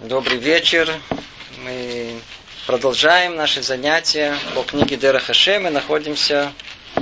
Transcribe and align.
Добрый 0.00 0.38
вечер. 0.38 0.90
Мы 1.58 2.22
продолжаем 2.66 3.36
наши 3.36 3.60
занятия 3.60 4.34
по 4.54 4.62
книге 4.62 4.96
Дера 4.96 5.18
Хаше. 5.18 5.58
Мы 5.58 5.68
находимся 5.68 6.54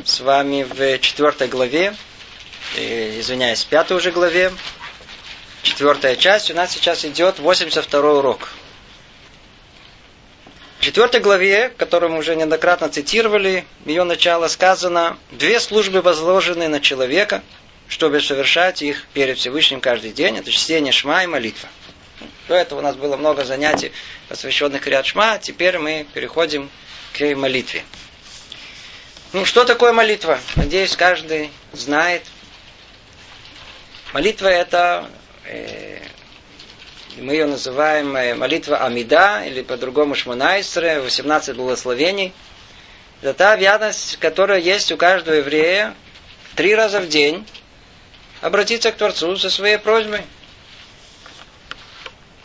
с 0.05 0.19
вами 0.19 0.65
в 0.65 0.99
четвертой 0.99 1.47
главе, 1.47 1.95
извиняюсь, 2.77 3.63
пятой 3.63 3.97
уже 3.97 4.11
главе. 4.11 4.53
Четвертая 5.63 6.17
часть. 6.17 6.51
У 6.51 6.55
нас 6.55 6.73
сейчас 6.73 7.05
идет 7.05 7.39
82 7.39 8.01
урок. 8.15 8.49
В 10.81 10.83
четвертой 10.83 11.21
главе, 11.21 11.69
которую 11.69 12.11
мы 12.11 12.19
уже 12.19 12.35
неоднократно 12.35 12.89
цитировали, 12.89 13.65
ее 13.87 14.03
начало 14.03 14.49
сказано, 14.49 15.17
две 15.31 15.61
службы 15.61 16.03
возложены 16.03 16.67
на 16.67 16.81
человека, 16.81 17.45
чтобы 17.87 18.21
совершать 18.21 18.83
их 18.83 19.07
перед 19.15 19.39
Всевышним 19.39 19.81
каждый 19.81 20.11
день. 20.11 20.37
Это 20.37 20.51
чтение 20.51 20.93
шма 20.93 21.23
и 21.23 21.29
молитва. 21.29 21.69
До 22.49 22.55
этого 22.55 22.79
у 22.79 22.83
нас 22.83 22.97
было 22.97 23.19
много 23.19 23.45
занятий, 23.45 23.93
посвященных 24.31 24.87
Риад 24.87 25.05
Шма. 25.05 25.39
Теперь 25.39 25.79
мы 25.79 26.07
переходим 26.15 26.71
к 27.13 27.35
молитве. 27.35 27.85
Ну, 29.35 29.45
что 29.45 29.67
такое 29.67 29.93
молитва? 29.93 30.41
Надеюсь, 30.57 30.97
каждый 30.97 31.51
знает. 31.75 32.23
Молитва 34.15 34.49
это, 34.49 35.11
э, 35.45 36.01
мы 37.19 37.35
ее 37.35 37.45
называем 37.45 38.17
э, 38.17 38.35
молитва 38.35 38.79
Амида, 38.79 39.45
или 39.47 39.61
по-другому 39.61 40.15
Шмонайсре, 40.15 41.01
18 41.01 41.55
благословений. 41.55 42.33
Это 43.21 43.35
та 43.35 43.53
обязанность, 43.53 44.17
которая 44.17 44.61
есть 44.61 44.91
у 44.91 44.97
каждого 44.97 45.35
еврея 45.35 45.95
три 46.57 46.75
раза 46.75 47.01
в 47.01 47.09
день 47.09 47.47
обратиться 48.41 48.91
к 48.91 48.97
Творцу 48.97 49.37
со 49.37 49.51
своей 49.51 49.77
просьбой. 49.77 50.23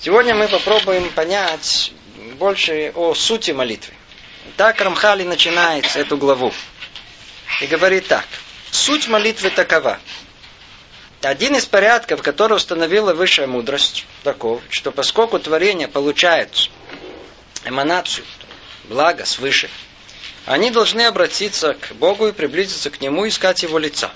Сегодня 0.04 0.36
мы 0.36 0.50
попробуем 0.50 1.10
понять 1.12 1.94
больше 2.38 2.92
о 2.94 3.16
сути 3.16 3.52
молитвы. 3.52 3.94
Так 4.58 4.82
Рамхали 4.82 5.23
начинает 5.23 5.95
эту 5.95 6.18
главу. 6.18 6.52
И 7.62 7.68
говорит 7.68 8.08
так. 8.08 8.26
Суть 8.70 9.08
молитвы 9.08 9.50
такова. 9.50 9.98
Один 11.22 11.56
из 11.56 11.66
порядков, 11.66 12.22
который 12.22 12.58
установила 12.58 13.14
высшая 13.14 13.48
мудрость, 13.48 14.06
таков, 14.23 14.62
что 14.68 14.92
поскольку 14.92 15.40
творение 15.40 15.88
получает 15.88 16.70
эманацию, 17.64 18.26
благо 18.90 19.23
свыше, 19.23 19.70
они 20.45 20.70
должны 20.70 21.04
обратиться 21.04 21.76
к 21.76 21.94
Богу 21.94 22.28
и 22.28 22.34
приблизиться 22.34 22.90
к 22.90 23.00
Нему, 23.00 23.26
искать 23.26 23.64
Его 23.64 23.80
лица. 23.80 24.12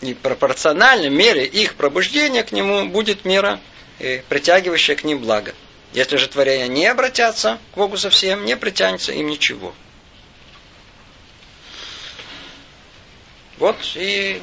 И 0.00 0.14
пропорционально 0.14 1.10
мере 1.10 1.46
их 1.46 1.76
пробуждения 1.76 2.42
к 2.42 2.50
Нему 2.50 2.88
будет 2.88 3.24
мера 3.24 3.60
притягивающее 3.98 4.96
к 4.96 5.04
ним 5.04 5.20
благо. 5.20 5.54
Если 5.92 6.16
же 6.16 6.28
творения 6.28 6.68
не 6.68 6.86
обратятся 6.86 7.58
к 7.72 7.76
Богу 7.76 7.96
совсем, 7.96 8.44
не 8.44 8.56
притянется 8.56 9.12
им 9.12 9.28
ничего. 9.28 9.74
Вот 13.56 13.76
и 13.96 14.40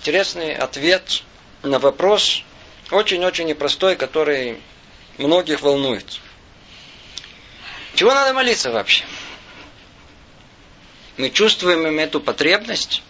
интересный 0.00 0.54
ответ 0.54 1.22
на 1.62 1.78
вопрос, 1.78 2.42
очень-очень 2.90 3.46
непростой, 3.46 3.96
который 3.96 4.62
многих 5.18 5.60
волнует. 5.60 6.20
Чего 7.94 8.14
надо 8.14 8.32
молиться 8.32 8.70
вообще? 8.70 9.04
Мы 11.18 11.28
чувствуем 11.28 11.98
эту 11.98 12.20
потребность. 12.20 13.02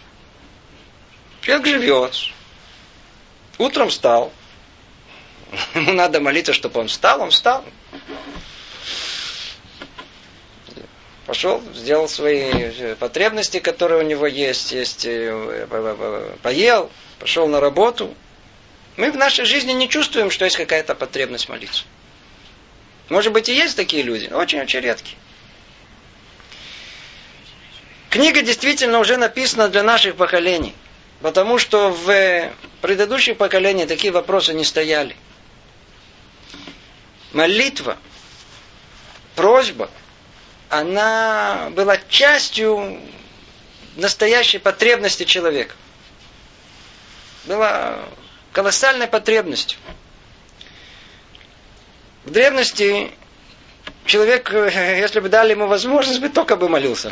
Человек 1.41 1.67
живет. 1.67 2.13
Утром 3.57 3.89
встал, 3.89 4.33
Ему 5.75 5.91
надо 5.91 6.19
молиться, 6.19 6.53
чтобы 6.53 6.79
он 6.79 6.87
встал, 6.87 7.21
он 7.21 7.31
встал. 7.31 7.63
Пошел, 11.25 11.61
сделал 11.73 12.09
свои 12.09 12.95
потребности, 12.95 13.59
которые 13.59 14.03
у 14.03 14.05
него 14.05 14.27
есть, 14.27 14.71
есть, 14.71 15.05
э, 15.05 16.35
поел, 16.41 16.91
пошел 17.19 17.47
на 17.47 17.59
работу. 17.59 18.13
Мы 18.97 19.11
в 19.11 19.17
нашей 19.17 19.45
жизни 19.45 19.71
не 19.71 19.87
чувствуем, 19.87 20.29
что 20.29 20.45
есть 20.45 20.57
какая-то 20.57 20.95
потребность 20.95 21.47
молиться. 21.47 21.83
Может 23.07 23.31
быть, 23.31 23.47
и 23.49 23.55
есть 23.55 23.77
такие 23.77 24.03
люди, 24.03 24.27
очень-очень 24.31 24.79
редкие. 24.79 25.17
Книга 28.09 28.41
действительно 28.41 28.99
уже 28.99 29.15
написана 29.15 29.69
для 29.69 29.83
наших 29.83 30.15
поколений, 30.15 30.73
потому 31.21 31.57
что 31.57 31.91
в 31.91 32.51
предыдущих 32.81 33.37
поколениях 33.37 33.87
такие 33.87 34.11
вопросы 34.11 34.53
не 34.53 34.65
стояли 34.65 35.15
молитва, 37.33 37.97
просьба, 39.35 39.89
она 40.69 41.69
была 41.71 41.97
частью 42.09 42.99
настоящей 43.95 44.57
потребности 44.57 45.23
человека. 45.23 45.75
Была 47.45 47.99
колоссальной 48.53 49.07
потребностью. 49.07 49.79
В 52.23 52.31
древности 52.31 53.11
человек, 54.05 54.51
если 54.53 55.19
бы 55.19 55.29
дали 55.29 55.51
ему 55.51 55.67
возможность, 55.67 56.19
бы 56.19 56.29
только 56.29 56.55
бы 56.55 56.69
молился. 56.69 57.11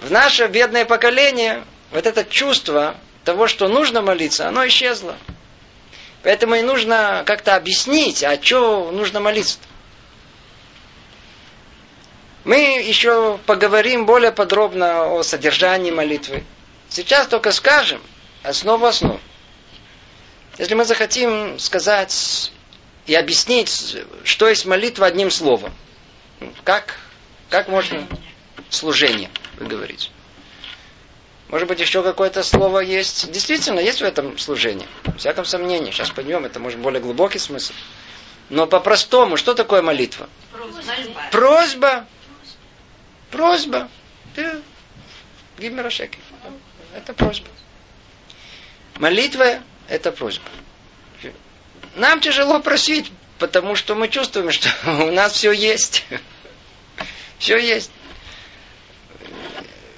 В 0.00 0.10
наше 0.10 0.46
бедное 0.46 0.84
поколение 0.84 1.64
вот 1.90 2.06
это 2.06 2.24
чувство 2.24 2.96
того, 3.24 3.46
что 3.46 3.68
нужно 3.68 4.02
молиться, 4.02 4.48
оно 4.48 4.66
исчезло. 4.66 5.16
Поэтому 6.22 6.54
и 6.54 6.62
нужно 6.62 7.22
как-то 7.26 7.56
объяснить, 7.56 8.22
а 8.22 8.40
что 8.42 8.90
нужно 8.90 9.20
молиться. 9.20 9.58
Мы 12.44 12.82
еще 12.82 13.38
поговорим 13.46 14.06
более 14.06 14.32
подробно 14.32 15.06
о 15.06 15.22
содержании 15.22 15.90
молитвы. 15.90 16.44
Сейчас 16.88 17.26
только 17.26 17.52
скажем 17.52 18.02
основу 18.42 18.86
основ. 18.86 19.20
Если 20.58 20.74
мы 20.74 20.84
захотим 20.84 21.58
сказать 21.58 22.52
и 23.06 23.14
объяснить, 23.14 23.96
что 24.24 24.48
есть 24.48 24.66
молитва 24.66 25.06
одним 25.06 25.30
словом, 25.30 25.72
как, 26.64 26.96
как 27.48 27.68
можно 27.68 28.06
служение, 28.68 29.30
вы 29.58 29.66
говорите. 29.66 30.10
Может 31.50 31.66
быть, 31.66 31.80
еще 31.80 32.04
какое-то 32.04 32.44
слово 32.44 32.78
есть. 32.78 33.30
Действительно, 33.32 33.80
есть 33.80 34.00
в 34.00 34.04
этом 34.04 34.38
служение. 34.38 34.86
В 35.02 35.16
всяком 35.18 35.44
сомнении. 35.44 35.90
Сейчас 35.90 36.10
поймем, 36.10 36.44
это 36.44 36.60
может 36.60 36.78
более 36.78 37.00
глубокий 37.00 37.40
смысл. 37.40 37.72
Но 38.50 38.68
по-простому, 38.68 39.36
что 39.36 39.54
такое 39.54 39.82
молитва? 39.82 40.28
Просьба. 40.52 41.26
Просьба. 41.32 42.06
Просьба. 43.32 43.88
Гимерашеки. 45.58 46.18
Это 46.94 47.14
просьба. 47.14 47.48
Молитва– 48.96 49.60
это 49.88 50.12
просьба. 50.12 50.44
Нам 51.96 52.20
тяжело 52.20 52.60
просить, 52.60 53.10
потому 53.38 53.74
что 53.74 53.96
мы 53.96 54.08
чувствуем, 54.08 54.52
что 54.52 54.68
у 54.86 55.10
нас 55.10 55.32
все 55.32 55.50
есть. 55.50 56.04
Все 57.38 57.58
есть 57.58 57.90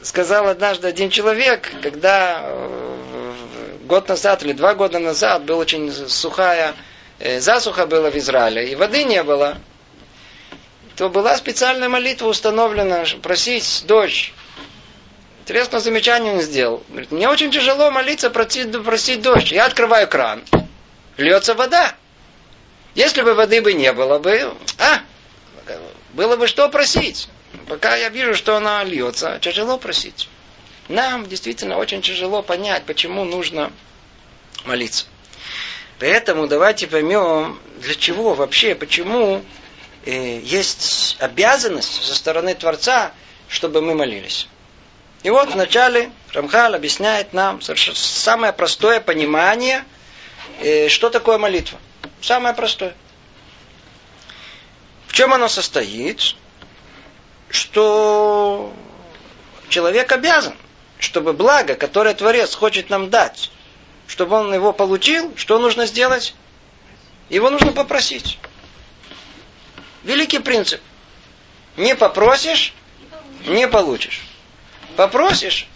сказал 0.03 0.49
однажды 0.49 0.89
один 0.89 1.11
человек, 1.11 1.71
когда 1.83 2.41
э, 2.43 2.93
год 3.85 4.09
назад 4.09 4.43
или 4.43 4.53
два 4.53 4.75
года 4.75 4.99
назад 4.99 5.45
была 5.45 5.59
очень 5.59 5.93
сухая 5.93 6.75
э, 7.19 7.41
засуха 7.41 7.87
была 7.87 8.11
в 8.11 8.17
Израиле, 8.17 8.71
и 8.71 8.75
воды 8.75 9.05
не 9.05 9.23
было, 9.23 9.59
то 10.97 11.09
была 11.09 11.37
специальная 11.37 11.89
молитва 11.89 12.29
установлена, 12.29 13.05
просить 13.23 13.85
дождь. 13.87 14.33
Интересное 15.43 15.81
замечание 15.81 16.35
он 16.35 16.41
сделал. 16.43 16.85
Говорит, 16.89 17.11
мне 17.11 17.29
очень 17.29 17.51
тяжело 17.51 17.91
молиться, 17.91 18.31
просить, 18.31 18.71
просить 18.85 19.23
дождь. 19.23 19.51
Я 19.51 19.67
открываю 19.67 20.07
кран, 20.07 20.45
льется 21.17 21.55
вода. 21.55 21.95
Если 22.95 23.23
бы 23.23 23.35
воды 23.35 23.61
бы 23.63 23.73
не 23.73 23.93
было 23.93 24.19
бы, 24.19 24.53
а, 24.79 25.01
было 26.13 26.37
бы 26.37 26.47
что 26.47 26.69
просить. 26.69 27.29
Пока 27.69 27.97
я 27.97 28.09
вижу, 28.09 28.35
что 28.35 28.57
она 28.57 28.83
льется, 28.85 29.39
тяжело 29.41 29.79
просить. 29.79 30.29
Нам 30.89 31.27
действительно 31.27 31.79
очень 31.79 32.03
тяжело 32.03 32.43
понять, 32.43 32.85
почему 32.85 33.25
нужно 33.25 33.73
молиться. 34.65 35.07
Поэтому 35.99 36.49
давайте 36.49 36.87
поймем, 36.87 37.59
для 37.79 37.95
чего 37.95 38.35
вообще, 38.35 38.75
почему 38.75 39.45
э, 40.05 40.41
есть 40.41 41.17
обязанность 41.21 42.05
со 42.05 42.15
стороны 42.15 42.55
Творца, 42.55 43.13
чтобы 43.49 43.81
мы 43.81 43.95
молились. 43.95 44.49
И 45.23 45.31
вот 45.31 45.53
вначале 45.53 46.11
Рамхал 46.33 46.75
объясняет 46.75 47.33
нам 47.33 47.61
самое 47.63 48.53
простое 48.53 49.01
понимание, 49.01 49.85
э, 50.61 50.89
что 50.89 51.11
такое 51.11 51.39
молитва. 51.39 51.79
Самое 52.21 52.55
простое. 52.55 52.95
В 55.07 55.13
чем 55.13 55.33
оно 55.33 55.49
состоит? 55.49 56.35
Что 57.53 58.73
человек 59.69 60.11
обязан, 60.11 60.55
чтобы 60.99 61.35
благо, 61.35 61.75
которое 61.75 62.15
Творец 62.15 62.55
хочет 62.55 62.91
нам 62.91 63.11
дать, 63.11 63.51
чтобы 64.07 64.37
он 64.37 64.53
его 64.53 64.73
получил, 64.73 65.33
что 65.37 65.59
нужно 65.59 65.87
сделать? 65.87 66.35
Его 67.29 67.51
нужно 67.51 67.73
попросить. 67.73 68.39
Великий 70.03 70.39
принцип. 70.39 70.81
Не 71.77 71.95
попросишь, 71.95 72.73
не 73.47 73.69
получишь. 73.69 74.23
Попросишь, 74.97 75.69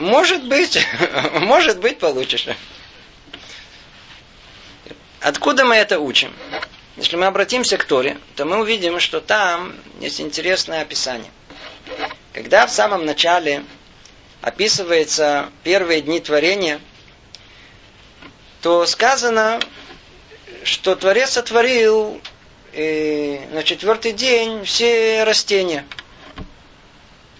может 0.00 0.44
быть, 0.44 0.84
может 1.34 1.78
быть, 1.78 1.98
получишь. 1.98 2.46
Откуда 5.20 5.64
мы 5.64 5.76
это 5.76 6.00
учим? 6.00 6.34
Если 6.96 7.16
мы 7.16 7.26
обратимся 7.26 7.78
к 7.78 7.84
Торе, 7.84 8.18
то 8.36 8.44
мы 8.44 8.60
увидим, 8.60 9.00
что 9.00 9.20
там 9.20 9.74
есть 10.00 10.20
интересное 10.20 10.82
описание. 10.82 11.30
Когда 12.32 12.66
в 12.66 12.72
самом 12.72 13.06
начале 13.06 13.64
описывается 14.42 15.50
первые 15.64 16.02
дни 16.02 16.20
творения, 16.20 16.80
то 18.60 18.84
сказано, 18.86 19.60
что 20.64 20.94
Творец 20.94 21.30
сотворил 21.30 22.20
э, 22.72 23.46
на 23.52 23.62
четвертый 23.62 24.12
день 24.12 24.64
все 24.64 25.24
растения. 25.24 25.86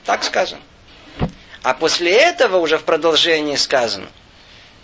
Так 0.05 0.25
сказано. 0.25 0.63
А 1.63 1.75
после 1.75 2.13
этого 2.13 2.57
уже 2.57 2.79
в 2.79 2.85
продолжении 2.85 3.57
сказано, 3.57 4.09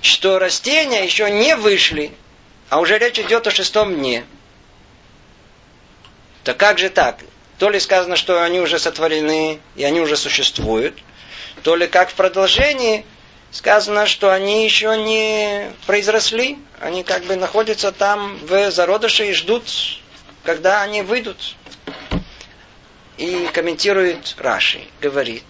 что 0.01 0.39
растения 0.39 1.05
еще 1.05 1.29
не 1.31 1.57
вышли, 1.57 2.13
а 2.69 2.81
уже 2.81 2.99
речь 2.99 3.19
идет 3.19 3.47
о 3.47 3.51
шестом 3.51 3.95
дне. 3.95 4.25
Так 6.45 6.57
как 6.57 6.79
же 6.79 6.89
так? 6.91 7.19
То 7.59 7.71
ли 7.71 7.81
сказано, 7.81 8.17
что 8.17 8.43
они 8.43 8.61
уже 8.61 8.79
сотворены, 8.79 9.61
и 9.77 9.85
они 9.85 10.01
уже 10.01 10.17
существуют, 10.17 10.99
то 11.63 11.77
ли 11.77 11.87
как 11.87 12.11
в 12.11 12.15
продолжении 12.15 13.05
сказано, 13.51 14.07
что 14.07 14.33
они 14.33 14.65
еще 14.65 14.97
не 14.97 15.73
произросли, 15.87 16.59
они 16.81 17.03
как 17.03 17.25
бы 17.25 17.37
находятся 17.37 17.93
там 17.93 18.39
в 18.43 18.71
зародыше 18.71 19.31
и 19.31 19.33
ждут, 19.33 19.65
когда 20.45 20.83
они 20.83 21.03
выйдут. 21.03 21.57
И 23.17 23.49
комментирует 23.53 24.37
Раши, 24.39 24.81
говорит, 25.01 25.45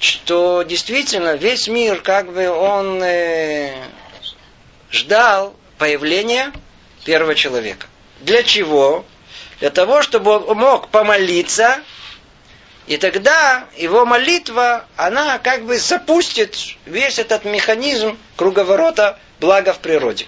что 0.00 0.64
действительно 0.64 1.36
весь 1.36 1.68
мир 1.68 2.00
как 2.00 2.32
бы 2.32 2.48
он 2.48 3.00
э, 3.02 3.72
ждал 4.90 5.54
появления 5.78 6.52
первого 7.04 7.36
человека. 7.36 7.86
Для 8.20 8.42
чего? 8.42 9.04
Для 9.60 9.70
того, 9.70 10.02
чтобы 10.02 10.38
он 10.38 10.58
мог 10.58 10.88
помолиться, 10.88 11.82
и 12.86 12.96
тогда 12.96 13.66
его 13.76 14.06
молитва, 14.06 14.86
она 14.96 15.38
как 15.38 15.66
бы 15.66 15.78
запустит 15.78 16.56
весь 16.86 17.18
этот 17.18 17.44
механизм 17.44 18.16
круговорота 18.36 19.18
блага 19.40 19.72
в 19.72 19.80
природе. 19.80 20.26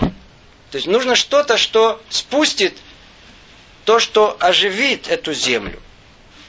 То 0.70 0.76
есть 0.76 0.86
нужно 0.86 1.14
что-то, 1.14 1.56
что 1.56 2.02
спустит 2.10 2.76
то, 3.84 3.98
что 3.98 4.36
оживит 4.40 5.08
эту 5.08 5.32
землю. 5.32 5.80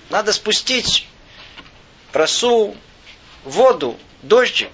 Надо 0.10 0.34
спустить 0.34 1.08
росу, 2.14 2.76
воду, 3.46 3.98
дождик, 4.22 4.70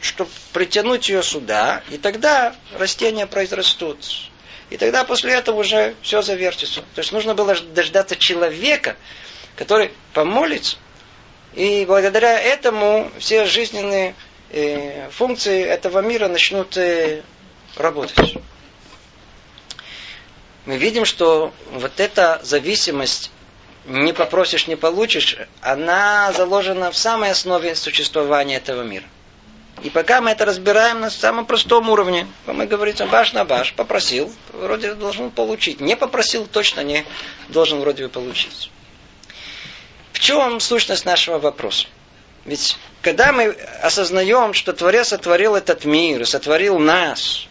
чтобы 0.00 0.30
притянуть 0.52 1.08
ее 1.08 1.22
сюда, 1.22 1.82
и 1.90 1.96
тогда 1.96 2.54
растения 2.78 3.26
произрастут. 3.26 3.98
И 4.74 4.76
тогда 4.76 5.04
после 5.04 5.34
этого 5.34 5.60
уже 5.60 5.94
все 6.02 6.20
завертится. 6.20 6.80
То 6.96 6.98
есть 6.98 7.12
нужно 7.12 7.36
было 7.36 7.54
дождаться 7.54 8.16
человека, 8.16 8.96
который 9.54 9.92
помолится, 10.12 10.78
и 11.54 11.84
благодаря 11.86 12.40
этому 12.40 13.08
все 13.20 13.44
жизненные 13.44 14.16
э, 14.50 15.08
функции 15.10 15.62
этого 15.62 16.00
мира 16.00 16.26
начнут 16.26 16.76
э, 16.76 17.22
работать. 17.76 18.34
Мы 20.66 20.76
видим, 20.76 21.04
что 21.04 21.54
вот 21.70 22.00
эта 22.00 22.40
зависимость 22.42 23.30
не 23.84 24.12
попросишь, 24.12 24.66
не 24.66 24.74
получишь, 24.74 25.36
она 25.60 26.32
заложена 26.32 26.90
в 26.90 26.96
самой 26.96 27.30
основе 27.30 27.76
существования 27.76 28.56
этого 28.56 28.82
мира. 28.82 29.06
И 29.84 29.90
пока 29.90 30.22
мы 30.22 30.30
это 30.30 30.46
разбираем 30.46 31.00
на 31.00 31.10
самом 31.10 31.44
простом 31.44 31.90
уровне, 31.90 32.26
мы 32.46 32.64
говорим 32.66 32.96
баш 33.10 33.34
на 33.34 33.44
баш, 33.44 33.74
попросил, 33.74 34.32
вроде 34.54 34.94
должен 34.94 35.30
получить. 35.30 35.78
Не 35.78 35.94
попросил, 35.94 36.46
точно 36.46 36.80
не 36.80 37.04
должен 37.50 37.80
вроде 37.80 38.04
бы 38.04 38.08
получить. 38.08 38.70
В 40.14 40.20
чем 40.20 40.58
сущность 40.60 41.04
нашего 41.04 41.38
вопроса? 41.38 41.86
Ведь 42.46 42.78
когда 43.02 43.30
мы 43.32 43.50
осознаем, 43.82 44.54
что 44.54 44.72
Творец 44.72 45.08
сотворил 45.08 45.54
этот 45.54 45.84
мир, 45.84 46.26
сотворил 46.26 46.78
нас, 46.78 47.46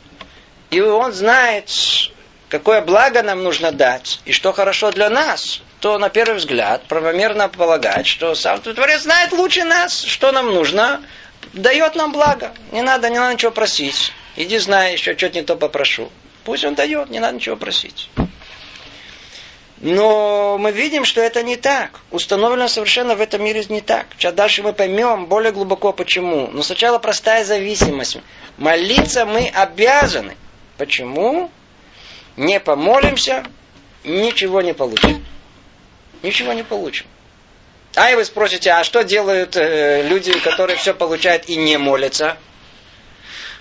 и 0.72 0.82
Он 0.82 1.14
знает, 1.14 1.70
какое 2.50 2.82
благо 2.82 3.22
нам 3.22 3.44
нужно 3.44 3.72
дать, 3.72 4.22
и 4.26 4.32
что 4.32 4.54
хорошо 4.54 4.92
для 4.92 5.12
нас, 5.12 5.62
то 5.82 6.00
на 6.00 6.10
первый 6.10 6.38
взгляд 6.38 6.88
правомерно 6.88 7.48
полагать, 7.48 8.08
что 8.08 8.34
сам 8.34 8.60
Творец 8.60 9.04
знает 9.04 9.34
лучше 9.34 9.66
нас, 9.66 10.02
что 10.02 10.32
нам 10.32 10.48
нужно, 10.48 11.04
дает 11.54 11.96
нам 11.96 12.12
благо. 12.12 12.54
Не 12.72 12.82
надо, 12.82 13.10
не 13.10 13.20
надо 13.20 13.34
ничего 13.34 13.52
просить. 13.52 14.14
Иди 14.36 14.58
знай, 14.58 14.94
еще 14.94 15.18
что-то 15.18 15.40
не 15.40 15.46
то 15.46 15.56
попрошу. 15.56 16.10
Пусть 16.44 16.64
он 16.66 16.76
дает, 16.76 17.10
не 17.10 17.20
надо 17.20 17.36
ничего 17.36 17.56
просить. 17.56 18.10
Но 19.84 20.58
мы 20.58 20.72
видим, 20.72 21.04
что 21.04 21.20
это 21.20 21.44
не 21.44 21.58
так. 21.58 22.00
Установлено 22.10 22.70
совершенно 22.70 23.16
в 23.16 23.22
этом 23.22 23.44
мире 23.44 23.66
не 23.68 23.82
так. 23.82 24.08
Сейчас 24.18 24.34
дальше 24.34 24.64
мы 24.64 24.72
поймем 24.72 25.26
более 25.26 25.52
глубоко 25.52 25.92
почему. 25.92 26.50
Но 26.52 26.64
сначала 26.64 27.00
простая 27.00 27.44
зависимость. 27.44 28.18
Молиться 28.58 29.26
мы 29.26 29.50
обязаны. 29.50 30.38
Почему? 30.78 31.52
Не 32.38 32.62
помолимся, 32.62 33.44
ничего 34.06 34.62
не 34.62 34.74
получим. 34.74 35.26
Ничего 36.24 36.54
не 36.54 36.64
получим. 36.64 37.06
А 37.96 38.12
и 38.12 38.16
вы 38.16 38.26
спросите, 38.26 38.72
а 38.72 38.84
что 38.84 39.04
делают 39.04 39.56
э, 39.56 40.08
люди, 40.08 40.38
которые 40.40 40.78
все 40.78 40.94
получают 40.94 41.48
и 41.48 41.56
не 41.56 41.78
молятся? 41.78 42.38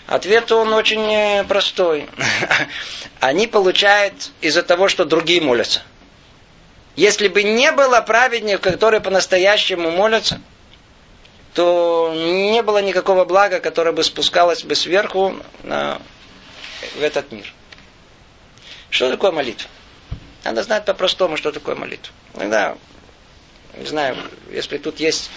Ответ 0.07 0.51
он 0.53 0.73
очень 0.73 1.05
э, 1.13 1.45
простой. 1.45 2.09
Они 3.21 3.47
получают 3.47 4.31
из-за 4.41 4.63
того, 4.63 4.89
что 4.89 5.05
другие 5.05 5.41
молятся. 5.43 5.83
Если 6.97 7.29
бы 7.29 7.43
не 7.43 7.73
было 7.73 8.01
праведников, 8.01 8.61
которые 8.63 9.01
по-настоящему 9.01 9.91
молятся, 9.91 10.41
то 11.55 12.13
не 12.15 12.63
было 12.63 12.83
никакого 12.83 13.25
блага, 13.25 13.61
которое 13.61 13.93
бы 13.93 14.03
спускалось 14.03 14.65
бы 14.65 14.75
сверху 14.75 15.37
на, 15.63 16.01
в 16.97 17.03
этот 17.03 17.31
мир. 17.33 17.53
Что 18.91 19.11
такое 19.11 19.31
молитва? 19.31 19.69
Надо 20.45 20.63
знать 20.63 20.85
по-простому, 20.85 21.37
что 21.37 21.53
такое 21.53 21.75
молитва. 21.75 22.13
Иногда, 22.35 22.77
не 23.77 23.87
знаю, 23.87 24.17
если 24.51 24.79
тут 24.79 25.01
есть 25.01 25.31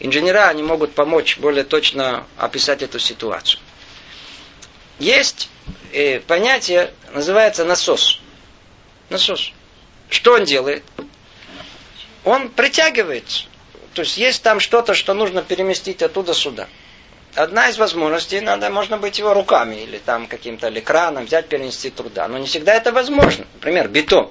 инженера, 0.00 0.48
они 0.48 0.62
могут 0.62 0.94
помочь 0.94 1.38
более 1.38 1.64
точно 1.64 2.26
описать 2.36 2.82
эту 2.82 2.98
ситуацию. 2.98 3.60
Есть 4.98 5.48
э, 5.92 6.20
понятие, 6.20 6.92
называется 7.12 7.64
насос. 7.64 8.20
Насос. 9.10 9.52
Что 10.08 10.34
он 10.34 10.44
делает? 10.44 10.84
Он 12.24 12.48
притягивает. 12.48 13.46
То 13.92 14.02
есть 14.02 14.16
есть 14.16 14.42
там 14.42 14.60
что-то, 14.60 14.94
что 14.94 15.14
нужно 15.14 15.42
переместить 15.42 16.02
оттуда 16.02 16.34
сюда. 16.34 16.68
Одна 17.34 17.68
из 17.68 17.78
возможностей, 17.78 18.40
надо, 18.40 18.70
можно 18.70 18.96
быть 18.96 19.18
его 19.18 19.34
руками 19.34 19.76
или 19.76 19.98
там 19.98 20.28
каким-то 20.28 20.68
или 20.68 20.80
краном 20.80 21.26
взять, 21.26 21.48
перенести 21.48 21.90
труда. 21.90 22.28
Но 22.28 22.38
не 22.38 22.46
всегда 22.46 22.74
это 22.74 22.92
возможно. 22.92 23.44
Например, 23.54 23.88
бетон. 23.88 24.30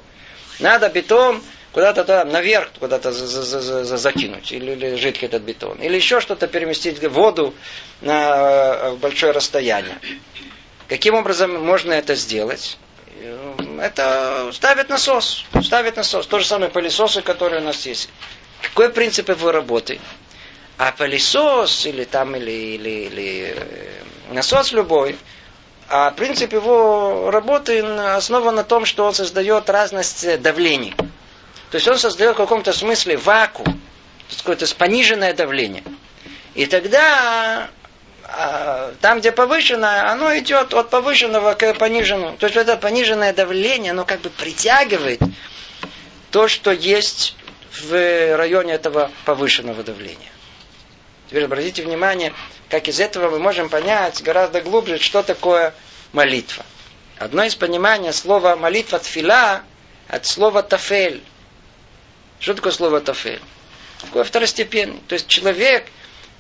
Надо 0.60 0.89
бетон 0.89 1.42
куда-то 1.74 2.03
там 2.03 2.30
наверх, 2.30 2.70
куда-то 2.80 3.12
закинуть, 3.12 4.51
или, 4.51 4.72
или 4.72 4.96
жидкий 4.96 5.25
этот 5.25 5.42
бетон. 5.42 5.77
Или 5.80 5.96
еще 5.96 6.22
что-то 6.22 6.48
переместить 6.48 7.03
воду 7.03 7.53
на 8.01 8.75
э, 8.75 8.96
большое 8.96 9.34
расстояние. 9.34 9.98
Каким 10.88 11.15
образом 11.15 11.63
можно 11.65 11.92
это 11.94 12.15
сделать? 12.15 12.77
это 13.80 14.50
ставит 14.53 14.89
насос. 14.89 15.46
Ставит 15.62 15.98
насос. 15.98 16.27
То 16.27 16.39
же 16.39 16.46
самое 16.46 16.72
пылесосы, 16.72 17.22
которые 17.22 17.62
у 17.62 17.63
нас 17.63 17.86
есть. 17.86 18.10
Какой 18.62 18.89
принцип 18.89 19.30
его 19.30 19.51
работы? 19.51 20.00
А 20.77 20.92
пылесос 20.92 21.86
или 21.86 22.03
там 22.03 22.36
или, 22.36 22.51
или, 22.51 22.89
или 22.89 23.56
э, 23.56 24.34
насос 24.34 24.72
любой, 24.72 25.18
а 25.89 26.12
принцип 26.12 26.53
его 26.53 27.30
работы 27.30 27.82
основан 27.82 28.56
на 28.56 28.63
том, 28.63 28.86
что 28.86 29.06
он 29.06 29.13
создает 29.13 29.70
разность 29.70 30.42
давлений. 30.42 30.96
То 31.74 31.77
есть 31.77 31.88
он 31.88 31.98
создает 31.98 32.36
в 32.36 32.38
каком-то 32.38 32.72
смысле 32.72 33.18
вакуум, 33.18 33.82
какое-то 34.38 34.68
пониженное 34.75 35.34
давление. 35.34 35.84
И 36.53 36.68
тогда 36.68 37.68
а, 38.25 38.94
там, 39.01 39.22
где 39.22 39.32
повышенное, 39.32 40.08
оно 40.12 40.38
идет 40.38 40.75
от 40.75 40.92
повышенного 40.92 41.56
к 41.56 41.74
пониженному. 41.74 42.38
То 42.38 42.46
есть 42.46 42.58
это 42.58 42.77
пониженное 42.77 43.34
давление, 43.34 43.89
оно 43.89 44.06
как 44.06 44.22
бы 44.22 44.30
притягивает 44.30 45.20
то, 46.30 46.48
что 46.48 46.70
есть 46.70 47.36
в 47.82 48.38
районе 48.38 48.74
этого 48.74 49.10
повышенного 49.25 49.82
давления. 49.82 50.30
Теперь 51.27 51.46
обратите 51.46 51.82
внимание, 51.82 52.36
как 52.70 52.88
из 52.88 53.00
этого 53.00 53.32
мы 53.32 53.39
можем 53.39 53.70
понять 53.70 54.22
гораздо 54.22 54.62
глубже, 54.62 55.00
что 55.00 55.24
такое 55.24 55.74
молитва. 56.12 56.68
Одно 57.18 57.44
из 57.44 57.56
понимания 57.56 58.13
слова 58.13 58.56
молитва 58.56 59.00
тфила 59.00 59.63
от 60.08 60.27
слова 60.27 60.62
тафель. 60.62 61.24
Что 62.44 62.56
такое 62.56 62.74
слово 62.74 63.00
тафель? 63.00 63.40
Такое 64.02 64.26
второстепенный. 64.26 65.00
То 65.08 65.14
есть 65.14 65.30
человек 65.30 65.86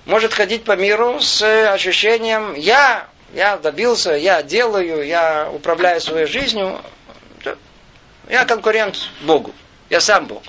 может 0.05 0.33
ходить 0.33 0.65
по 0.65 0.75
миру 0.75 1.21
с 1.21 1.41
ощущением 1.71 2.55
«я, 2.55 3.07
я 3.33 3.55
добился, 3.55 4.11
я 4.11 4.43
делаю, 4.43 5.07
я 5.07 5.49
управляю 5.49 6.01
своей 6.01 6.25
жизнью, 6.25 6.81
я 8.29 8.43
конкурент 8.43 8.97
Богу, 9.21 9.55
я 9.89 10.01
сам 10.01 10.27
Бог». 10.27 10.43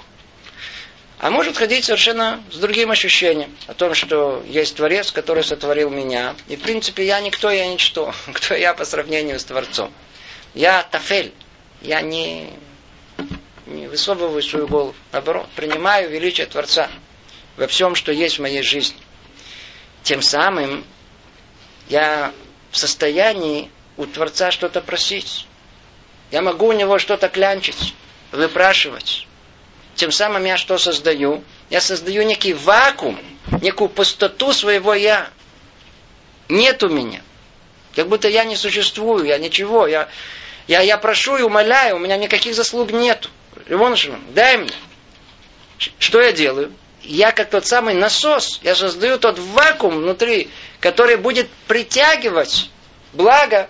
А 1.21 1.31
может 1.31 1.57
ходить 1.57 1.85
совершенно 1.85 2.43
с 2.51 2.57
другим 2.57 2.91
ощущением 2.91 3.57
о 3.69 3.75
том, 3.75 3.95
что 3.95 4.43
есть 4.49 4.75
Творец, 4.75 5.13
который 5.13 5.45
сотворил 5.45 5.89
меня. 5.89 6.35
И 6.49 6.57
в 6.57 6.63
принципе 6.63 7.07
я 7.07 7.21
никто, 7.21 7.49
я 7.53 7.69
ничто. 7.69 8.13
Кто 8.33 8.57
я 8.57 8.75
по 8.75 8.85
сравнению 8.85 9.39
с 9.39 9.45
Творцом. 9.45 9.93
Я 10.53 10.83
тафель. 10.83 11.33
Я 11.81 12.01
не, 12.01 12.51
не 13.67 13.87
высовываю 13.87 14.43
свою 14.43 14.67
голову. 14.67 14.95
Наоборот, 15.13 15.49
принимаю 15.57 16.11
величие 16.11 16.47
Творца 16.47 16.89
во 17.57 17.67
всем, 17.67 17.95
что 17.95 18.13
есть 18.13 18.39
в 18.39 18.43
моей 18.43 18.63
жизни. 18.63 18.99
Тем 20.03 20.23
самым 20.23 20.85
я 21.89 22.33
в 22.71 22.77
состоянии 22.77 23.71
у 23.97 24.07
Творца 24.07 24.51
что-то 24.51 24.81
просить. 24.81 25.47
Я 26.31 26.43
могу 26.43 26.67
у 26.67 26.73
него 26.73 26.99
что-то 26.99 27.29
клянчить, 27.29 27.95
выпрашивать. 28.33 29.27
Тем 29.95 30.11
самым 30.11 30.45
я 30.45 30.57
что 30.57 30.77
создаю? 30.79 31.45
Я 31.71 31.81
создаю 31.81 32.25
некий 32.25 32.53
вакуум, 32.53 33.19
некую 33.63 33.89
пустоту 33.89 34.53
своего 34.53 34.95
я. 34.95 35.31
Нет 36.49 36.83
у 36.83 36.89
меня. 36.89 37.23
Как 37.95 38.09
будто 38.09 38.29
я 38.29 38.45
не 38.45 38.57
существую, 38.57 39.25
я 39.25 39.39
ничего. 39.39 39.87
Я, 39.87 40.09
я, 40.67 40.81
я 40.81 40.99
прошу 40.99 41.37
и 41.37 41.43
умоляю, 41.43 41.97
у 41.97 41.99
меня 42.01 42.17
никаких 42.17 42.55
заслуг 42.55 42.91
нету. 42.91 43.31
Ивоншин, 43.67 44.19
дай 44.35 44.59
мне. 44.59 44.73
Что 45.99 46.21
я 46.21 46.33
делаю? 46.33 46.73
Я 47.03 47.33
как 47.33 47.51
тот 47.51 47.67
самый 47.67 47.95
насос, 47.95 48.61
я 48.63 48.75
создаю 48.75 49.19
тот 49.19 49.39
вакуум 49.39 49.99
внутри, 49.99 50.51
который 50.81 51.17
будет 51.17 51.49
притягивать 51.69 52.71
благо 53.13 53.69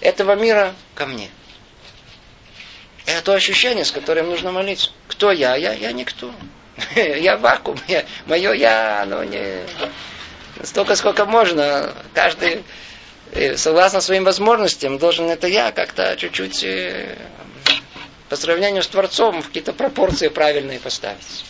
этого 0.00 0.34
мира 0.34 0.74
ко 0.94 1.06
мне. 1.06 1.30
Это 3.06 3.22
то 3.22 3.32
ощущение, 3.34 3.84
с 3.84 3.90
которым 3.90 4.28
нужно 4.28 4.52
молиться. 4.52 4.90
Кто 5.08 5.30
я? 5.32 5.56
Я, 5.56 5.72
я 5.72 5.92
никто. 5.92 6.32
Я 6.96 7.36
вакуум. 7.36 7.78
Я, 7.86 8.04
мое 8.26 8.52
я, 8.52 9.02
оно 9.02 9.22
не... 9.22 9.62
Столько, 10.62 10.96
сколько 10.96 11.24
можно. 11.24 11.94
Каждый, 12.14 12.64
э, 13.32 13.56
согласно 13.56 14.00
своим 14.00 14.24
возможностям, 14.24 14.98
должен 14.98 15.28
это 15.30 15.46
я 15.46 15.70
как-то 15.70 16.16
чуть-чуть 16.16 16.64
э, 16.64 17.16
по 18.34 18.40
сравнению 18.40 18.82
с 18.82 18.88
Творцом 18.88 19.42
в 19.42 19.46
какие-то 19.46 19.72
пропорции 19.72 20.26
правильные 20.26 20.80
поставить. 20.80 21.44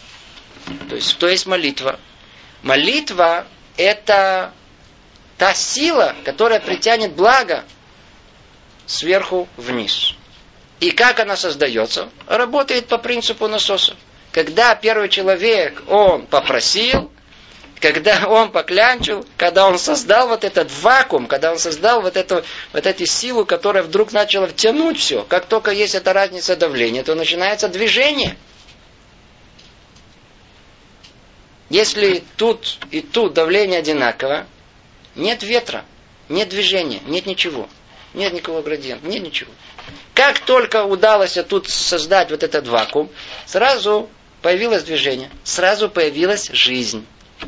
То 0.91 0.97
есть, 0.97 1.09
что 1.09 1.29
есть 1.29 1.47
молитва? 1.47 1.99
Молитва– 2.61 3.47
это 3.79 4.53
та 5.39 5.55
сила, 5.55 6.15
которая 6.27 6.61
притянет 6.61 7.15
благо 7.15 7.65
сверху 8.85 9.49
вниз. 9.57 10.13
И 10.81 10.91
как 10.91 11.21
она 11.21 11.39
создается? 11.39 12.11
Работает 12.27 12.87
по 12.87 12.99
принципу 12.99 13.49
насоса. 13.49 13.97
Когда 14.31 14.75
первый 14.75 15.09
человек, 15.09 15.85
он 15.89 16.27
попросил, 16.27 17.11
когда 17.93 18.29
он 18.29 18.51
поклянчил, 18.51 19.27
когда 19.37 19.67
он 19.67 19.79
создал 19.79 20.29
вот 20.29 20.43
этот 20.43 20.71
вакуум, 20.81 21.27
когда 21.27 21.53
он 21.53 21.59
создал 21.59 22.01
вот 22.01 22.17
эту, 22.17 22.43
вот 22.73 22.87
эту 22.87 23.05
силу, 23.05 23.45
которая 23.45 23.83
вдруг 23.83 24.13
начала 24.13 24.47
втянуть 24.47 24.99
все, 24.99 25.23
как 25.25 25.45
только 25.47 25.71
есть 25.71 25.95
эта 25.95 26.15
разница 26.15 26.57
давления, 26.57 27.03
то 27.03 27.15
начинается 27.15 27.69
движение. 27.69 28.37
Если 31.69 32.23
тут 32.37 32.79
и 32.91 33.03
тут 33.03 33.35
давление 33.35 33.81
одинаково, 33.81 34.47
нет 35.15 35.43
ветра, 35.43 35.85
нет 36.31 36.49
движения, 36.49 37.01
нет 37.07 37.27
ничего. 37.27 37.69
Нет 38.15 38.33
никакого 38.33 38.63
градиента, 38.63 39.07
нет 39.07 39.25
ничего. 39.25 39.51
Как 40.15 40.39
только 40.39 40.85
удалось 40.85 41.37
тут 41.49 41.69
создать 41.69 42.31
вот 42.31 42.45
этот 42.45 42.67
вакуум, 42.69 43.11
сразу 43.45 44.09
появилось 44.41 44.85
движение, 44.85 45.31
сразу 45.43 45.91
появилась 45.91 46.49
жизнь. 46.53 47.05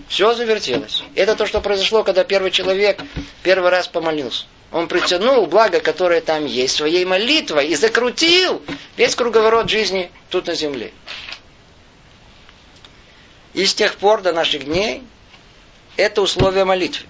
Все 0.08 0.34
завертелось. 0.34 1.02
Это 1.14 1.36
то, 1.36 1.46
что 1.46 1.60
произошло, 1.60 2.04
когда 2.04 2.24
первый 2.24 2.50
человек 2.50 3.00
первый 3.42 3.70
раз 3.70 3.88
помолился. 3.88 4.46
Он 4.72 4.88
притянул 4.88 5.46
благо, 5.46 5.80
которое 5.80 6.20
там 6.20 6.44
есть, 6.44 6.76
своей 6.76 7.04
молитвой 7.04 7.68
и 7.68 7.76
закрутил 7.76 8.62
весь 8.96 9.14
круговорот 9.14 9.70
жизни 9.70 10.10
тут 10.30 10.48
на 10.48 10.54
земле. 10.54 10.92
И 13.54 13.64
с 13.64 13.74
тех 13.74 13.96
пор 13.96 14.22
до 14.22 14.32
наших 14.32 14.64
дней 14.64 15.02
это 15.96 16.20
условие 16.20 16.64
молитвы. 16.64 17.06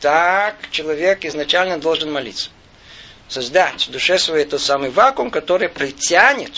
Так 0.00 0.56
человек 0.70 1.24
изначально 1.24 1.78
должен 1.78 2.12
молиться 2.12 2.50
создать 3.28 3.86
в 3.86 3.90
душе 3.90 4.18
своей 4.18 4.46
тот 4.46 4.60
самый 4.60 4.90
вакуум, 4.90 5.30
который 5.30 5.68
притянет 5.68 6.52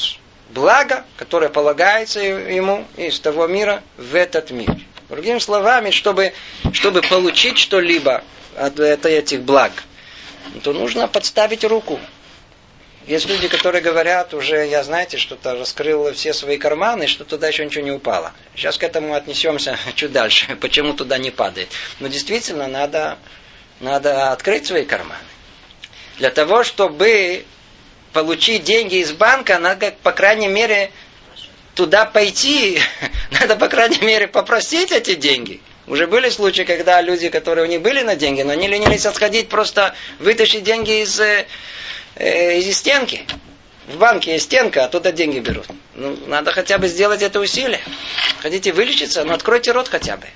благо, 0.50 1.04
которое 1.16 1.48
полагается 1.48 2.20
ему 2.20 2.86
из 2.96 3.20
того 3.20 3.46
мира 3.46 3.82
в 3.96 4.14
этот 4.14 4.50
мир. 4.50 4.76
Другими 5.10 5.40
словами, 5.40 5.90
чтобы, 5.90 6.32
чтобы 6.72 7.02
получить 7.02 7.58
что-либо 7.58 8.22
от 8.56 8.78
этих 8.78 9.42
благ, 9.42 9.72
то 10.62 10.72
нужно 10.72 11.08
подставить 11.08 11.64
руку. 11.64 11.98
Есть 13.08 13.26
люди, 13.26 13.48
которые 13.48 13.82
говорят, 13.82 14.34
уже 14.34 14.68
я, 14.68 14.84
знаете, 14.84 15.16
что-то 15.16 15.56
раскрыл 15.56 16.12
все 16.12 16.32
свои 16.32 16.58
карманы, 16.58 17.08
что 17.08 17.24
туда 17.24 17.48
еще 17.48 17.64
ничего 17.64 17.82
не 17.82 17.90
упало. 17.90 18.32
Сейчас 18.54 18.78
к 18.78 18.84
этому 18.84 19.14
отнесемся 19.14 19.76
чуть 19.96 20.12
дальше, 20.12 20.54
почему 20.60 20.92
туда 20.92 21.18
не 21.18 21.32
падает. 21.32 21.70
Но 21.98 22.06
действительно 22.06 22.68
надо, 22.68 23.18
надо 23.80 24.30
открыть 24.30 24.66
свои 24.66 24.84
карманы. 24.84 25.24
Для 26.18 26.30
того, 26.30 26.62
чтобы 26.62 27.44
получить 28.12 28.62
деньги 28.62 28.96
из 28.96 29.10
банка, 29.10 29.58
надо, 29.58 29.92
по 30.04 30.12
крайней 30.12 30.48
мере, 30.48 30.92
туда 31.74 32.04
пойти, 32.04 32.80
надо, 33.30 33.56
по 33.56 33.68
крайней 33.68 34.00
мере, 34.00 34.28
попросить 34.28 34.92
эти 34.92 35.14
деньги. 35.14 35.60
Уже 35.86 36.06
были 36.06 36.28
случаи, 36.28 36.62
когда 36.62 37.00
люди, 37.00 37.28
которые 37.28 37.66
у 37.66 37.68
них 37.68 37.82
были 37.82 38.02
на 38.02 38.14
деньги, 38.14 38.42
но 38.42 38.52
они 38.52 38.68
ленились 38.68 39.06
отходить, 39.06 39.48
просто 39.48 39.94
вытащить 40.18 40.62
деньги 40.62 41.02
из, 41.02 41.18
э, 41.18 41.46
из 42.16 42.76
стенки. 42.76 43.26
В 43.88 43.98
банке 43.98 44.32
есть 44.32 44.44
стенка, 44.44 44.84
а 44.84 44.88
туда 44.88 45.10
деньги 45.10 45.40
берут. 45.40 45.66
Ну, 45.94 46.16
надо 46.26 46.52
хотя 46.52 46.78
бы 46.78 46.86
сделать 46.86 47.22
это 47.22 47.40
усилие. 47.40 47.80
Хотите 48.40 48.72
вылечиться, 48.72 49.24
но 49.24 49.34
откройте 49.34 49.72
рот 49.72 49.88
хотя 49.88 50.16
бы. 50.16 50.26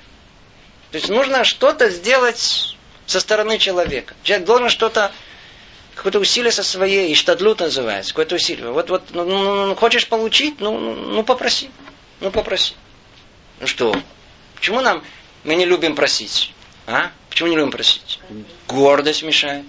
То 0.91 0.97
есть 0.97 1.09
нужно 1.09 1.45
что-то 1.45 1.89
сделать 1.89 2.75
со 3.05 3.19
стороны 3.19 3.57
человека. 3.57 4.13
Человек 4.23 4.45
должен 4.45 4.69
что-то 4.69 5.11
какое-то 5.95 6.19
усилие 6.19 6.51
со 6.51 6.63
своей, 6.63 7.13
иштадлут 7.13 7.61
называется, 7.61 8.11
какое-то 8.11 8.35
усилие. 8.35 8.69
Вот, 8.71 8.89
вот, 8.89 9.03
ну, 9.11 9.25
ну, 9.25 9.43
ну, 9.43 9.65
ну, 9.67 9.75
хочешь 9.75 10.07
получить, 10.07 10.59
ну, 10.59 10.77
ну, 10.77 11.23
попроси. 11.23 11.69
Ну, 12.19 12.31
попроси. 12.31 12.73
Ну 13.59 13.67
что, 13.67 13.95
почему 14.55 14.81
нам, 14.81 15.03
мы 15.43 15.55
не 15.55 15.65
любим 15.65 15.95
просить? 15.95 16.53
А? 16.87 17.11
Почему 17.29 17.49
не 17.49 17.55
любим 17.55 17.71
просить? 17.71 18.19
Гордость 18.67 19.23
мешает. 19.23 19.65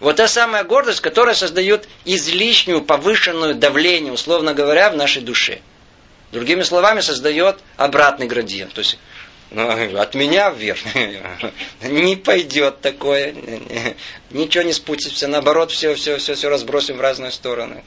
Вот 0.00 0.16
та 0.16 0.26
самая 0.26 0.64
гордость, 0.64 1.00
которая 1.00 1.36
создает 1.36 1.88
излишнюю, 2.04 2.82
повышенную 2.82 3.54
давление, 3.54 4.12
условно 4.12 4.52
говоря, 4.52 4.90
в 4.90 4.96
нашей 4.96 5.22
душе. 5.22 5.60
Другими 6.32 6.62
словами, 6.62 7.00
создает 7.00 7.60
обратный 7.76 8.26
градиент. 8.26 8.72
То 8.72 8.80
есть 8.80 8.98
ну, 9.54 9.98
от 9.98 10.14
меня 10.14 10.50
вверх. 10.50 10.80
Не 11.82 12.16
пойдет 12.16 12.80
такое. 12.80 13.34
Ничего 14.30 14.64
не 14.64 14.72
спутится. 14.72 15.28
Наоборот, 15.28 15.70
все, 15.70 15.94
все, 15.94 16.16
все, 16.18 16.34
все 16.34 16.48
разбросим 16.48 16.96
в 16.96 17.00
разные 17.00 17.30
стороны. 17.30 17.82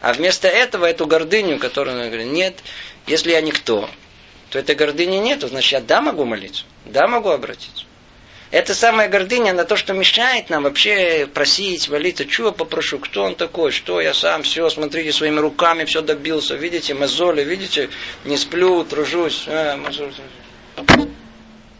А 0.00 0.12
вместо 0.12 0.48
этого 0.48 0.86
эту 0.86 1.06
гордыню, 1.06 1.58
которую 1.58 1.98
он 1.98 2.06
говорит, 2.06 2.28
нет, 2.28 2.58
если 3.06 3.32
я 3.32 3.40
никто, 3.40 3.88
то 4.50 4.58
этой 4.58 4.74
гордыни 4.74 5.16
нет, 5.16 5.42
значит, 5.42 5.72
я 5.72 5.80
да 5.80 6.00
могу 6.00 6.24
молиться, 6.24 6.64
да 6.84 7.08
могу 7.08 7.30
обратиться. 7.30 7.86
Это 8.50 8.72
самая 8.72 9.08
гордыня 9.08 9.52
на 9.52 9.64
то, 9.64 9.74
что 9.74 9.94
мешает 9.94 10.48
нам 10.48 10.62
вообще 10.62 11.26
просить, 11.26 11.88
молиться. 11.88 12.24
Чего 12.24 12.52
попрошу? 12.52 13.00
Кто 13.00 13.24
он 13.24 13.34
такой? 13.34 13.72
Что 13.72 14.00
я 14.00 14.14
сам? 14.14 14.44
Все, 14.44 14.70
смотрите, 14.70 15.12
своими 15.12 15.40
руками 15.40 15.84
все 15.86 16.02
добился. 16.02 16.54
Видите, 16.54 16.94
мозоли, 16.94 17.42
видите? 17.42 17.90
Не 18.24 18.36
сплю, 18.36 18.84
тружусь. 18.84 19.44
А, 19.48 19.76
мозоли. 19.76 20.12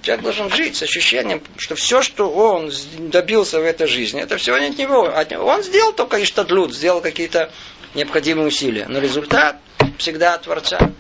Человек 0.02 0.22
должен 0.22 0.50
жить 0.50 0.76
с 0.76 0.82
ощущением, 0.82 1.42
что 1.56 1.76
все, 1.76 2.02
что 2.02 2.30
он 2.30 2.70
добился 2.98 3.58
в 3.58 3.64
этой 3.64 3.86
жизни, 3.86 4.20
это 4.20 4.36
все 4.36 4.56
не 4.58 4.66
от 4.66 4.76
него. 4.78 5.10
Он 5.44 5.62
сделал 5.62 5.94
только 5.94 6.22
иштадлют, 6.22 6.74
сделал 6.74 7.00
какие-то 7.00 7.50
необходимые 7.94 8.48
усилия. 8.48 8.86
Но 8.86 8.98
результат 8.98 9.56
всегда 9.96 10.34
от 10.34 10.42
Творца. 10.42 10.92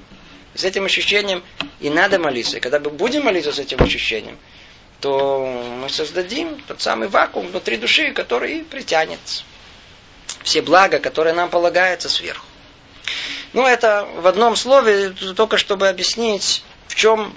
С 0.54 0.64
этим 0.64 0.86
ощущением 0.86 1.42
и 1.80 1.90
надо 1.90 2.18
молиться. 2.18 2.56
И 2.56 2.60
когда 2.60 2.78
мы 2.78 2.90
будем 2.90 3.24
молиться 3.24 3.52
с 3.52 3.58
этим 3.58 3.82
ощущением, 3.82 4.38
то 5.00 5.44
мы 5.82 5.90
создадим 5.90 6.62
тот 6.66 6.80
самый 6.80 7.08
вакуум 7.08 7.48
внутри 7.48 7.76
души, 7.76 8.12
который 8.12 8.64
притянет 8.64 9.20
все 10.44 10.62
блага, 10.62 10.98
которые 10.98 11.34
нам 11.34 11.50
полагаются 11.50 12.08
сверху. 12.08 12.46
Ну, 13.52 13.66
это 13.66 14.08
в 14.16 14.26
одном 14.26 14.56
слове, 14.56 15.10
только 15.36 15.58
чтобы 15.58 15.88
объяснить, 15.88 16.64
в 16.88 16.94
чем 16.94 17.36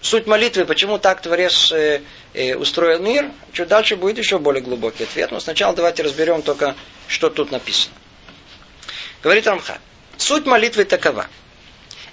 суть 0.00 0.26
молитвы, 0.26 0.64
почему 0.64 0.98
так 0.98 1.20
Творец 1.22 1.72
э, 1.72 2.02
э, 2.34 2.54
устроил 2.54 3.00
мир. 3.00 3.30
Чуть 3.52 3.68
дальше 3.68 3.96
будет 3.96 4.18
еще 4.18 4.38
более 4.38 4.62
глубокий 4.62 5.04
ответ. 5.04 5.30
Но 5.30 5.40
сначала 5.40 5.74
давайте 5.74 6.02
разберем 6.02 6.42
только, 6.42 6.74
что 7.06 7.30
тут 7.30 7.50
написано. 7.50 7.94
Говорит 9.22 9.46
Рамха. 9.46 9.78
Суть 10.16 10.46
молитвы 10.46 10.84
такова. 10.84 11.26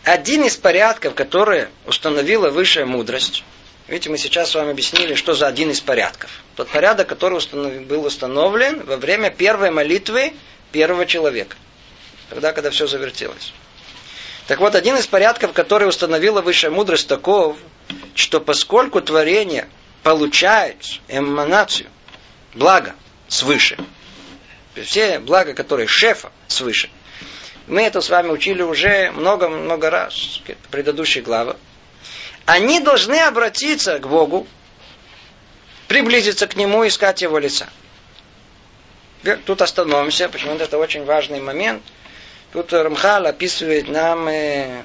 Один 0.03 0.43
из 0.43 0.55
порядков, 0.55 1.15
которые 1.15 1.69
установила 1.87 2.49
высшая 2.49 2.85
мудрость, 2.85 3.43
видите, 3.87 4.09
мы 4.09 4.17
сейчас 4.17 4.51
с 4.51 4.55
вами 4.55 4.71
объяснили, 4.71 5.15
что 5.15 5.33
за 5.33 5.47
один 5.47 5.71
из 5.71 5.81
порядков. 5.81 6.29
Тот 6.55 6.69
порядок, 6.69 7.07
который 7.07 7.37
установ... 7.37 7.85
был 7.85 8.05
установлен 8.05 8.85
во 8.85 8.97
время 8.97 9.31
первой 9.31 9.71
молитвы 9.71 10.33
первого 10.71 11.05
человека. 11.05 11.55
Тогда, 12.29 12.53
когда 12.53 12.69
все 12.69 12.85
завертелось. 12.85 13.53
Так 14.47 14.59
вот, 14.59 14.75
один 14.75 14.95
из 14.95 15.07
порядков, 15.07 15.53
который 15.53 15.87
установила 15.87 16.41
высшая 16.41 16.69
мудрость, 16.69 17.07
таков, 17.07 17.57
что 18.13 18.39
поскольку 18.39 19.01
творение 19.01 19.67
получает 20.03 20.99
эманацию, 21.07 21.89
благо 22.53 22.95
свыше, 23.27 23.77
все 24.75 25.19
блага, 25.19 25.53
которые 25.53 25.87
шефа 25.87 26.31
свыше, 26.47 26.89
мы 27.67 27.81
это 27.81 28.01
с 28.01 28.09
вами 28.09 28.29
учили 28.29 28.61
уже 28.61 29.11
много-много 29.11 29.89
раз 29.89 30.41
в 30.45 30.69
предыдущих 30.69 31.23
главах, 31.23 31.57
они 32.45 32.79
должны 32.79 33.19
обратиться 33.19 33.97
к 33.99 34.07
Богу, 34.07 34.47
приблизиться 35.87 36.47
к 36.47 36.55
Нему, 36.55 36.87
искать 36.87 37.21
Его 37.21 37.39
лица. 37.39 37.67
Тут 39.45 39.63
остановимся, 39.63 40.29
почему 40.29 40.55
это 40.55 40.77
очень 40.77 41.03
важный 41.05 41.39
момент– 41.39 41.81
Тут 42.55 42.71
Рамхал 42.71 43.25
описывает 43.25 43.89
нам, 43.89 44.29
э, 44.29 44.81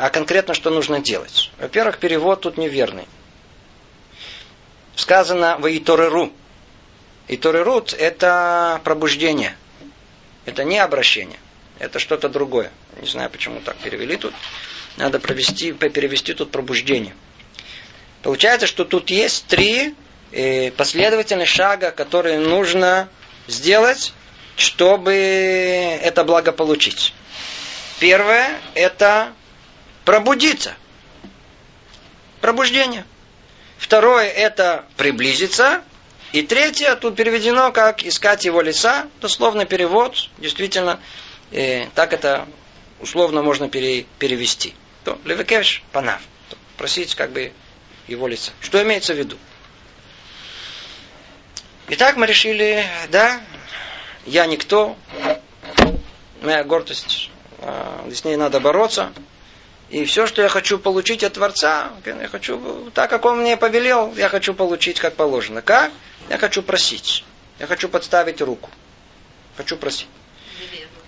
а 0.00 0.10
конкретно 0.10 0.54
что 0.54 0.70
нужно 0.70 1.00
делать. 1.00 1.50
Во-первых, 1.58 1.98
перевод 1.98 2.40
тут 2.40 2.56
неверный. 2.56 3.06
Сказано 4.96 5.58
в 5.58 5.66
Итореру. 5.66 6.32
Иторерут– 7.28 7.92
это 7.98 8.80
пробуждение. 8.84 9.56
Это 10.46 10.64
не 10.64 10.78
обращение. 10.78 11.38
Это 11.78 11.98
что-то 11.98 12.28
другое. 12.28 12.72
Не 13.00 13.08
знаю, 13.08 13.30
почему 13.30 13.60
так 13.60 13.76
перевели 13.76 14.16
тут. 14.16 14.34
Надо 14.96 15.20
провести, 15.20 15.72
перевести 15.72 16.34
тут 16.34 16.50
пробуждение. 16.50 17.14
Получается, 18.22 18.66
что 18.66 18.84
тут 18.84 19.10
есть 19.10 19.46
три 19.46 19.94
э, 20.32 20.70
последовательных 20.72 21.48
шага, 21.48 21.90
которые 21.90 22.38
нужно 22.38 23.08
сделать 23.46 24.12
чтобы 24.60 25.12
это 25.12 26.22
благо 26.22 26.52
получить. 26.52 27.14
Первое– 27.98 28.60
это 28.74 29.32
пробудиться. 30.10 30.74
Пробуждение. 32.40 33.04
Второе– 33.78 34.26
это 34.28 34.84
приблизиться. 34.96 35.84
И 36.32 36.42
третье, 36.42 36.96
тут 36.96 37.14
переведено 37.14 37.70
как 37.70 38.02
искать 38.02 38.44
его 38.44 38.60
лица, 38.60 39.06
дословно 39.20 39.66
перевод, 39.66 40.28
действительно, 40.38 40.98
э, 41.52 41.86
так 41.94 42.12
это 42.12 42.48
условно 42.98 43.42
можно 43.42 43.68
пере, 43.68 44.04
перевести. 44.18 44.74
То 45.04 45.16
левекеш 45.24 45.84
панав, 45.92 46.20
просить 46.76 47.14
как 47.14 47.30
бы 47.30 47.52
его 48.08 48.26
лица. 48.26 48.50
Что 48.60 48.82
имеется 48.82 49.14
в 49.14 49.16
виду? 49.16 49.38
Итак, 51.86 52.16
мы 52.16 52.26
решили, 52.26 52.84
да, 53.10 53.40
я 54.26 54.46
никто, 54.46 54.96
моя 56.42 56.64
гордость, 56.64 57.30
а, 57.60 58.08
с 58.12 58.24
ней 58.24 58.34
надо 58.34 58.58
бороться. 58.58 59.12
И 59.90 60.04
все, 60.04 60.26
что 60.26 60.40
я 60.42 60.48
хочу 60.48 60.78
получить 60.78 61.24
от 61.24 61.34
Творца, 61.34 61.90
я 62.04 62.28
хочу, 62.28 62.90
так 62.94 63.10
как 63.10 63.24
Он 63.24 63.40
мне 63.40 63.56
повелел, 63.56 64.14
я 64.16 64.28
хочу 64.28 64.54
получить 64.54 65.00
как 65.00 65.16
положено. 65.16 65.62
Как? 65.62 65.90
Я 66.28 66.38
хочу 66.38 66.62
просить. 66.62 67.24
Я 67.58 67.66
хочу 67.66 67.88
подставить 67.88 68.40
руку. 68.40 68.70
Хочу 69.56 69.76
просить. 69.76 70.06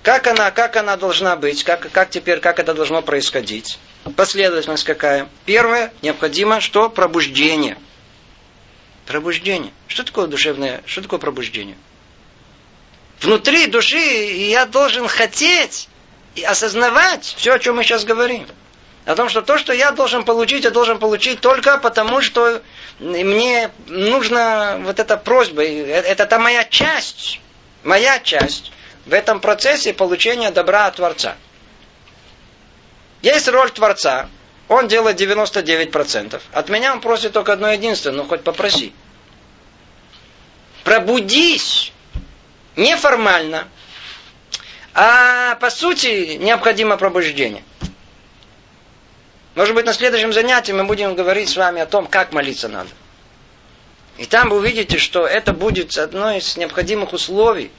Как 0.03 0.27
она, 0.27 0.51
как 0.51 0.77
она 0.77 0.97
должна 0.97 1.37
быть? 1.37 1.63
Как, 1.63 1.91
как 1.93 2.11
теперь, 2.11 2.41
как 2.41 2.59
это 2.59 2.75
должно 2.75 3.03
происходить? 3.03 3.79
Последовательность 4.17 4.85
какая? 4.85 5.29
Первое, 5.47 5.93
необходимо 6.03 6.61
что? 6.61 6.91
Пробуждение. 6.91 7.79
Пробуждение. 9.07 9.73
Что 9.87 10.03
такое 10.03 10.27
душевное, 10.27 10.83
что 10.87 11.03
такое 11.03 11.21
пробуждение? 11.21 11.77
внутри 13.23 13.67
души 13.67 13.97
я 13.97 14.67
должен 14.67 15.09
хотеть 15.09 15.89
и 16.35 16.43
осознавать 16.43 17.25
все, 17.25 17.53
о 17.53 17.59
чем 17.59 17.77
мы 17.77 17.85
сейчас 17.85 18.05
говорим. 18.05 18.47
О 19.05 19.17
том, 19.17 19.29
что 19.29 19.43
то, 19.43 19.59
что 19.59 19.73
я 19.73 19.91
должен 19.91 20.25
получить, 20.25 20.65
я 20.65 20.71
должен 20.71 20.99
получить 20.99 21.41
только 21.41 21.79
потому, 21.79 22.21
что 22.21 22.63
мне 23.01 23.71
нужна 23.89 24.77
вот 24.79 25.01
эта 25.01 25.17
просьба. 25.17 25.65
Это, 25.65 26.23
это 26.23 26.39
моя 26.39 26.65
часть. 26.65 27.41
Моя 27.83 28.21
часть 28.21 28.71
в 29.07 29.13
этом 29.13 29.41
процессе 29.41 29.93
получения 29.93 30.53
добра 30.53 30.87
от 30.87 30.97
Творца. 30.97 31.37
Есть 33.23 33.49
роль 33.49 33.71
Творца. 33.71 34.29
Он 34.69 34.87
делает 34.87 35.21
99%. 35.21 36.41
От 36.53 36.69
меня 36.69 36.93
он 36.93 37.01
просит 37.01 37.33
только 37.33 37.53
одно 37.53 37.71
единственное. 37.73 38.19
Ну, 38.19 38.29
хоть 38.29 38.45
попроси. 38.45 38.93
Пробудись 40.85 41.93
неформально, 42.77 43.69
а 44.95 45.57
по 45.57 45.71
сути 45.71 46.37
необходимо 46.37 46.97
пробуждение. 46.97 47.63
Может 49.55 49.75
быть, 49.75 49.85
на 49.85 49.93
следующем 49.93 50.33
занятии 50.33 50.73
мы 50.73 50.85
будем 50.85 51.15
говорить 51.15 51.49
с 51.49 51.57
вами 51.57 51.81
о 51.81 51.87
том, 51.87 52.07
как 52.07 52.33
молиться 52.33 52.69
надо. 52.69 52.89
И 54.19 54.27
там 54.27 54.51
вы 54.51 54.59
увидите, 54.59 54.99
что 54.99 55.27
это 55.27 55.53
будет 55.53 55.97
одно 55.99 56.33
из 56.33 56.57
необходимых 56.57 57.13
условий. 57.13 57.71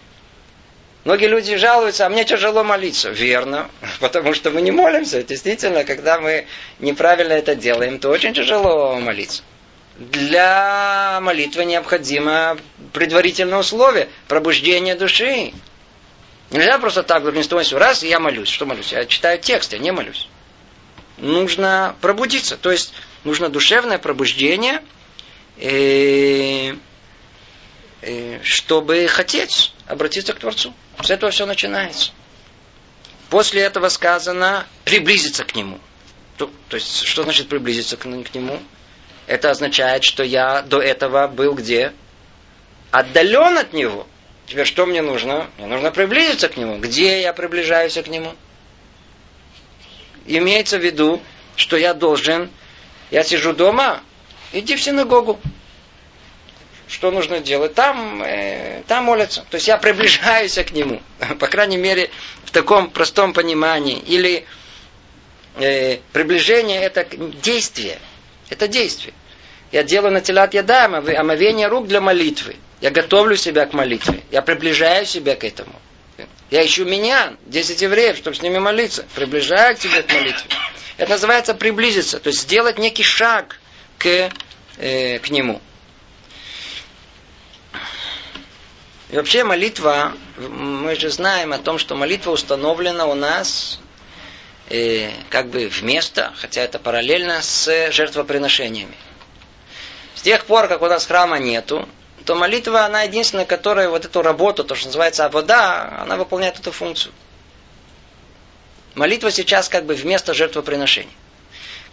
Многие 1.05 1.27
люди 1.27 1.55
жалуются, 1.57 2.05
а 2.05 2.09
мне 2.09 2.23
тяжело 2.23 2.63
молиться. 2.63 3.09
Верно, 3.09 3.69
потому 3.99 4.33
что 4.33 4.51
мы 4.51 4.62
не 4.62 4.71
молимся. 4.71 5.23
Действительно, 5.23 5.83
когда 5.83 6.19
мы 6.19 6.45
неправильно 6.79 7.33
это 7.33 7.55
делаем, 7.55 7.99
то 7.99 8.09
очень 8.09 8.33
тяжело 8.33 8.99
молиться 8.99 9.43
для 9.97 11.19
молитвы 11.21 11.65
необходимо 11.65 12.57
предварительное 12.93 13.59
условие– 13.59 14.09
пробуждение 14.27 14.95
души. 14.95 15.53
Нельзя 16.51 16.77
просто 16.79 17.03
так, 17.03 17.23
того, 17.23 17.79
раз, 17.79 18.03
я 18.03 18.19
молюсь. 18.19 18.49
Что 18.49 18.65
молюсь? 18.65 18.91
Я 18.91 19.05
читаю 19.05 19.39
текст, 19.39 19.73
я 19.73 19.79
не 19.79 19.91
молюсь. 19.91 20.27
Нужно 21.23 21.95
пробудиться. 22.01 22.57
То 22.57 22.69
есть, 22.69 22.93
нужно 23.23 23.47
душевное 23.47 23.97
пробуждение, 23.97 24.83
чтобы 28.43 29.07
хотеть 29.07 29.73
обратиться 29.88 30.33
к 30.33 30.39
Творцу. 30.39 30.73
С 31.01 31.09
этого 31.09 31.31
все 31.31 31.45
начинается. 31.45 32.12
После 33.29 33.62
этого 33.62 33.88
сказано 33.88 34.67
приблизиться 34.83 35.45
к 35.45 35.55
Нему. 35.55 35.79
То, 36.38 36.51
то 36.67 36.75
есть, 36.75 37.03
что 37.03 37.23
значит 37.23 37.47
приблизиться 37.47 37.95
к, 37.95 38.01
к 38.01 38.36
Нему? 38.36 38.62
Это 39.25 39.49
означает, 39.49 40.03
что 40.03 40.23
я 40.23 40.62
до 40.62 40.81
этого 40.81 41.29
был 41.29 41.53
где? 41.53 41.93
Отдален 42.91 43.57
от 43.57 43.71
него. 43.71 44.05
Теперь 44.45 44.65
что 44.65 44.86
мне 44.86 45.01
нужно? 45.01 45.49
Мне 45.57 45.67
нужно 45.67 45.89
приблизиться 45.91 46.49
к 46.49 46.57
нему. 46.57 46.79
Где 46.79 47.21
я 47.21 47.31
приближаюсь 47.31 47.93
к 47.93 48.07
нему? 48.07 48.36
Имеется 50.25 50.77
в 50.77 50.83
виду, 50.83 51.21
что 51.55 51.77
я 51.77 51.93
должен, 51.93 52.49
я 53.12 53.23
сижу 53.23 53.53
дома, 53.53 54.01
иди 54.51 54.75
в 54.75 54.81
синагогу. 54.81 55.39
Что 56.88 57.12
нужно 57.12 57.39
делать? 57.39 57.73
Там, 57.73 58.21
э, 58.21 58.83
там 58.88 59.05
молятся. 59.05 59.43
То 59.49 59.55
есть 59.55 59.67
я 59.67 59.77
приближаюсь 59.77 60.55
к 60.55 60.71
нему. 60.71 61.01
По 61.39 61.47
крайней 61.47 61.77
мере, 61.77 62.09
в 62.45 62.51
таком 62.51 62.89
простом 62.89 63.33
понимании. 63.33 63.97
Или 63.97 64.45
э, 65.55 65.97
приближение 66.12 66.81
это 66.81 67.05
действие. 67.41 67.97
Это 68.49 68.67
действие. 68.67 69.13
Я 69.71 69.83
делаю 69.83 70.13
на 70.13 70.21
телят 70.21 70.53
ядаем, 70.53 70.93
омовение 70.93 71.67
рук 71.67 71.88
для 71.88 71.99
молитвы. 71.99 72.57
Я 72.79 72.91
готовлю 72.91 73.36
себя 73.38 73.65
к 73.65 73.73
молитве. 73.73 74.21
Я 74.29 74.43
приближаю 74.43 75.05
себя 75.05 75.36
к 75.36 75.43
этому. 75.43 75.73
Я 76.49 76.65
ищу 76.65 76.86
меня, 76.86 77.36
10 77.45 77.82
евреев, 77.82 78.17
чтобы 78.17 78.36
с 78.36 78.41
ними 78.41 78.60
молиться. 78.60 79.06
Приближаю 79.15 79.75
к 79.75 79.79
тебе 79.79 80.03
к 80.03 80.12
молитве. 80.12 80.49
Это 80.97 81.12
называется 81.12 81.53
приблизиться. 81.53 82.19
То 82.19 82.27
есть 82.27 82.41
сделать 82.41 82.77
некий 82.77 83.03
шаг 83.03 83.60
к, 83.97 84.29
э, 84.77 85.19
к 85.19 85.29
нему. 85.29 85.62
И 89.10 89.15
вообще 89.15 89.43
молитва, 89.43 90.13
мы 90.38 90.95
же 90.95 91.10
знаем 91.10 91.53
о 91.53 91.60
том, 91.60 91.77
что 91.77 91.95
молитва 91.95 92.32
установлена 92.32 93.06
у 93.06 93.13
нас 93.13 93.79
э, 94.69 95.12
как 95.29 95.49
бы 95.49 95.67
вместо, 95.67 96.34
хотя 96.38 96.62
это 96.62 96.79
параллельно 96.79 97.41
с 97.41 97.91
жертвоприношениями. 97.91 98.95
С 100.15 100.21
тех 100.21 100.45
пор, 100.45 100.67
как 100.67 100.82
у 100.82 100.88
нас 100.88 101.06
храма 101.06 101.38
нету, 101.38 101.88
то 102.25 102.36
молитва, 102.36 102.86
она 102.86 103.03
единственная, 103.03 103.45
которая 103.45 103.89
вот 103.89 104.05
эту 104.05 104.21
работу, 104.21 104.63
то, 104.63 104.75
что 104.75 104.88
называется 104.88 105.27
вода, 105.29 105.99
она 106.01 106.15
выполняет 106.15 106.59
эту 106.59 106.71
функцию. 106.71 107.13
Молитва 108.95 109.31
сейчас 109.31 109.69
как 109.69 109.86
бы 109.86 109.95
вместо 109.95 110.33
жертвоприношения. 110.33 111.12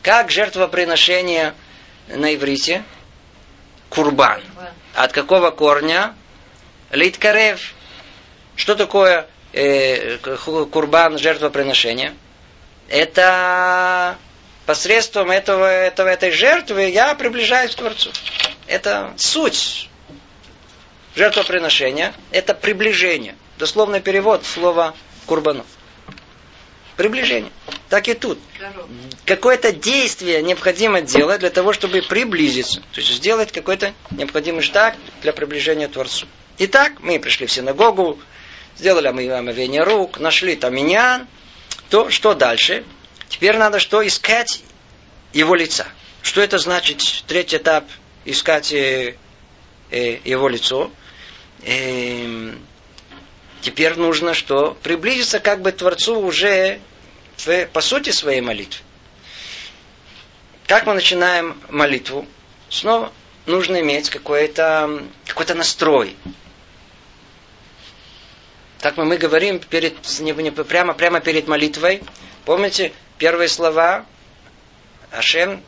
Как 0.03 0.31
жертвоприношение 0.31 1.55
на 2.09 2.35
иврите? 2.35 2.85
Курбан. 3.88 4.43
От 4.95 5.12
какого 5.12 5.51
корня? 5.51 6.14
Литкарев. 6.90 7.75
Что 8.57 8.75
такое 8.75 9.27
э, 9.53 10.19
курбан, 10.19 11.19
жертвоприношение? 11.19 12.14
Это 12.88 14.16
посредством 14.66 15.31
этого, 15.31 15.64
этого, 15.64 16.09
этой 16.09 16.31
жертвы 16.31 16.90
я 16.90 17.14
приближаюсь 17.14 17.73
к 17.73 17.79
Творцу. 17.79 18.11
Это 18.66 19.12
суть 19.16 19.89
жертвоприношения. 21.21 22.15
Это 22.31 22.55
приближение. 22.55 23.35
Дословный 23.59 24.01
перевод 24.01 24.47
слова 24.47 24.95
курбанов. 25.27 25.67
Приближение. 26.97 27.53
Так 27.91 28.09
и 28.09 28.15
тут. 28.15 28.39
Какое-то 29.27 29.73
действие 29.73 30.41
необходимо 30.43 31.03
делать 31.03 31.41
для 31.41 31.51
того, 31.51 31.75
чтобы 31.75 32.01
приблизиться. 32.01 32.81
То 32.93 33.01
есть 33.03 33.13
сделать 33.13 33.53
какой-то 33.53 33.93
необходимый 34.13 34.63
шаг 34.63 34.97
для 35.21 35.35
приближения 35.35 35.89
Творцу. 35.89 36.27
Итак, 36.57 36.95
мы 37.01 37.21
пришли 37.21 37.47
в 37.47 37.53
синагогу, 37.53 38.19
сделали 38.79 39.09
омовение 39.09 39.83
рук, 39.83 40.21
нашли 40.21 40.57
там 40.57 40.75
миньян. 40.75 41.27
То 41.91 42.09
что 42.09 42.33
дальше? 42.33 42.83
Теперь 43.29 43.59
надо 43.59 43.79
что? 43.79 44.07
Искать 44.07 44.63
его 45.35 45.55
лица. 45.55 45.87
Что 46.23 46.41
это 46.41 46.57
значит? 46.57 47.03
Третий 47.27 47.59
этап. 47.59 47.85
Искать 48.25 48.73
э, 48.73 49.17
э, 49.91 50.19
его 50.25 50.49
лицо. 50.49 50.91
Э, 51.62 52.55
теперь 53.61 53.96
нужно 53.96 54.35
что? 54.35 54.77
Приблизиться 54.83 55.40
как 55.40 55.62
бы 55.62 55.73
к 55.73 55.77
Творцу 55.77 56.18
уже 56.20 56.81
в, 57.37 57.66
по 57.66 57.81
сути 57.81 58.11
своей 58.11 58.40
молитвы. 58.40 58.83
Как 60.66 60.87
мы 60.87 60.94
начинаем 60.94 61.61
молитву? 61.68 62.27
Снова 62.68 63.12
нужно 63.46 63.81
иметь 63.81 64.11
какой-то 64.11 65.03
какой 65.27 65.46
настрой. 65.55 66.16
Как 68.81 68.96
мы, 68.96 69.05
мы 69.05 69.18
говорим 69.18 69.59
перед, 69.59 69.94
не, 70.20 70.33
не, 70.33 70.51
прямо, 70.51 70.94
прямо 70.94 71.20
перед 71.20 71.49
молитвой, 71.49 72.03
помните 72.46 72.92
первые 73.18 73.49
слова 73.49 74.07
Ашем, 75.11 75.62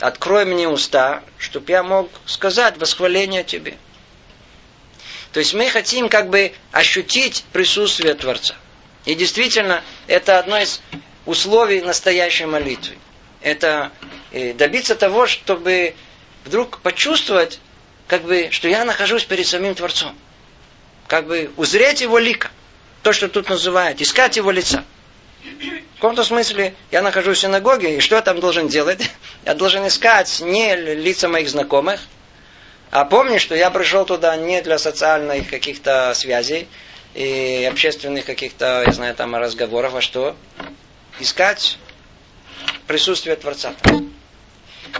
открой 0.00 0.44
мне 0.44 0.66
уста, 0.68 1.22
чтобы 1.38 1.70
я 1.70 1.82
мог 1.82 2.10
сказать 2.26 2.76
восхваление 2.78 3.44
тебе. 3.44 3.76
То 5.38 5.40
есть 5.40 5.54
мы 5.54 5.70
хотим 5.70 6.08
как 6.08 6.30
бы 6.30 6.52
ощутить 6.72 7.44
присутствие 7.52 8.14
Творца. 8.14 8.56
И 9.04 9.14
действительно, 9.14 9.84
это 10.08 10.40
одно 10.40 10.58
из 10.58 10.80
условий 11.26 11.80
настоящей 11.80 12.46
молитвы. 12.46 12.96
Это 13.40 13.92
э, 14.32 14.52
добиться 14.52 14.96
того, 14.96 15.28
чтобы 15.28 15.94
вдруг 16.44 16.80
почувствовать, 16.80 17.60
как 18.08 18.22
бы, 18.24 18.48
что 18.50 18.66
я 18.66 18.84
нахожусь 18.84 19.26
перед 19.26 19.46
самим 19.46 19.76
Творцом. 19.76 20.18
Как 21.06 21.28
бы 21.28 21.52
узреть 21.56 22.00
его 22.00 22.18
лика. 22.18 22.50
То, 23.04 23.12
что 23.12 23.28
тут 23.28 23.48
называют, 23.48 24.00
искать 24.00 24.36
его 24.36 24.50
лица. 24.50 24.82
В 25.44 25.94
каком-то 26.00 26.24
смысле 26.24 26.74
я 26.90 27.00
нахожусь 27.00 27.38
в 27.38 27.42
синагоге, 27.42 27.98
и 27.98 28.00
что 28.00 28.16
я 28.16 28.22
там 28.22 28.40
должен 28.40 28.66
делать? 28.66 29.08
Я 29.44 29.54
должен 29.54 29.86
искать 29.86 30.40
не 30.40 30.74
лица 30.74 31.28
моих 31.28 31.48
знакомых, 31.48 32.00
а 32.90 33.04
помни, 33.04 33.38
что 33.38 33.54
я 33.54 33.70
пришел 33.70 34.04
туда 34.04 34.36
не 34.36 34.62
для 34.62 34.78
социальных 34.78 35.48
каких-то 35.50 36.12
связей, 36.14 36.68
и 37.14 37.66
общественных 37.70 38.24
каких-то, 38.24 38.84
я 38.86 38.92
знаю, 38.92 39.14
там 39.14 39.34
разговоров, 39.34 39.94
а 39.94 40.00
что? 40.00 40.36
Искать 41.20 41.78
присутствие 42.86 43.36
Творца. 43.36 43.74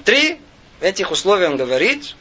Три 0.05 0.41
этих 0.81 1.11
условия 1.11 1.49
он 1.49 1.57
говорит, 1.57 2.17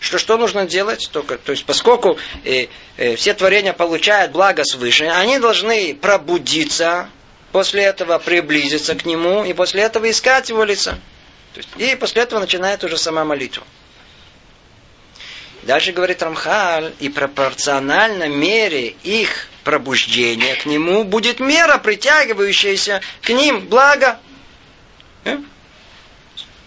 что 0.00 0.18
что 0.18 0.36
нужно 0.36 0.66
делать, 0.66 1.08
только, 1.12 1.38
то 1.38 1.52
есть 1.52 1.64
поскольку 1.64 2.18
э, 2.44 2.66
э, 2.96 3.16
все 3.16 3.34
творения 3.34 3.72
получают 3.72 4.32
благо 4.32 4.64
свыше, 4.64 5.06
они 5.06 5.38
должны 5.38 5.94
пробудиться, 5.94 7.08
после 7.52 7.84
этого 7.84 8.18
приблизиться 8.18 8.94
к 8.94 9.04
нему, 9.06 9.44
и 9.44 9.52
после 9.52 9.82
этого 9.82 10.10
искать 10.10 10.48
его 10.50 10.64
лица. 10.64 10.98
То 11.54 11.60
есть, 11.60 11.68
и 11.78 11.96
после 11.96 12.22
этого 12.22 12.40
начинает 12.40 12.84
уже 12.84 12.98
сама 12.98 13.24
молитва. 13.24 13.64
Дальше 15.66 15.90
говорит 15.90 16.22
Рамхаль, 16.22 16.94
и 17.00 17.08
пропорционально 17.08 18.28
мере 18.28 18.94
их 19.02 19.48
пробуждения 19.64 20.54
к 20.54 20.64
нему 20.64 21.02
будет 21.02 21.40
мера, 21.40 21.78
притягивающаяся 21.78 23.00
к 23.20 23.30
ним 23.30 23.66
благо. 23.66 24.20
Э? 25.24 25.38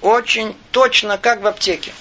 Очень 0.02 0.54
точно, 0.72 1.18
как 1.18 1.42
в 1.42 1.48
аптеке. 1.48 1.94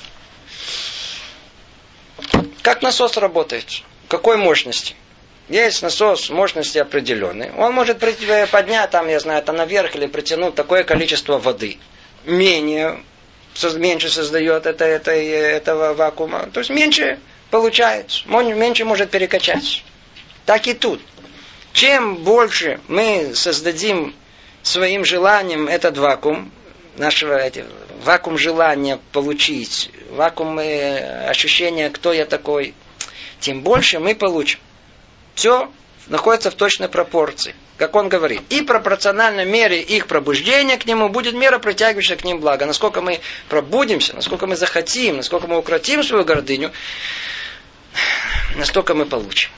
Как 2.63 2.83
насос 2.83 3.17
работает? 3.17 3.83
Какой 4.09 4.37
мощности? 4.37 4.97
Есть 5.49 5.83
насос 5.83 6.31
мощности 6.31 6.79
определенной. 6.79 7.53
Он 7.53 7.75
может 7.75 8.01
поднять, 8.01 8.91
там, 8.91 9.07
я 9.07 9.21
знаю, 9.21 9.39
это 9.39 9.53
наверх 9.53 9.95
или 9.95 10.07
притянуть 10.07 10.57
такое 10.57 10.83
количество 10.83 11.39
воды. 11.39 11.79
Менее 12.25 13.05
меньше 13.75 14.09
создает 14.09 14.67
это, 14.67 14.85
это, 14.85 15.11
этого 15.11 15.95
вакуума. 15.95 16.49
То 16.53 16.61
есть 16.61 16.71
меньше 16.71 17.19
получается, 17.51 18.23
меньше 18.29 18.85
может 18.85 19.11
перекачать. 19.11 19.85
Так 20.47 20.67
и 20.67 20.75
тут. 20.75 21.01
Чем 21.73 22.17
больше 22.17 22.81
мы 22.89 23.33
создадим 23.35 24.15
своим 24.63 25.05
желанием 25.05 25.69
этот 25.69 25.99
вакуум, 25.99 26.51
нашего 26.97 27.37
эти, 27.37 27.65
вакуум 28.03 28.39
желания 28.39 28.99
получить, 29.13 29.91
вакуум 30.11 30.59
э, 30.59 31.29
ощущения, 31.29 31.91
кто 31.91 32.13
я 32.13 32.27
такой, 32.27 32.75
тем 33.41 33.61
больше 33.63 34.01
мы 34.01 34.15
получим. 34.15 34.59
Все 35.35 35.71
находится 36.09 36.51
в 36.51 36.55
точной 36.55 36.89
пропорции 36.89 37.55
как 37.79 37.95
он 37.95 38.09
говорит, 38.09 38.43
и 38.51 38.63
пропорционально 38.63 39.45
мере 39.45 39.81
их 39.81 40.09
пробуждения 40.09 40.77
к 40.77 40.85
нему 40.85 41.09
будет 41.09 41.35
мера 41.35 41.61
притягивающая 41.61 42.17
к 42.17 42.25
ним 42.25 42.41
благо. 42.41 42.67
Насколько 42.67 43.01
мы 43.01 43.21
пробудимся, 43.49 44.17
насколько 44.17 44.49
мы 44.49 44.57
захотим, 44.57 45.19
насколько 45.19 45.47
мы 45.47 45.57
укротим 45.57 46.03
свою 46.03 46.25
гордыню, 46.25 46.73
настолько 48.57 48.95
мы 48.95 49.07
получим. 49.07 49.51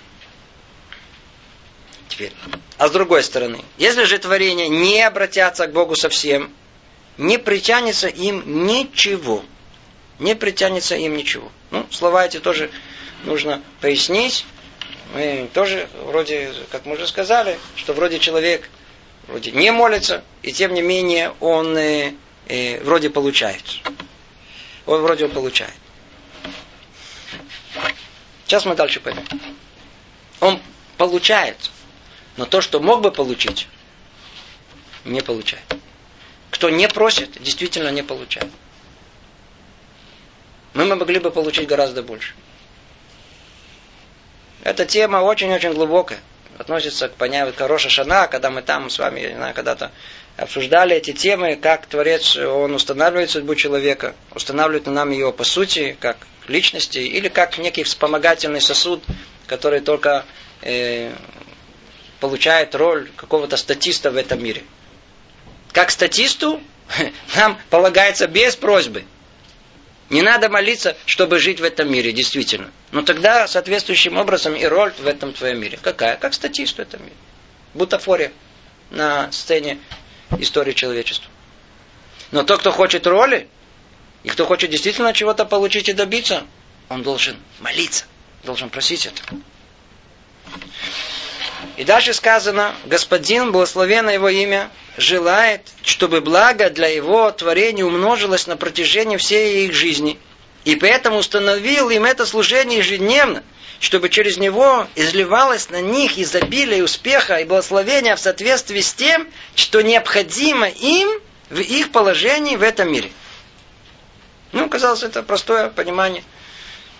Теперь. 2.09 2.33
А 2.77 2.89
с 2.89 2.91
другой 2.91 3.23
стороны, 3.23 3.65
если 3.79 4.05
же 4.05 4.19
творения 4.19 4.69
не 4.69 5.01
обратятся 5.03 5.67
к 5.67 5.73
Богу 5.73 5.97
совсем, 5.97 6.53
не 7.17 7.39
притянется 7.39 8.09
им 8.09 8.67
ничего. 8.67 9.43
Не 10.19 10.35
притянется 10.35 10.95
им 10.95 11.17
ничего. 11.17 11.51
Ну, 11.71 11.87
слова 11.91 12.27
эти 12.27 12.39
тоже 12.39 12.71
нужно 13.25 13.63
пояснить 13.81 14.45
мы 15.15 15.49
тоже 15.53 15.89
вроде, 16.05 16.53
как 16.71 16.87
мы 16.87 16.95
уже 16.95 17.07
сказали, 17.07 17.59
что 17.77 17.93
вроде 17.93 18.19
человек 18.19 18.69
вроде 19.27 19.51
не 19.51 19.73
молится, 19.73 20.23
и 20.43 20.53
тем 20.53 20.75
не 20.75 20.83
менее 20.83 21.33
он 21.41 21.77
э, 21.77 22.15
э, 22.49 22.83
вроде 22.83 23.11
получает. 23.11 23.63
Он 24.87 25.03
вроде 25.03 25.29
получает. 25.29 25.75
Сейчас 28.47 28.65
мы 28.65 28.75
дальше 28.75 29.01
пойдем. 29.01 29.25
Он 30.41 30.61
получает, 30.97 31.71
но 32.37 32.47
то, 32.47 32.61
что 32.61 32.81
мог 32.81 33.01
бы 33.03 33.13
получить, 33.13 33.69
не 35.05 35.21
получает. 35.21 35.65
Кто 36.51 36.71
не 36.71 36.89
просит, 36.89 37.41
действительно 37.43 37.91
не 37.91 38.03
получает. 38.03 38.51
Мы 40.75 40.85
могли 40.85 41.19
бы 41.19 41.31
получить 41.31 41.67
гораздо 41.69 42.03
больше. 42.03 42.35
Эта 44.63 44.85
тема 44.85 45.19
очень-очень 45.19 45.73
глубокая. 45.73 46.21
Относится 46.59 47.09
к 47.09 47.15
понятию 47.15 47.55
Роша 47.67 47.89
Шана, 47.89 48.29
когда 48.29 48.51
мы 48.51 48.61
там 48.61 48.91
с 48.91 48.99
вами, 48.99 49.21
я 49.21 49.31
не 49.31 49.37
знаю, 49.37 49.55
когда-то 49.55 49.91
обсуждали 50.37 50.95
эти 50.95 51.13
темы, 51.13 51.57
как 51.57 51.87
Творец, 51.87 52.37
он 52.37 52.75
устанавливает 52.75 53.31
судьбу 53.31 53.55
человека, 53.55 54.15
устанавливает 54.35 54.87
на 54.87 54.93
нам 54.93 55.11
его 55.11 55.33
по 55.33 55.45
сути, 55.45 55.97
как 55.99 56.19
личности, 56.49 56.99
или 56.99 57.29
как 57.29 57.57
некий 57.57 57.83
вспомогательный 57.83 58.61
сосуд, 58.61 59.03
который 59.47 59.81
только 59.81 60.27
э, 60.61 61.13
получает 62.21 62.75
роль 62.75 63.09
какого-то 63.17 63.57
статиста 63.57 64.11
в 64.11 64.17
этом 64.17 64.43
мире. 64.43 64.63
Как 65.73 65.91
статисту 65.91 66.61
нам 67.37 67.59
полагается 67.71 68.27
без 68.27 68.55
просьбы– 68.55 69.05
не 70.11 70.23
надо 70.23 70.49
молиться, 70.49 70.97
чтобы 71.07 71.39
жить 71.39 71.61
в 71.61 71.65
этом 71.65 71.91
мире, 71.91 72.13
действительно. 72.13 72.71
Но 72.91 73.03
тогда 73.03 73.47
соответствующим 73.47 74.17
образом 74.17 74.55
и 74.57 74.65
роль 74.65 74.93
в 74.99 75.07
этом 75.07 75.33
твоем 75.33 75.61
мире. 75.61 75.79
Какая? 75.81 76.17
Как 76.17 76.35
статист 76.35 76.77
в 76.77 76.81
этом 76.81 77.03
мире. 77.03 77.17
Бутафория. 77.75 78.33
на 78.91 79.31
сцене 79.31 79.79
истории 80.39 80.73
человечества. 80.73 81.31
Но 82.33 82.43
тот, 82.43 82.61
кто 82.61 82.73
хочет 82.73 83.07
роли, 83.07 83.49
и 84.25 84.29
кто 84.29 84.47
хочет 84.47 84.71
действительно 84.71 85.13
чего-то 85.13 85.45
получить 85.45 85.89
и 85.89 85.93
добиться, 85.93 86.45
он 86.89 87.05
должен 87.05 87.37
молиться, 87.61 88.05
должен 88.45 88.69
просить 88.69 89.07
это. 89.07 89.23
И 91.77 91.85
дальше 91.85 92.13
сказано, 92.15 92.75
Господин, 92.87 93.53
благословенно 93.53 94.11
его 94.11 94.29
имя, 94.29 94.71
желает, 94.97 95.63
чтобы 95.83 96.21
благо 96.21 96.71
для 96.71 96.89
его 96.89 97.31
творения 97.31 97.85
умножилось 97.85 98.47
на 98.47 98.57
протяжении 98.57 99.17
всей 99.17 99.67
их 99.67 99.75
жизни. 99.75 100.19
И 100.65 100.77
поэтому 100.77 101.17
установил 101.17 101.89
им 101.91 102.05
это 102.05 102.27
служение 102.27 102.79
ежедневно, 102.79 103.43
чтобы 103.81 104.11
через 104.11 104.37
него 104.37 104.87
изливалось 104.95 105.71
на 105.71 105.81
них 105.81 106.19
изобилие 106.19 106.85
успеха 106.85 107.37
и 107.37 107.45
благословения 107.45 108.15
в 108.15 108.21
соответствии 108.21 108.81
с 108.81 108.93
тем, 108.93 109.27
что 109.55 109.81
необходимо 109.81 110.69
им 110.69 111.09
в 111.49 111.61
их 111.61 111.93
положении 111.93 112.57
в 112.57 112.63
этом 112.63 112.93
мире. 112.93 113.11
Ну, 114.53 114.69
казалось, 114.69 115.03
это 115.03 115.23
простое 115.23 115.71
понимание 115.71 116.25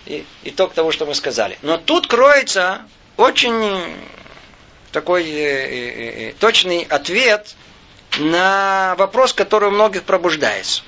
и 0.05 0.25
итог 0.43 0.73
того, 0.73 0.91
что 0.91 1.05
мы 1.05 1.13
сказали. 1.13 1.59
Но 1.61 1.77
тут 1.77 2.07
кроется 2.07 2.81
очень 3.17 3.95
такой 4.91 5.23
э, 5.23 5.29
э, 5.29 6.29
э, 6.29 6.33
точный 6.39 6.83
ответ 6.83 7.55
на 8.19 8.95
вопрос, 8.97 9.33
который 9.33 9.69
у 9.69 9.71
многих 9.71 10.03
пробуждается. 10.03 10.83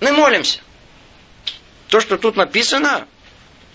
Мы 0.00 0.12
молимся. 0.12 0.60
То, 1.88 2.00
что 2.00 2.18
тут 2.18 2.36
написано, 2.36 3.06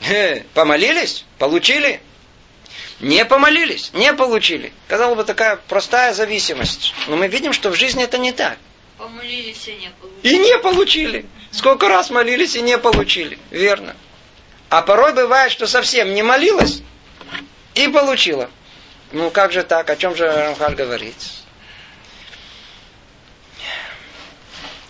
э, 0.08 0.42
помолились, 0.54 1.26
получили. 1.38 2.02
Не 3.00 3.26
помолились, 3.26 3.92
не 3.94 4.14
получили. 4.14 4.74
Казалось 4.88 5.18
бы, 5.18 5.24
такая 5.24 5.56
простая 5.56 6.14
зависимость. 6.14 6.94
Но 7.08 7.16
мы 7.16 7.28
видим, 7.28 7.54
что 7.54 7.70
в 7.70 7.76
жизни 7.76 8.04
это 8.04 8.18
не 8.18 8.34
так. 8.34 8.58
Помолились 8.98 9.68
и 9.68 9.74
не 9.76 9.90
получили. 9.90 10.36
И 10.36 10.38
не 10.38 10.60
получили. 10.60 11.26
Сколько 11.52 11.88
раз 11.88 12.10
молились 12.10 12.56
и 12.56 12.62
не 12.62 12.78
получили. 12.78 13.40
Верно. 13.50 13.96
А 14.70 14.82
порой 14.82 15.14
бывает, 15.14 15.52
что 15.52 15.66
совсем 15.66 16.14
не 16.14 16.22
молилась 16.22 16.84
и 17.76 17.88
получила. 17.88 18.50
Ну 19.12 19.32
как 19.32 19.52
же 19.52 19.64
так? 19.64 19.90
О 19.90 19.96
чем 19.96 20.16
же 20.16 20.32
Рамхаль 20.32 20.76
говорит? 20.76 21.16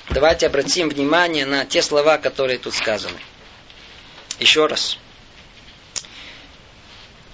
Давайте 0.09 0.47
обратим 0.47 0.89
внимание 0.89 1.45
на 1.45 1.65
те 1.65 1.81
слова, 1.81 2.17
которые 2.17 2.57
тут 2.57 2.73
сказаны. 2.73 3.19
Еще 4.39 4.65
раз. 4.65 4.97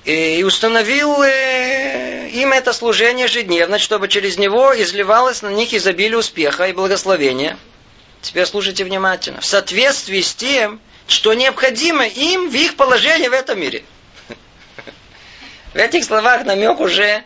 И 0.04 0.44
установил 0.44 1.24
э, 1.24 2.30
им 2.30 2.52
это 2.52 2.74
служение 2.74 3.26
ежедневно, 3.26 3.80
чтобы 3.80 4.08
через 4.08 4.38
него 4.38 4.74
изливалось 4.80 5.42
на 5.42 5.50
них 5.50 5.74
изобилие 5.74 6.18
успеха 6.18 6.68
и 6.68 6.74
благословения. 6.74 7.58
Теперь 8.22 8.46
слушайте 8.46 8.84
внимательно. 8.84 9.42
В 9.42 9.46
соответствии 9.46 10.22
с 10.22 10.36
тем, 10.36 10.80
что 11.08 11.34
необходимо 11.34 12.06
им 12.06 12.50
в 12.50 12.54
их 12.54 12.76
положении 12.76 13.30
в 13.30 13.34
этом 13.34 13.60
мире. 13.60 13.84
В 15.76 15.78
этих 15.78 16.06
словах 16.06 16.46
намек 16.46 16.80
уже 16.80 17.26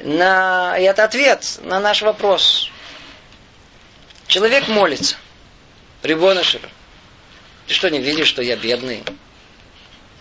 на... 0.00 0.78
И 0.78 0.84
это 0.84 1.02
ответ 1.02 1.58
на 1.64 1.80
наш 1.80 2.02
вопрос. 2.02 2.70
Человек 4.28 4.68
молится. 4.68 5.16
Рибонашер. 6.04 6.60
Ты 7.66 7.74
что, 7.74 7.90
не 7.90 7.98
видишь, 7.98 8.28
что 8.28 8.42
я 8.42 8.54
бедный? 8.54 9.02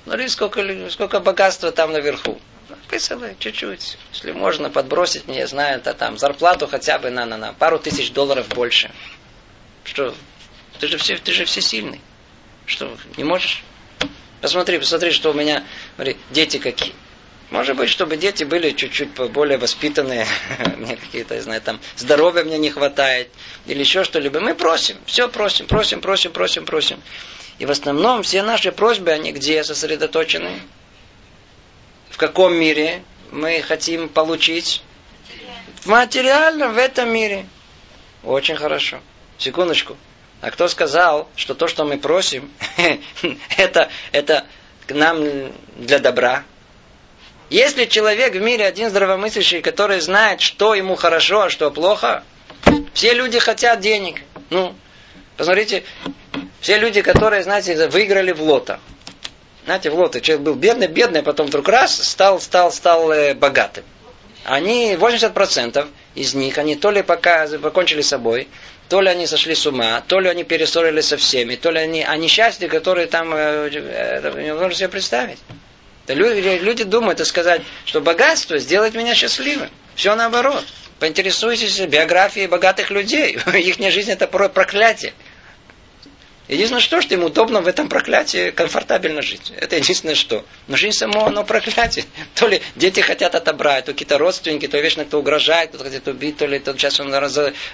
Смотри, 0.03 0.29
сколько, 0.29 0.63
сколько 0.89 1.19
богатства 1.19 1.71
там 1.71 1.91
наверху. 1.91 2.41
Написано 2.69 3.35
чуть-чуть. 3.37 3.99
Если 4.11 4.31
можно 4.31 4.71
подбросить 4.71 5.27
мне, 5.27 5.45
знаю, 5.45 5.77
это 5.77 5.93
там 5.93 6.17
зарплату 6.17 6.67
хотя 6.67 6.97
бы 6.97 7.11
на, 7.11 7.27
на, 7.27 7.37
на 7.37 7.53
пару 7.53 7.77
тысяч 7.77 8.11
долларов 8.11 8.47
больше. 8.47 8.89
Что? 9.83 10.15
Ты 10.79 10.87
же, 10.87 10.97
все, 10.97 11.19
ты 11.19 11.31
же 11.31 11.45
всесильный. 11.45 12.01
Что, 12.65 12.97
не 13.15 13.23
можешь? 13.23 13.63
Посмотри, 14.41 14.79
посмотри, 14.79 15.11
что 15.11 15.29
у 15.29 15.33
меня, 15.35 15.63
смотри, 15.97 16.17
дети 16.31 16.57
какие. 16.57 16.95
Может 17.53 17.77
быть, 17.77 17.91
чтобы 17.91 18.17
дети 18.17 18.45
были 18.45 18.71
чуть-чуть 18.71 19.09
более 19.31 19.59
воспитанные, 19.59 20.25
мне 20.77 20.95
какие-то, 20.95 21.39
знаю, 21.39 21.61
там, 21.61 21.79
здоровья 21.95 22.43
мне 22.43 22.57
не 22.57 22.71
хватает, 22.71 23.29
или 23.67 23.81
еще 23.81 24.03
что-либо. 24.03 24.39
Мы 24.39 24.55
просим, 24.55 24.97
все 25.05 25.29
просим, 25.29 25.67
просим, 25.67 26.01
просим, 26.01 26.31
просим, 26.31 26.65
просим. 26.65 26.99
И 27.59 27.67
в 27.67 27.69
основном 27.69 28.23
все 28.23 28.41
наши 28.41 28.71
просьбы, 28.71 29.11
они 29.11 29.31
где 29.31 29.63
сосредоточены? 29.63 30.61
В 32.09 32.17
каком 32.17 32.55
мире 32.55 33.03
мы 33.31 33.61
хотим 33.61 34.09
получить? 34.09 34.81
В 35.81 35.85
материальном, 35.85 36.73
в 36.73 36.77
этом 36.79 37.13
мире. 37.13 37.45
Очень 38.23 38.55
хорошо. 38.55 38.99
Секундочку. 39.37 39.95
А 40.41 40.49
кто 40.49 40.67
сказал, 40.67 41.29
что 41.35 41.53
то, 41.53 41.67
что 41.67 41.85
мы 41.85 41.99
просим, 41.99 42.51
это, 43.57 43.91
это 44.11 44.47
к 44.87 44.91
нам 44.95 45.53
для 45.77 45.99
добра? 45.99 46.45
Если 47.49 47.85
человек 47.85 48.33
в 48.33 48.41
мире 48.41 48.65
один 48.65 48.89
здравомыслящий, 48.89 49.61
который 49.61 49.99
знает, 49.99 50.41
что 50.41 50.73
ему 50.73 50.95
хорошо, 50.95 51.41
а 51.41 51.49
что 51.49 51.69
плохо, 51.71 52.23
все 52.93 53.13
люди 53.13 53.39
хотят 53.39 53.79
денег. 53.79 54.21
Ну, 54.49 54.75
посмотрите, 55.37 55.83
все 56.61 56.77
люди, 56.77 57.01
которые, 57.01 57.43
знаете, 57.43 57.87
выиграли 57.89 58.31
в 58.31 58.41
лото. 58.41 58.79
Знаете, 59.65 59.89
в 59.89 59.95
лото 59.95 60.19
человек 60.19 60.45
был 60.45 60.55
бедный, 60.55 60.87
бедный, 60.87 61.21
а 61.21 61.23
потом 61.23 61.47
вдруг 61.47 61.69
раз 61.69 61.95
стал, 61.95 62.41
стал, 62.41 62.71
стал 62.71 63.11
э, 63.11 63.33
богатым. 63.33 63.85
Они, 64.45 64.95
80% 64.95 65.87
из 66.15 66.33
них, 66.33 66.57
они 66.57 66.75
то 66.75 66.91
ли 66.91 67.01
пока 67.01 67.47
покончили 67.61 68.01
с 68.01 68.09
собой, 68.09 68.49
то 68.89 68.99
ли 68.99 69.09
они 69.09 69.25
сошли 69.25 69.55
с 69.55 69.65
ума, 69.65 70.03
то 70.05 70.19
ли 70.19 70.27
они 70.27 70.43
перессорились 70.43 71.07
со 71.07 71.17
всеми, 71.17 71.55
то 71.55 71.71
ли 71.71 71.79
они, 71.79 72.03
а 72.03 72.17
несчастье, 72.17 72.67
которые 72.67 73.07
там, 73.07 73.33
э, 73.33 73.69
это 73.69 74.31
невозможно 74.41 74.75
себе 74.75 74.89
представить. 74.89 75.39
Люди, 76.07 76.83
думают 76.83 77.21
и 77.21 77.25
сказать, 77.25 77.61
что 77.85 78.01
богатство 78.01 78.57
сделает 78.57 78.93
меня 78.93 79.15
счастливым. 79.15 79.69
Все 79.95 80.15
наоборот. 80.15 80.65
Поинтересуйтесь 80.99 81.79
биографией 81.79 82.47
богатых 82.47 82.91
людей. 82.91 83.37
Их 83.53 83.77
жизнь 83.91 84.11
это 84.11 84.27
порой 84.27 84.49
проклятие. 84.49 85.13
Единственное, 86.49 86.81
что, 86.81 87.01
что 87.01 87.13
им 87.13 87.23
удобно 87.23 87.61
в 87.61 87.67
этом 87.67 87.87
проклятии 87.87 88.51
комфортабельно 88.51 89.21
жить. 89.21 89.53
Это 89.55 89.77
единственное, 89.77 90.13
что. 90.13 90.45
Но 90.67 90.75
жизнь 90.75 90.97
само, 90.97 91.25
оно 91.25 91.45
проклятие. 91.45 92.05
То 92.35 92.47
ли 92.47 92.61
дети 92.75 92.99
хотят 92.99 93.33
отобрать, 93.33 93.85
то 93.85 93.93
какие-то 93.93 94.17
родственники, 94.17 94.67
то 94.67 94.77
вечно 94.79 95.05
кто 95.05 95.19
угрожает, 95.19 95.69
кто 95.69 95.83
хотят 95.83 96.07
убить, 96.07 96.37
то 96.37 96.45
ли 96.45 96.59
то 96.59 96.73
сейчас 96.73 96.99
он 96.99 97.13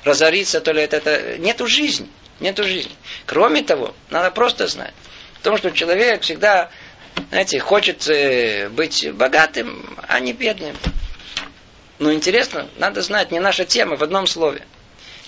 разорится, 0.03 0.61
то 0.61 0.71
ли 0.71 0.83
это, 0.83 0.97
это... 0.97 1.39
Нету 1.39 1.67
жизни. 1.67 2.07
Нету 2.39 2.63
жизни. 2.63 2.91
Кроме 3.25 3.63
того, 3.63 3.95
надо 4.11 4.29
просто 4.29 4.67
знать. 4.67 4.93
В 5.39 5.43
том, 5.43 5.57
что 5.57 5.71
человек 5.71 6.21
всегда, 6.21 6.69
знаете, 7.29 7.59
хочет 7.59 8.07
э, 8.07 8.69
быть 8.69 9.11
богатым, 9.13 9.97
а 10.07 10.19
не 10.19 10.33
бедным. 10.33 10.75
Но 11.99 12.13
интересно, 12.13 12.67
надо 12.77 13.01
знать, 13.01 13.31
не 13.31 13.39
наша 13.39 13.65
тема 13.65 13.97
в 13.97 14.03
одном 14.03 14.25
слове. 14.25 14.65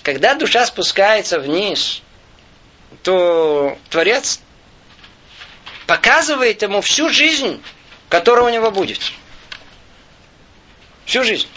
Когда 0.02 0.34
душа 0.34 0.66
спускается 0.66 1.38
вниз, 1.38 2.02
то 3.02 3.78
Творец 3.90 4.40
показывает 5.86 6.62
ему 6.62 6.80
всю 6.80 7.08
жизнь, 7.10 7.62
которая 8.08 8.46
у 8.46 8.48
него 8.48 8.70
будет. 8.70 9.00
Всю 11.04 11.22
жизнь. 11.24 11.48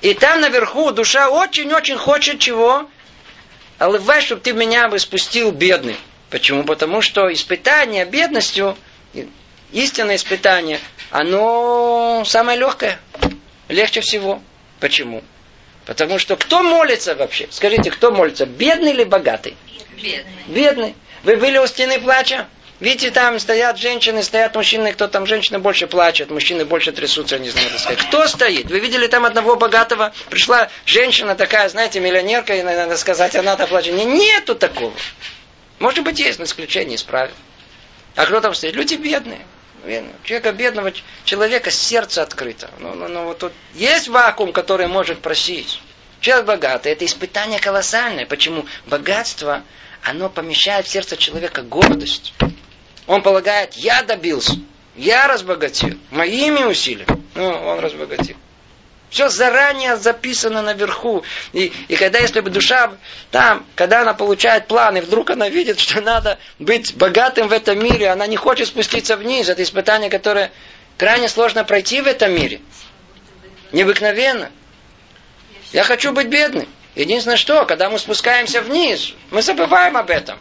И 0.00 0.14
там 0.14 0.40
наверху 0.40 0.90
душа 0.90 1.28
очень-очень 1.28 1.96
хочет 1.96 2.38
чего? 2.38 2.88
Алывай, 3.78 4.20
чтобы 4.20 4.42
ты 4.42 4.52
меня 4.52 4.88
бы 4.88 4.98
спустил 4.98 5.52
бедный. 5.52 5.96
Почему? 6.30 6.64
Потому 6.64 7.02
что 7.02 7.32
испытание 7.32 8.04
бедностью, 8.04 8.76
истинное 9.72 10.16
испытание, 10.16 10.80
оно 11.10 12.22
самое 12.26 12.58
легкое. 12.58 12.98
Легче 13.68 14.00
всего. 14.00 14.42
Почему? 14.80 15.22
Потому 15.86 16.18
что 16.18 16.36
кто 16.36 16.62
молится 16.62 17.14
вообще? 17.14 17.48
Скажите, 17.50 17.90
кто 17.90 18.10
молится? 18.10 18.46
Бедный 18.46 18.92
или 18.92 19.04
богатый? 19.04 19.56
Бедный. 19.96 20.44
Бедный. 20.46 20.94
Вы 21.22 21.36
были 21.36 21.58
у 21.58 21.66
стены 21.66 22.00
плача? 22.00 22.46
Видите, 22.80 23.10
там 23.10 23.38
стоят 23.38 23.76
женщины, 23.76 24.22
стоят 24.22 24.54
мужчины, 24.54 24.92
кто 24.94 25.06
там 25.06 25.26
женщины 25.26 25.58
больше 25.58 25.86
плачет, 25.86 26.30
мужчины 26.30 26.64
больше 26.64 26.92
трясутся, 26.92 27.38
не 27.38 27.50
знаю, 27.50 27.68
сказать. 27.78 27.98
Кто 28.06 28.26
стоит? 28.26 28.70
Вы 28.70 28.80
видели 28.80 29.06
там 29.06 29.26
одного 29.26 29.56
богатого? 29.56 30.14
Пришла 30.30 30.70
женщина 30.86 31.34
такая, 31.34 31.68
знаете, 31.68 32.00
миллионерка, 32.00 32.54
и 32.54 32.62
надо 32.62 32.96
сказать, 32.96 33.36
она 33.36 33.56
там 33.56 33.68
плачет. 33.68 33.94
Не, 33.94 34.06
нету 34.06 34.54
такого. 34.54 34.94
Может 35.78 36.04
быть, 36.04 36.18
есть, 36.18 36.38
но 36.38 36.46
исключение 36.46 36.94
из 36.94 37.02
правил. 37.02 37.34
А 38.16 38.24
кто 38.24 38.40
там 38.40 38.54
стоит? 38.54 38.74
Люди 38.74 38.94
бедные. 38.94 39.40
Человека 40.24 40.52
бедного, 40.52 40.92
человека 41.24 41.70
сердце 41.70 42.22
открыто. 42.22 42.70
Ну, 42.78 42.94
ну, 42.94 43.08
ну, 43.08 43.24
вот 43.24 43.38
тут 43.38 43.52
есть 43.74 44.08
вакуум, 44.08 44.52
который 44.52 44.86
может 44.86 45.20
просить. 45.20 45.80
Человек 46.20 46.46
богатый, 46.46 46.92
это 46.92 47.04
испытание 47.06 47.58
колоссальное. 47.58 48.26
Почему? 48.26 48.66
Богатство, 48.86 49.62
оно 50.02 50.28
помещает 50.28 50.86
в 50.86 50.90
сердце 50.90 51.16
человека 51.16 51.62
гордость. 51.62 52.34
Он 53.06 53.22
полагает, 53.22 53.74
я 53.74 54.02
добился, 54.02 54.56
я 54.96 55.26
разбогател, 55.26 55.96
моими 56.10 56.62
усилиями. 56.64 57.22
Ну, 57.34 57.48
он 57.48 57.80
разбогател. 57.80 58.36
Все 59.10 59.28
заранее 59.28 59.96
записано 59.96 60.62
наверху. 60.62 61.24
И, 61.52 61.72
и 61.88 61.96
когда, 61.96 62.20
если 62.20 62.40
бы 62.40 62.50
душа 62.50 62.92
там, 63.32 63.66
когда 63.74 64.02
она 64.02 64.14
получает 64.14 64.68
план, 64.68 64.96
и 64.96 65.00
вдруг 65.00 65.30
она 65.30 65.48
видит, 65.48 65.80
что 65.80 66.00
надо 66.00 66.38
быть 66.60 66.94
богатым 66.94 67.48
в 67.48 67.52
этом 67.52 67.82
мире, 67.82 68.08
она 68.08 68.28
не 68.28 68.36
хочет 68.36 68.68
спуститься 68.68 69.16
вниз. 69.16 69.48
Это 69.48 69.64
испытание, 69.64 70.10
которое 70.10 70.52
крайне 70.96 71.28
сложно 71.28 71.64
пройти 71.64 72.00
в 72.00 72.06
этом 72.06 72.32
мире. 72.32 72.60
Необыкновенно. 73.72 74.50
Я 75.72 75.82
хочу 75.82 76.12
быть 76.12 76.28
бедным. 76.28 76.68
Единственное, 76.94 77.36
что, 77.36 77.64
когда 77.66 77.90
мы 77.90 77.98
спускаемся 77.98 78.62
вниз, 78.62 79.12
мы 79.30 79.42
забываем 79.42 79.96
об 79.96 80.10
этом. 80.10 80.38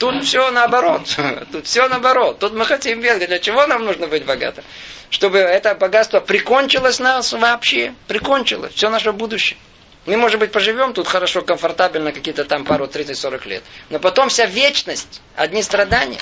Тут 0.00 0.24
все 0.24 0.50
наоборот. 0.50 1.02
Тут 1.52 1.66
все 1.66 1.86
наоборот. 1.86 2.38
Тут 2.38 2.54
мы 2.54 2.64
хотим 2.64 3.02
бедным. 3.02 3.28
Для 3.28 3.38
чего 3.38 3.66
нам 3.66 3.84
нужно 3.84 4.06
быть 4.06 4.24
богатым? 4.24 4.64
Чтобы 5.10 5.38
это 5.38 5.74
богатство 5.74 6.20
прикончилось 6.20 7.00
нас 7.00 7.34
вообще. 7.34 7.94
Прикончилось. 8.08 8.72
Все 8.72 8.88
наше 8.88 9.12
будущее. 9.12 9.58
Мы, 10.06 10.16
может 10.16 10.40
быть, 10.40 10.52
поживем 10.52 10.94
тут 10.94 11.06
хорошо, 11.06 11.42
комфортабельно, 11.42 12.12
какие-то 12.12 12.46
там 12.46 12.64
пару, 12.64 12.86
30-40 12.86 13.46
лет. 13.46 13.62
Но 13.90 13.98
потом 13.98 14.30
вся 14.30 14.46
вечность, 14.46 15.20
одни 15.36 15.62
страдания. 15.62 16.20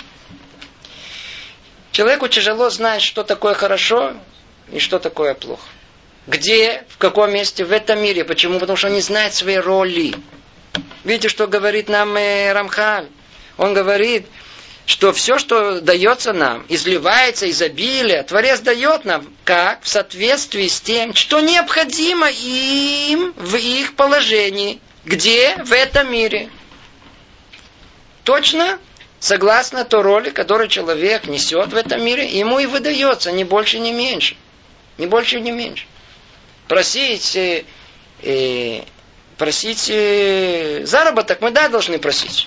Человеку 1.93 2.27
тяжело 2.27 2.71
знать, 2.71 3.01
что 3.01 3.23
такое 3.23 3.55
хорошо 3.55 4.15
и 4.73 4.81
что 4.81 4.99
такое 4.99 5.35
плохо. 5.35 5.63
Где, 6.27 6.85
в 6.89 6.99
каком 6.99 7.33
месте 7.33 7.65
в 7.65 7.71
этом 7.71 8.03
мире. 8.03 8.25
Почему? 8.25 8.59
Потому 8.59 8.77
что 8.77 8.89
он 8.89 8.95
не 8.95 9.01
знает 9.03 9.35
своей 9.35 9.59
роли. 9.59 10.17
Видите, 11.05 11.29
что 11.29 11.47
говорит 11.47 11.89
нам 11.89 12.17
э, 12.17 12.53
Рамхаль? 12.53 13.07
Он 13.59 13.75
говорит, 13.75 14.27
что 14.87 15.13
все, 15.13 15.37
что 15.37 15.83
дается 15.83 16.33
нам, 16.33 16.65
изливается 16.69 17.51
изобилие, 17.51 18.23
Творец 18.23 18.61
дает 18.61 19.05
нам, 19.05 19.27
как 19.45 19.83
в 19.83 19.89
соответствии 19.89 20.67
с 20.67 20.81
тем, 20.81 21.13
что 21.13 21.41
необходимо 21.41 22.31
им 22.31 23.35
в 23.37 23.57
их 23.57 23.95
положении. 23.97 24.81
Где? 25.05 25.57
В 25.65 25.73
этом 25.73 26.11
мире. 26.11 26.49
Точно 28.25 28.79
согласно 29.21 29.85
той 29.85 30.03
роли, 30.03 30.31
которую 30.31 30.69
человек 30.69 31.27
несет 31.27 31.73
в 31.73 31.77
этом 31.77 32.03
мире, 32.03 32.27
ему 32.27 32.59
и 32.59 32.67
выдается, 32.67 33.33
ни 33.33 33.45
больше, 33.45 33.79
ни 33.79 33.91
меньше. 33.93 34.37
Ни 34.97 35.07
больше, 35.07 35.41
ни 35.41 35.51
меньше. 35.51 35.87
Просить, 36.67 37.37
э, 37.37 37.65
э, 38.23 38.83
просить 39.37 39.89
э, 39.91 40.85
заработок 40.85 41.41
мы, 41.41 41.51
да, 41.51 41.69
должны 41.69 41.99
просить. 41.99 42.47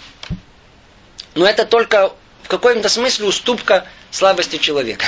Но 1.36 1.48
это 1.48 1.66
только 1.66 2.14
в 2.44 2.48
каком-то 2.48 2.90
смысле 2.90 3.28
уступка 3.28 3.88
слабости 4.10 4.58
человека. 4.58 5.06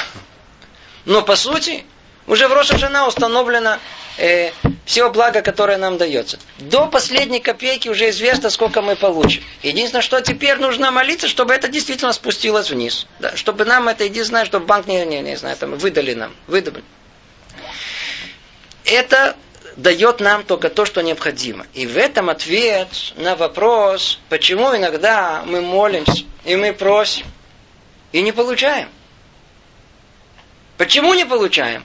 Но 1.05 1.21
по 1.21 1.35
сути, 1.35 1.85
уже 2.27 2.47
в 2.47 2.53
Роша 2.53 2.77
Жена 2.77 3.07
установлено 3.07 3.79
э, 4.17 4.51
все 4.85 5.09
блага, 5.09 5.41
которое 5.41 5.77
нам 5.77 5.97
дается. 5.97 6.39
До 6.59 6.87
последней 6.87 7.41
копейки 7.41 7.89
уже 7.89 8.09
известно, 8.09 8.49
сколько 8.49 8.81
мы 8.81 8.95
получим. 8.95 9.43
Единственное, 9.61 10.01
что 10.01 10.21
теперь 10.21 10.57
нужно 10.57 10.91
молиться, 10.91 11.27
чтобы 11.27 11.53
это 11.53 11.67
действительно 11.67 12.13
спустилось 12.13 12.69
вниз. 12.69 13.07
Да, 13.19 13.35
чтобы 13.35 13.65
нам 13.65 13.89
это, 13.89 14.05
единственное, 14.05 14.45
чтобы 14.45 14.65
банк 14.65 14.87
не, 14.87 15.05
не, 15.05 15.19
не 15.21 15.35
знаю, 15.35 15.57
там, 15.57 15.75
выдали 15.75 16.13
нам. 16.13 16.33
Выдали. 16.47 16.83
Это 18.85 19.35
дает 19.75 20.19
нам 20.19 20.43
только 20.43 20.69
то, 20.69 20.85
что 20.85 21.01
необходимо. 21.01 21.65
И 21.73 21.85
в 21.87 21.97
этом 21.97 22.29
ответ 22.29 22.87
на 23.15 23.35
вопрос, 23.35 24.19
почему 24.29 24.75
иногда 24.75 25.43
мы 25.45 25.61
молимся 25.61 26.23
и 26.45 26.55
мы 26.55 26.73
просим 26.73 27.25
и 28.11 28.21
не 28.21 28.31
получаем. 28.31 28.89
Почему 30.77 31.13
не 31.13 31.25
получаем? 31.25 31.83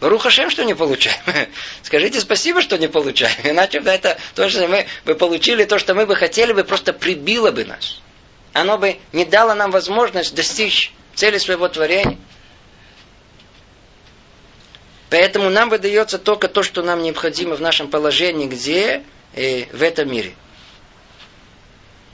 Рухашем, 0.00 0.50
что 0.50 0.64
не 0.64 0.74
получаем. 0.74 1.16
Скажите 1.82 2.20
спасибо, 2.20 2.60
что 2.60 2.76
не 2.76 2.88
получаем. 2.88 3.36
Иначе 3.44 3.80
бы 3.80 3.90
это 3.90 4.18
то, 4.34 4.48
что 4.48 4.66
мы 4.66 4.86
бы 5.04 5.14
получили, 5.14 5.64
то, 5.64 5.78
что 5.78 5.94
мы 5.94 6.06
бы 6.06 6.16
хотели 6.16 6.52
бы, 6.52 6.64
просто 6.64 6.92
прибило 6.92 7.52
бы 7.52 7.64
нас. 7.64 8.00
Оно 8.52 8.78
бы 8.78 8.98
не 9.12 9.24
дало 9.24 9.54
нам 9.54 9.70
возможность 9.70 10.34
достичь 10.34 10.92
цели 11.14 11.38
своего 11.38 11.68
творения. 11.68 12.18
Поэтому 15.12 15.50
нам 15.50 15.68
выдается 15.68 16.18
только 16.18 16.48
то, 16.48 16.62
что 16.62 16.82
нам 16.82 17.02
необходимо 17.02 17.54
в 17.54 17.60
нашем 17.60 17.88
положении, 17.88 18.46
где 18.46 19.02
э, 19.34 19.66
в 19.66 19.82
этом 19.82 20.10
мире. 20.10 20.32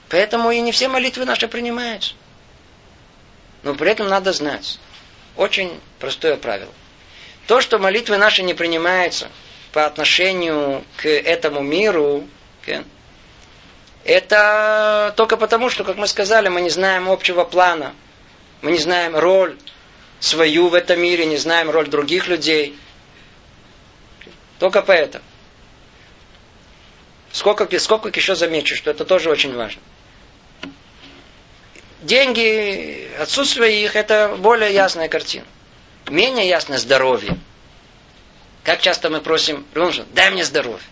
Поэтому 0.09 0.51
и 0.51 0.59
не 0.59 0.73
все 0.73 0.89
молитвы 0.89 1.23
наши 1.23 1.47
принимаются. 1.47 2.15
Но 3.63 3.73
при 3.73 3.89
этом 3.89 4.09
надо 4.09 4.33
знать. 4.33 4.79
Очень 5.37 5.79
простое 5.99 6.35
правило. 6.35 6.73
То, 7.47 7.61
что 7.61 7.79
молитвы 7.79 8.17
наши 8.17 8.43
не 8.43 8.53
принимаются 8.53 9.29
по 9.71 9.85
отношению 9.85 10.83
к 10.97 11.07
этому 11.07 11.61
миру, 11.61 12.27
это 14.03 15.13
только 15.15 15.37
потому, 15.37 15.69
что, 15.69 15.85
как 15.85 15.95
мы 15.95 16.05
сказали, 16.05 16.49
мы 16.49 16.59
не 16.59 16.69
знаем 16.69 17.09
общего 17.09 17.45
плана. 17.45 17.95
Мы 18.61 18.73
не 18.73 18.77
знаем 18.77 19.15
роль 19.15 19.57
свою 20.19 20.67
в 20.67 20.73
этом 20.73 20.99
мире, 20.99 21.25
не 21.25 21.37
знаем 21.37 21.69
роль 21.69 21.87
других 21.87 22.27
людей– 22.27 22.77
только 24.59 24.81
поэтому. 24.81 25.23
Сколько, 27.31 27.79
сколько 27.79 28.09
еще 28.09 28.35
замечу, 28.35 28.75
что 28.75 28.91
это 28.91 29.05
тоже 29.05 29.29
очень 29.29 29.55
важно. 29.55 29.81
Деньги, 32.01 33.09
отсутствие 33.19 33.83
их, 33.83 33.95
это 33.95 34.35
более 34.37 34.73
ясная 34.73 35.09
картина. 35.09 35.45
Менее 36.09 36.47
ясное 36.47 36.77
здоровье. 36.77 37.37
Как 38.63 38.81
часто 38.81 39.09
мы 39.09 39.21
просим, 39.21 39.65
дай 40.13 40.31
мне 40.31 40.43
здоровье. 40.43 40.85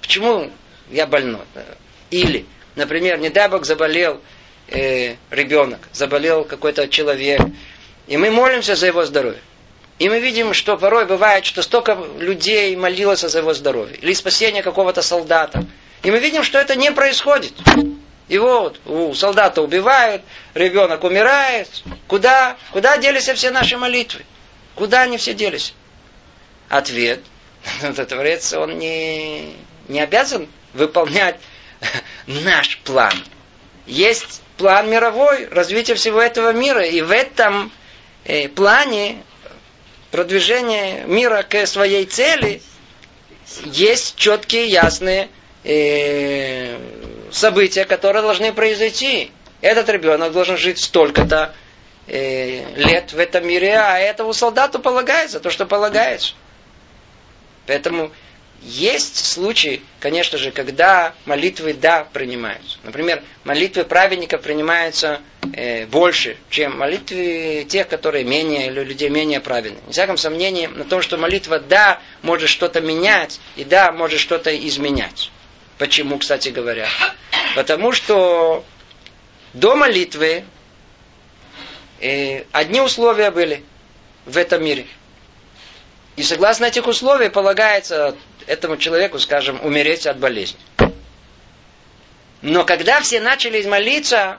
Почему 0.00 0.50
я 0.90 1.06
больной? 1.06 1.42
Или, 2.10 2.46
например, 2.74 3.18
не 3.18 3.30
дай 3.30 3.48
Бог 3.48 3.64
заболел 3.64 4.20
э, 4.68 5.16
ребенок, 5.30 5.80
заболел 5.92 6.44
какой-то 6.44 6.88
человек, 6.88 7.40
и 8.06 8.16
мы 8.16 8.30
молимся 8.30 8.74
за 8.74 8.86
его 8.86 9.04
здоровье. 9.04 9.40
И 9.98 10.08
мы 10.08 10.18
видим, 10.18 10.54
что 10.54 10.76
порой 10.76 11.06
бывает, 11.06 11.44
что 11.44 11.62
столько 11.62 11.96
людей 12.18 12.74
молилось 12.74 13.20
за 13.20 13.38
его 13.38 13.54
здоровье. 13.54 13.96
Или 13.96 14.12
спасение 14.12 14.62
какого-то 14.62 15.02
солдата. 15.02 15.64
И 16.02 16.10
мы 16.10 16.18
видим, 16.18 16.42
что 16.42 16.58
это 16.58 16.74
не 16.74 16.90
происходит. 16.90 17.52
И 18.28 18.38
вот, 18.38 18.80
у 18.86 19.14
солдата 19.14 19.62
убивают, 19.62 20.22
ребенок 20.54 21.04
умирает. 21.04 21.68
Куда? 22.08 22.56
Куда 22.72 22.96
делись 22.96 23.28
все 23.28 23.50
наши 23.50 23.76
молитвы? 23.76 24.24
Куда 24.74 25.02
они 25.02 25.16
все 25.16 25.34
делись? 25.34 25.74
Ответ. 26.68 27.20
Творец, 28.08 28.52
он 28.54 28.78
не, 28.78 29.54
не 29.88 30.00
обязан 30.00 30.48
выполнять 30.72 31.38
наш 32.26 32.78
план. 32.78 33.14
Есть 33.86 34.42
план 34.56 34.90
мировой, 34.90 35.46
развития 35.48 35.94
всего 35.94 36.20
этого 36.20 36.52
мира. 36.52 36.84
И 36.84 37.00
в 37.00 37.10
этом 37.10 37.70
э, 38.24 38.48
плане 38.48 39.22
продвижение 40.14 41.02
мира 41.06 41.42
к 41.42 41.66
своей 41.66 42.06
цели, 42.06 42.62
есть 43.64 44.14
четкие, 44.14 44.68
ясные 44.68 45.28
э, 45.64 46.78
события, 47.32 47.84
которые 47.84 48.22
должны 48.22 48.52
произойти. 48.52 49.32
Этот 49.60 49.88
ребенок 49.88 50.30
должен 50.30 50.56
жить 50.56 50.78
столько-то 50.78 51.52
э, 52.06 52.74
лет 52.76 53.12
в 53.12 53.18
этом 53.18 53.44
мире, 53.44 53.76
а 53.76 53.98
этому 53.98 54.32
солдату 54.34 54.78
полагается 54.78 55.40
то, 55.40 55.50
что 55.50 55.66
полагается. 55.66 56.34
Поэтому 57.66 58.12
есть 58.64 59.24
случаи, 59.26 59.82
конечно 60.00 60.38
же, 60.38 60.50
когда 60.50 61.14
молитвы 61.26 61.74
да 61.74 62.06
принимаются. 62.12 62.78
Например, 62.82 63.22
молитвы 63.44 63.84
праведников 63.84 64.40
принимаются 64.40 65.20
э, 65.52 65.86
больше, 65.86 66.38
чем 66.48 66.78
молитвы 66.78 67.66
тех, 67.68 67.88
которые 67.88 68.24
менее 68.24 68.68
или 68.68 68.80
людей 68.82 69.10
менее 69.10 69.40
праведны. 69.40 69.78
Не 69.86 69.92
всяком 69.92 70.16
сомнении 70.16 70.66
на 70.66 70.84
том, 70.84 71.02
что 71.02 71.18
молитва 71.18 71.58
да 71.58 72.00
может 72.22 72.48
что-то 72.48 72.80
менять 72.80 73.38
и 73.56 73.64
да 73.64 73.92
может 73.92 74.18
что-то 74.18 74.56
изменять. 74.56 75.30
Почему, 75.76 76.18
кстати 76.18 76.48
говоря? 76.48 76.88
Потому 77.54 77.92
что 77.92 78.64
до 79.52 79.76
молитвы 79.76 80.44
э, 82.00 82.44
одни 82.52 82.80
условия 82.80 83.30
были 83.30 83.62
в 84.24 84.38
этом 84.38 84.64
мире. 84.64 84.86
И 86.16 86.22
согласно 86.22 86.66
этих 86.66 86.86
условий 86.86 87.28
полагается 87.28 88.16
этому 88.46 88.76
человеку, 88.76 89.18
скажем, 89.18 89.60
умереть 89.64 90.06
от 90.06 90.18
болезни. 90.18 90.58
Но 92.42 92.64
когда 92.64 93.00
все 93.00 93.20
начали 93.20 93.62
молиться, 93.66 94.38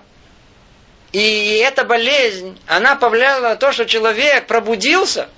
и 1.12 1.62
эта 1.64 1.84
болезнь, 1.84 2.60
она 2.68 2.95
повлияла 2.95 3.49
на 3.49 3.56
то, 3.56 3.72
что 3.72 3.86
человек 3.86 4.47
пробудился, 4.47 5.30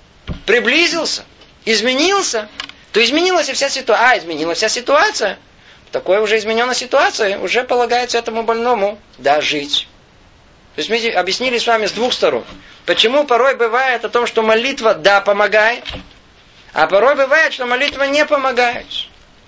приблизился, 0.44 1.24
изменился, 1.64 2.48
то 2.92 3.02
изменилась 3.02 3.48
и 3.48 3.52
вся 3.52 3.68
ситуация. 3.68 4.10
А, 4.10 4.18
изменилась 4.18 4.58
вся 4.58 4.68
ситуация. 4.68 5.38
Такое 5.92 6.20
уже 6.20 6.36
измененная 6.36 6.74
ситуация, 6.74 7.38
уже 7.38 7.64
полагается 7.64 8.18
этому 8.18 8.42
больному 8.42 8.98
да, 9.16 9.40
жить. 9.40 9.88
То 10.74 10.80
есть 10.80 10.90
мы 10.90 11.12
объяснили 11.12 11.58
с 11.58 11.66
вами 11.66 11.86
с 11.86 11.92
двух 11.92 12.12
сторон. 12.12 12.44
Почему 12.84 13.24
порой 13.24 13.56
бывает 13.56 14.04
о 14.04 14.08
том, 14.08 14.26
что 14.26 14.42
молитва 14.42 14.94
да 14.94 15.20
помогает, 15.20 15.84
А 16.72 16.86
порой 16.86 17.14
бывает, 17.14 17.52
что 17.52 17.66
молитва 17.66 18.04
не 18.04 18.24
помогает. 18.24 18.86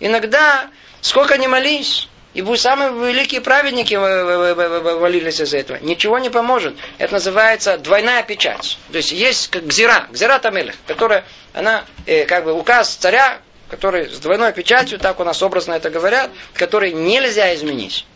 Иногда, 0.00 0.70
сколько 1.00 1.36
ни 1.36 1.46
молись, 1.46 2.08
и 2.32 2.42
будь 2.42 2.60
самые 2.60 2.92
великие 3.12 3.40
праведники 3.40 3.94
молились 3.94 5.40
из 5.40 5.52
этого. 5.52 5.78
Ничего 5.78 6.18
не 6.18 6.30
поможет. 6.30 6.76
Это 6.98 7.14
называется 7.14 7.76
двойная 7.76 8.22
печать. 8.22 8.78
То 8.92 8.98
есть 8.98 9.10
есть 9.10 9.48
как 9.48 9.66
гзира, 9.66 10.06
гзира 10.10 10.38
тамелех, 10.38 10.76
которая, 10.86 11.24
она 11.52 11.84
э, 12.06 12.26
как 12.26 12.44
бы 12.44 12.52
указ 12.52 12.94
царя, 12.94 13.40
который 13.68 14.08
с 14.08 14.18
двойной 14.18 14.52
печатью, 14.52 14.98
так 14.98 15.18
у 15.18 15.24
нас 15.24 15.42
образно 15.42 15.72
это 15.72 15.90
говорят, 15.90 16.30
который 16.54 16.92
нельзя 16.92 17.52
изменить. 17.54 18.06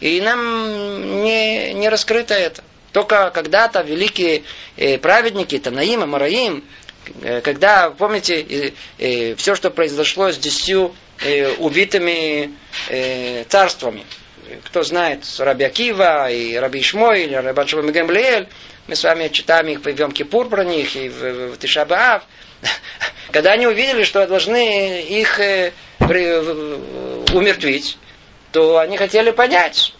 И 0.00 0.20
нам 0.22 1.22
не, 1.22 1.74
не 1.74 1.88
раскрыто 1.90 2.34
это. 2.34 2.64
Только 2.92 3.30
когда-то 3.30 3.82
великие 3.82 4.44
э, 4.76 4.98
праведники, 4.98 5.58
Танаим, 5.58 6.02
Амараим, 6.02 6.58
э, 6.62 6.83
когда, 7.42 7.90
помните, 7.90 8.40
э, 8.40 8.72
э, 8.98 9.34
все, 9.36 9.54
что 9.54 9.70
произошло 9.70 10.30
с 10.30 10.38
десятью 10.38 10.94
э, 11.20 11.52
убитыми 11.54 12.54
э, 12.88 13.44
царствами. 13.44 14.04
Кто 14.64 14.82
знает 14.82 15.24
Раби 15.38 15.64
Акива 15.64 16.30
и 16.30 16.54
Раби 16.56 16.80
Ишмой, 16.80 17.34
Раби 17.34 17.66
Шабам 17.66 17.90
Гамлиэль, 17.92 18.48
мы 18.86 18.96
с 18.96 19.02
вами 19.02 19.28
читаем 19.28 19.68
их 19.68 19.80
в 19.80 19.88
Йом 19.88 20.12
Кипур 20.12 20.48
про 20.48 20.64
них 20.64 20.96
и 20.96 21.08
в, 21.08 21.54
в 21.54 21.58
Тишабаав. 21.58 22.24
Когда 23.32 23.52
они 23.52 23.66
увидели, 23.66 24.04
что 24.04 24.26
должны 24.26 25.02
их 25.02 25.40
э, 25.40 25.72
умертвить, 25.98 27.96
то 28.52 28.78
они 28.78 28.96
хотели 28.96 29.30
понять, 29.30 29.94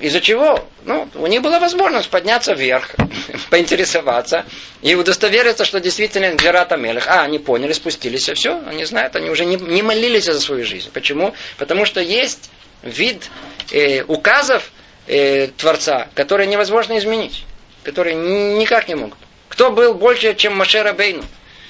из-за 0.00 0.20
чего? 0.20 0.64
Ну, 0.84 1.08
у 1.14 1.26
них 1.26 1.42
была 1.42 1.58
возможность 1.58 2.08
подняться 2.10 2.52
вверх, 2.52 2.94
поинтересоваться 3.50 4.44
и 4.82 4.94
удостовериться, 4.94 5.64
что 5.64 5.80
действительно 5.80 6.34
Джерата 6.34 6.76
Мелех. 6.76 7.08
А, 7.08 7.22
они 7.22 7.38
поняли, 7.38 7.72
спустились, 7.72 8.28
и 8.28 8.34
все, 8.34 8.62
они 8.66 8.84
знают, 8.84 9.16
они 9.16 9.30
уже 9.30 9.44
не, 9.44 9.56
не 9.56 9.82
молились 9.82 10.24
за 10.24 10.40
свою 10.40 10.64
жизнь. 10.64 10.90
Почему? 10.92 11.34
Потому 11.56 11.84
что 11.86 12.00
есть 12.00 12.50
вид 12.82 13.30
э, 13.72 14.02
указов 14.02 14.70
э, 15.06 15.48
Творца, 15.56 16.08
которые 16.14 16.46
невозможно 16.46 16.98
изменить, 16.98 17.44
которые 17.82 18.14
никак 18.14 18.88
не 18.88 18.94
могут. 18.94 19.18
Кто 19.48 19.70
был 19.70 19.94
больше, 19.94 20.34
чем 20.34 20.56
Машера 20.56 20.92
Бейну? 20.92 21.24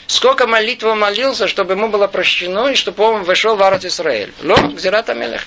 Сколько 0.09 0.47
молитв 0.47 0.85
он 0.85 1.01
молился, 1.01 1.49
чтобы 1.49 1.75
ему 1.75 1.89
было 1.89 2.07
прощено, 2.07 2.69
и 2.69 2.75
чтобы 2.75 3.03
он 3.05 3.25
вошел 3.25 3.57
в 3.57 3.63
Арат 3.63 3.85
Исраэль. 3.85 4.33
Ло, 4.43 4.57
Зирата 4.79 5.15
Мелех 5.15 5.47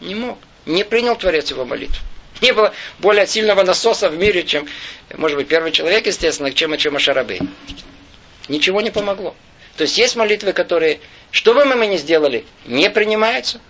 не 0.00 0.14
мог. 0.14 0.38
Не 0.66 0.84
принял 0.84 1.16
Творец 1.16 1.50
его 1.50 1.64
молитву. 1.64 1.96
Не 2.40 2.52
было 2.52 2.74
более 2.98 3.26
сильного 3.26 3.62
насоса 3.62 4.08
в 4.08 4.18
мире, 4.18 4.42
чем, 4.44 4.68
может 5.16 5.36
быть, 5.36 5.48
первый 5.48 5.72
человек, 5.72 6.06
естественно, 6.06 6.52
чем, 6.52 6.76
чем 6.76 6.96
Ашарабей. 6.96 7.40
Ничего 8.48 8.80
не 8.80 8.90
помогло. 8.90 9.34
То 9.76 9.82
есть 9.82 9.96
есть 9.98 10.16
молитвы, 10.16 10.52
которые, 10.52 11.00
что 11.30 11.54
бы 11.54 11.64
мы 11.64 11.86
ни 11.86 11.96
сделали, 11.96 12.44
не 12.66 12.90
принимаются. 12.90 13.60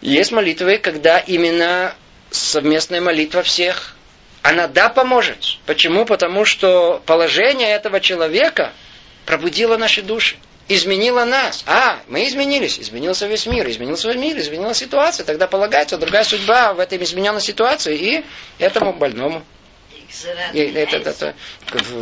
Есть 0.00 0.32
молитвы, 0.32 0.78
когда 0.78 1.18
именно 1.18 1.94
совместная 2.30 3.00
молитва 3.00 3.42
всех, 3.42 3.96
она 4.42 4.66
да 4.66 4.88
поможет. 4.88 5.58
Почему? 5.66 6.04
Потому 6.04 6.44
что 6.44 7.02
положение 7.06 7.70
этого 7.70 8.00
человека 8.00 8.72
пробудило 9.24 9.76
наши 9.76 10.02
души 10.02 10.36
изменила 10.68 11.24
нас. 11.24 11.64
А, 11.66 12.00
мы 12.08 12.26
изменились. 12.26 12.78
Изменился 12.78 13.26
весь 13.26 13.46
мир. 13.46 13.68
Изменился 13.68 14.08
весь 14.08 14.20
мир, 14.20 14.38
изменилась 14.38 14.78
ситуация. 14.78 15.24
Тогда 15.24 15.46
полагается 15.46 15.98
другая 15.98 16.24
судьба 16.24 16.74
в 16.74 16.80
этой 16.80 17.02
измененной 17.02 17.40
ситуации 17.40 17.96
и 17.96 18.24
этому 18.58 18.92
больному. 18.92 19.44
И 20.52 20.60
это, 20.60 20.96
это, 20.98 21.10
это, 21.10 21.34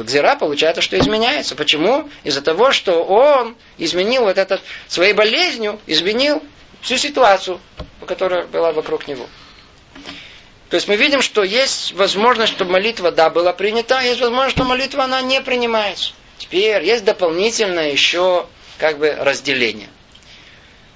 Гзира 0.02 0.36
получается, 0.36 0.82
что 0.82 0.98
изменяется. 0.98 1.54
Почему? 1.54 2.10
Из-за 2.24 2.42
того, 2.42 2.72
что 2.72 3.02
он 3.02 3.56
изменил 3.78 4.24
вот 4.24 4.36
этот 4.36 4.60
своей 4.86 5.14
болезнью, 5.14 5.80
изменил 5.86 6.42
всю 6.82 6.98
ситуацию, 6.98 7.58
которая 8.06 8.46
была 8.46 8.72
вокруг 8.72 9.08
него. 9.08 9.26
То 10.68 10.76
есть 10.76 10.88
мы 10.88 10.96
видим, 10.96 11.22
что 11.22 11.42
есть 11.42 11.92
возможность, 11.92 12.52
чтобы 12.52 12.72
молитва, 12.72 13.10
да, 13.10 13.30
была 13.30 13.52
принята, 13.52 13.98
а 13.98 14.02
есть 14.02 14.20
возможность, 14.20 14.56
что 14.56 14.64
молитва, 14.64 15.04
она 15.04 15.20
не 15.20 15.40
принимается. 15.40 16.12
Теперь 16.42 16.82
есть 16.82 17.04
дополнительное 17.04 17.92
еще 17.92 18.48
как 18.76 18.98
бы 18.98 19.12
разделение. 19.12 19.88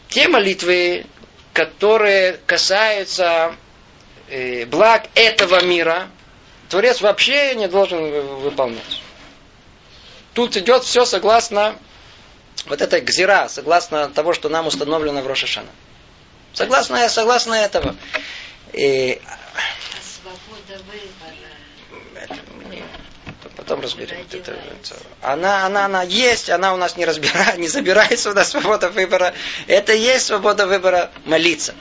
Те 0.09 0.27
молитвы, 0.27 1.07
которые 1.53 2.41
касаются 2.47 3.55
э, 4.29 4.67
благ 4.67 5.07
этого 5.15 5.63
мира, 5.63 6.09
Творец 6.69 7.01
вообще 7.01 7.55
не 7.55 7.69
должен 7.69 8.27
выполнять. 8.41 9.01
Тут 10.35 10.57
идет 10.57 10.83
все 10.83 11.05
согласно 11.05 11.77
вот 12.65 12.83
этой 12.83 13.01
гзира, 13.01 13.47
согласно 13.49 14.09
того, 14.09 14.33
что 14.33 14.49
нам 14.49 14.67
установлено 14.67 15.23
в 15.23 15.29
Рошашана. 15.29 15.71
Согласно, 16.55 17.09
согласно 17.09 17.55
этого. 17.55 17.95
И... 18.73 19.23
А 19.25 20.03
свобода 20.03 20.83
потом 23.67 23.81
разберем. 23.81 24.19
Это, 24.31 24.57
она, 25.23 25.67
она, 25.67 25.87
она 25.87 26.03
есть, 26.05 26.51
она 26.51 26.73
у 26.73 26.77
нас 26.77 26.97
не 26.97 27.05
разбирает, 27.05 27.59
не 27.59 27.67
забирается 27.67 28.31
у 28.31 28.35
нас 28.35 28.51
свобода 28.51 28.91
выбора. 28.91 29.35
Это 29.67 29.93
есть 29.93 30.27
свобода 30.27 30.69
выбора 30.69 31.11
молиться. 31.25 31.75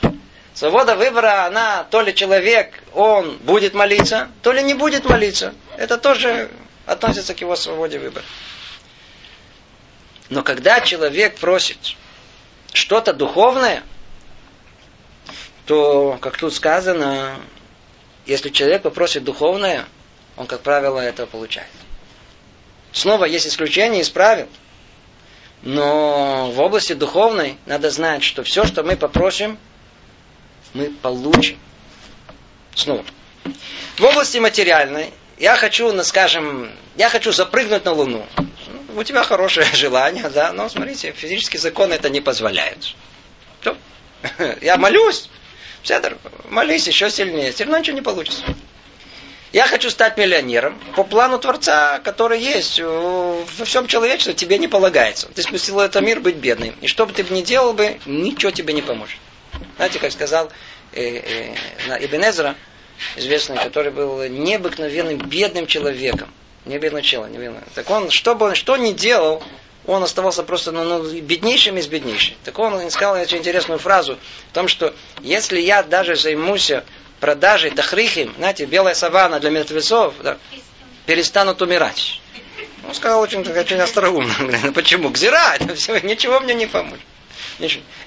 Свобода 0.56 0.96
выбора, 0.96 1.46
она 1.46 1.84
то 1.84 2.02
ли 2.02 2.16
человек, 2.16 2.82
он 2.94 3.38
будет 3.38 3.76
молиться, 3.76 4.30
то 4.42 4.52
ли 4.52 4.64
не 4.64 4.74
будет 4.74 5.06
молиться. 5.06 5.54
Это 5.78 6.00
тоже 6.00 6.50
относится 6.88 7.36
к 7.36 7.42
его 7.42 7.56
свободе 7.56 8.00
выбора. 8.00 8.26
Но 10.30 10.42
когда 10.42 10.82
человек 10.82 11.38
просит 11.38 11.78
что-то 12.74 13.14
духовное, 13.14 13.84
то, 15.68 16.18
как 16.20 16.38
тут 16.38 16.54
сказано, 16.54 17.36
если 18.26 18.50
человек 18.50 18.82
попросит 18.82 19.24
духовное, 19.24 19.86
он, 20.38 20.48
как 20.48 20.62
правило, 20.62 21.00
это 21.00 21.26
получает. 21.26 21.70
Снова 22.92 23.26
есть 23.26 23.48
исключения 23.48 24.02
из 24.02 24.10
правил. 24.10 24.48
Но 25.62 26.52
в 26.52 26.60
области 26.60 26.94
духовной 26.94 27.58
надо 27.66 27.90
знать, 27.90 28.24
что 28.24 28.44
все, 28.44 28.66
что 28.66 28.84
мы 28.84 28.96
попросим, 28.96 29.58
мы 30.74 30.92
получим. 31.02 31.58
Снова. 32.76 33.04
В 33.98 34.04
области 34.04 34.38
материальной 34.38 35.12
я 35.38 35.56
хочу, 35.56 35.92
ну, 35.92 36.04
скажем, 36.04 36.72
я 36.96 37.10
хочу 37.10 37.32
запрыгнуть 37.32 37.86
на 37.86 37.94
Луну. 37.94 38.26
У 38.96 39.04
тебя 39.04 39.24
хорошее 39.24 39.68
желание, 39.74 40.30
да, 40.30 40.54
но 40.54 40.70
смотрите, 40.70 41.12
физические 41.12 41.60
законы 41.60 41.94
это 41.94 42.10
не 42.10 42.22
позволяют. 42.22 42.96
Я 44.62 44.78
молюсь, 44.78 45.30
Седр, 45.84 46.18
молись 46.50 46.88
еще 46.88 47.12
сильнее, 47.12 47.52
все 47.52 47.64
равно 47.64 47.78
ничего 47.78 47.96
не 47.96 48.02
получится. 48.02 48.44
Я 49.56 49.68
хочу 49.68 49.89
стать 49.89 50.18
миллионером 50.18 50.78
по 50.97 51.06
плану 51.06 51.39
Творца, 51.39 51.99
который 51.99 52.41
есть 52.41 52.78
во 52.82 53.45
всем 53.64 53.88
человечестве, 53.88 54.34
тебе 54.34 54.58
не 54.58 54.68
полагается. 54.68 55.30
Ты 55.34 55.43
спустил 55.43 55.80
этот 55.80 56.03
мир 56.03 56.20
быть 56.20 56.36
бедным. 56.36 56.76
И 56.82 56.88
что 56.88 57.06
бы 57.06 57.14
ты 57.14 57.24
ни 57.34 57.41
делал 57.41 57.72
бы, 57.72 57.97
ничего 58.06 58.51
тебе 58.51 58.74
не 58.74 58.82
поможет. 58.82 59.18
Знаете, 59.78 59.99
как 59.99 60.12
сказал 60.12 60.51
э, 60.91 61.56
э, 61.88 62.56
известный, 63.16 63.56
который 63.56 63.93
был 63.93 64.28
необыкновенным 64.28 65.20
бедным 65.20 65.68
человеком. 65.68 66.30
Не 66.66 66.78
бедный 66.78 67.01
человек, 67.01 67.32
не 67.32 67.38
бедный. 67.38 67.62
Так 67.76 67.89
он, 67.89 68.10
что 68.10 68.36
бы 68.36 68.47
он 68.47 68.56
что 68.56 68.76
ни 68.76 68.91
делал, 68.91 69.41
он 69.88 70.03
оставался 70.03 70.43
просто 70.43 70.74
ну, 70.74 70.84
ну, 70.84 71.22
беднейшим 71.22 71.78
из 71.78 71.88
беднейших. 71.88 72.36
Так 72.43 72.60
он 72.60 72.91
сказал 72.91 73.16
очень 73.16 73.38
интересную 73.38 73.80
фразу 73.80 74.18
о 74.51 74.53
том, 74.53 74.68
что 74.68 74.93
если 75.22 75.62
я 75.62 75.82
даже 75.82 76.18
займусь 76.18 76.74
продажей 77.26 77.71
тахрихим, 77.71 78.36
знаете, 78.38 78.65
белая 78.65 78.93
савана 78.93 79.39
для 79.39 79.49
мертвецов, 79.49 80.13
да, 80.21 80.38
перестанут 81.07 81.59
умирать. 81.59 82.21
Он 82.88 82.93
сказал 82.93 83.19
очень, 83.19 83.41
очень 83.41 83.80
остроумно. 83.80 84.36
Почему? 84.76 85.09
Гзира, 85.09 85.55
это 85.59 85.73
все, 85.73 85.99
ничего 86.01 86.39
мне 86.39 86.53
не 86.53 86.67
поможет. 86.67 87.03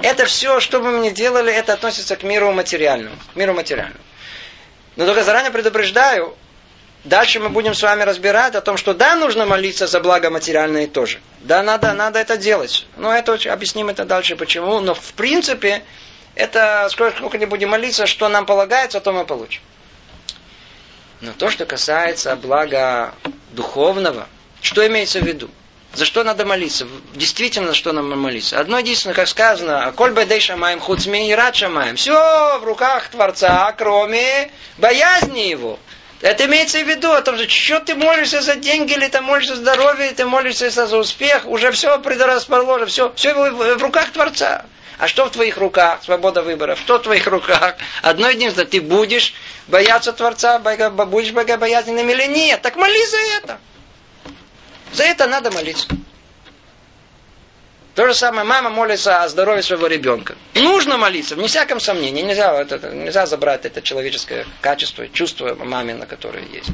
Это 0.00 0.26
все, 0.26 0.60
что 0.60 0.78
бы 0.78 0.92
мы 0.92 1.00
ни 1.00 1.10
делали, 1.10 1.52
это 1.52 1.72
относится 1.72 2.14
к 2.14 2.22
миру 2.22 2.52
материальному. 2.52 3.16
К 3.32 3.36
миру 3.36 3.54
материальному. 3.54 3.98
Но 4.94 5.04
только 5.04 5.24
заранее 5.24 5.50
предупреждаю, 5.50 6.36
дальше 7.02 7.40
мы 7.40 7.48
будем 7.48 7.74
с 7.74 7.82
вами 7.82 8.04
разбирать 8.04 8.54
о 8.54 8.60
том, 8.60 8.76
что 8.76 8.94
да, 8.94 9.16
нужно 9.16 9.46
молиться 9.46 9.88
за 9.88 9.98
благо 9.98 10.30
материальное 10.30 10.86
тоже. 10.86 11.18
Да, 11.40 11.64
надо, 11.64 11.92
надо 11.92 12.20
это 12.20 12.36
делать. 12.36 12.86
Но 12.96 13.12
это 13.12 13.36
объясним 13.52 13.88
это 13.88 14.04
дальше 14.04 14.36
почему. 14.36 14.78
Но 14.78 14.94
в 14.94 15.12
принципе, 15.14 15.82
это 16.38 16.88
сколько 16.90 17.36
не 17.36 17.46
будем 17.46 17.70
молиться, 17.70 18.06
что 18.06 18.28
нам 18.28 18.46
полагается, 18.46 19.00
то 19.00 19.12
мы 19.12 19.24
получим. 19.24 19.60
Но 21.20 21.32
то, 21.32 21.50
что 21.50 21.66
касается 21.66 22.36
блага 22.36 23.12
духовного, 23.50 24.28
что 24.62 24.86
имеется 24.86 25.18
в 25.18 25.26
виду? 25.26 25.50
За 25.94 26.04
что 26.04 26.22
надо 26.22 26.44
молиться? 26.44 26.86
Действительно, 27.14 27.74
что 27.74 27.92
нам 27.92 28.16
молиться? 28.20 28.60
Одно 28.60 28.78
единственное, 28.78 29.14
как 29.14 29.26
сказано, 29.26 29.92
«Коль 29.96 30.12
бэдэй 30.12 30.38
шамаем 30.38 30.78
хуцми 30.78 31.28
и 31.28 31.34
рад 31.34 31.56
шамаем». 31.56 31.96
Все 31.96 32.58
в 32.60 32.64
руках 32.64 33.08
Творца, 33.08 33.72
кроме 33.72 34.52
боязни 34.76 35.40
Его. 35.40 35.78
Это 36.20 36.44
имеется 36.44 36.78
в 36.78 36.88
виду 36.88 37.10
о 37.10 37.22
том, 37.22 37.36
что 37.36 37.48
что 37.48 37.80
ты 37.80 37.94
молишься 37.94 38.42
за 38.42 38.54
деньги, 38.54 38.92
или 38.92 39.08
ты 39.08 39.20
молишься 39.20 39.56
за 39.56 39.62
здоровье, 39.62 40.08
или 40.08 40.14
ты 40.14 40.24
молишься 40.24 40.70
за 40.70 40.96
успех, 40.96 41.46
уже 41.46 41.72
все 41.72 41.98
предрасположено, 41.98 42.86
все, 42.86 43.12
все 43.16 43.34
в 43.34 43.82
руках 43.82 44.10
Творца. 44.12 44.66
А 44.98 45.06
что 45.06 45.26
в 45.26 45.30
твоих 45.30 45.56
руках? 45.56 46.02
Свобода 46.02 46.42
выбора. 46.42 46.74
Что 46.74 46.98
в 46.98 47.02
твоих 47.02 47.26
руках? 47.28 47.76
Одно 48.02 48.28
единственное, 48.28 48.66
ты 48.66 48.80
будешь 48.80 49.32
бояться 49.68 50.12
Творца, 50.12 50.58
будешь 50.58 51.30
богобоязненным 51.30 52.10
или 52.10 52.26
нет. 52.26 52.62
Так 52.62 52.76
молись 52.76 53.10
за 53.10 53.18
это. 53.38 53.58
За 54.92 55.04
это 55.04 55.26
надо 55.26 55.52
молиться. 55.52 55.86
То 57.98 58.06
же 58.06 58.14
самое 58.14 58.44
мама 58.44 58.70
молится 58.70 59.24
о 59.24 59.28
здоровье 59.28 59.60
своего 59.60 59.88
ребенка. 59.88 60.36
Нужно 60.54 60.98
молиться, 60.98 61.34
вне 61.34 61.48
всяком 61.48 61.80
сомнении. 61.80 62.22
Нельзя, 62.22 62.54
это, 62.56 62.90
нельзя 62.90 63.26
забрать 63.26 63.64
это 63.64 63.82
человеческое 63.82 64.46
качество, 64.60 65.08
чувство 65.08 65.56
мамина, 65.56 66.06
которое 66.06 66.44
есть. 66.44 66.70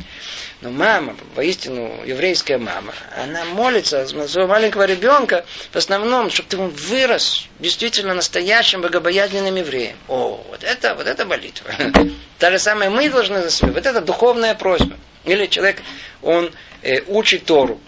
Но 0.61 0.71
мама, 0.71 1.17
воистину 1.35 2.05
еврейская 2.05 2.59
мама, 2.59 2.93
она 3.17 3.47
молится 3.47 4.05
за 4.05 4.29
своего 4.29 4.51
маленького 4.51 4.85
ребенка 4.85 5.47
в 5.73 5.77
основном, 5.77 6.29
чтобы 6.29 6.65
он 6.65 6.69
вырос 6.69 7.47
действительно 7.59 8.13
настоящим 8.13 8.83
богобоязненным 8.83 9.57
евреем. 9.57 9.97
О, 10.09 10.45
вот 10.51 10.63
это, 10.63 10.95
вот 10.95 11.07
это 11.07 11.25
молитва. 11.25 11.71
Та 12.39 12.51
же 12.51 12.59
самое 12.59 12.91
мы 12.91 13.09
должны 13.09 13.41
за 13.41 13.51
себя. 13.51 13.73
Вот 13.73 13.87
это 13.87 14.03
духовная 14.03 14.55
просьба. 14.55 14.99
Или 15.25 15.47
человек, 15.47 15.81
он 16.21 16.53
э, 16.83 17.01
учит 17.07 17.47
Тору. 17.47 17.81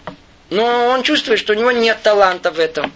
Но 0.49 0.87
он 0.87 1.03
чувствует, 1.03 1.39
что 1.39 1.53
у 1.53 1.55
него 1.55 1.69
нет 1.69 1.99
таланта 2.01 2.49
в 2.49 2.57
этом. 2.57 2.91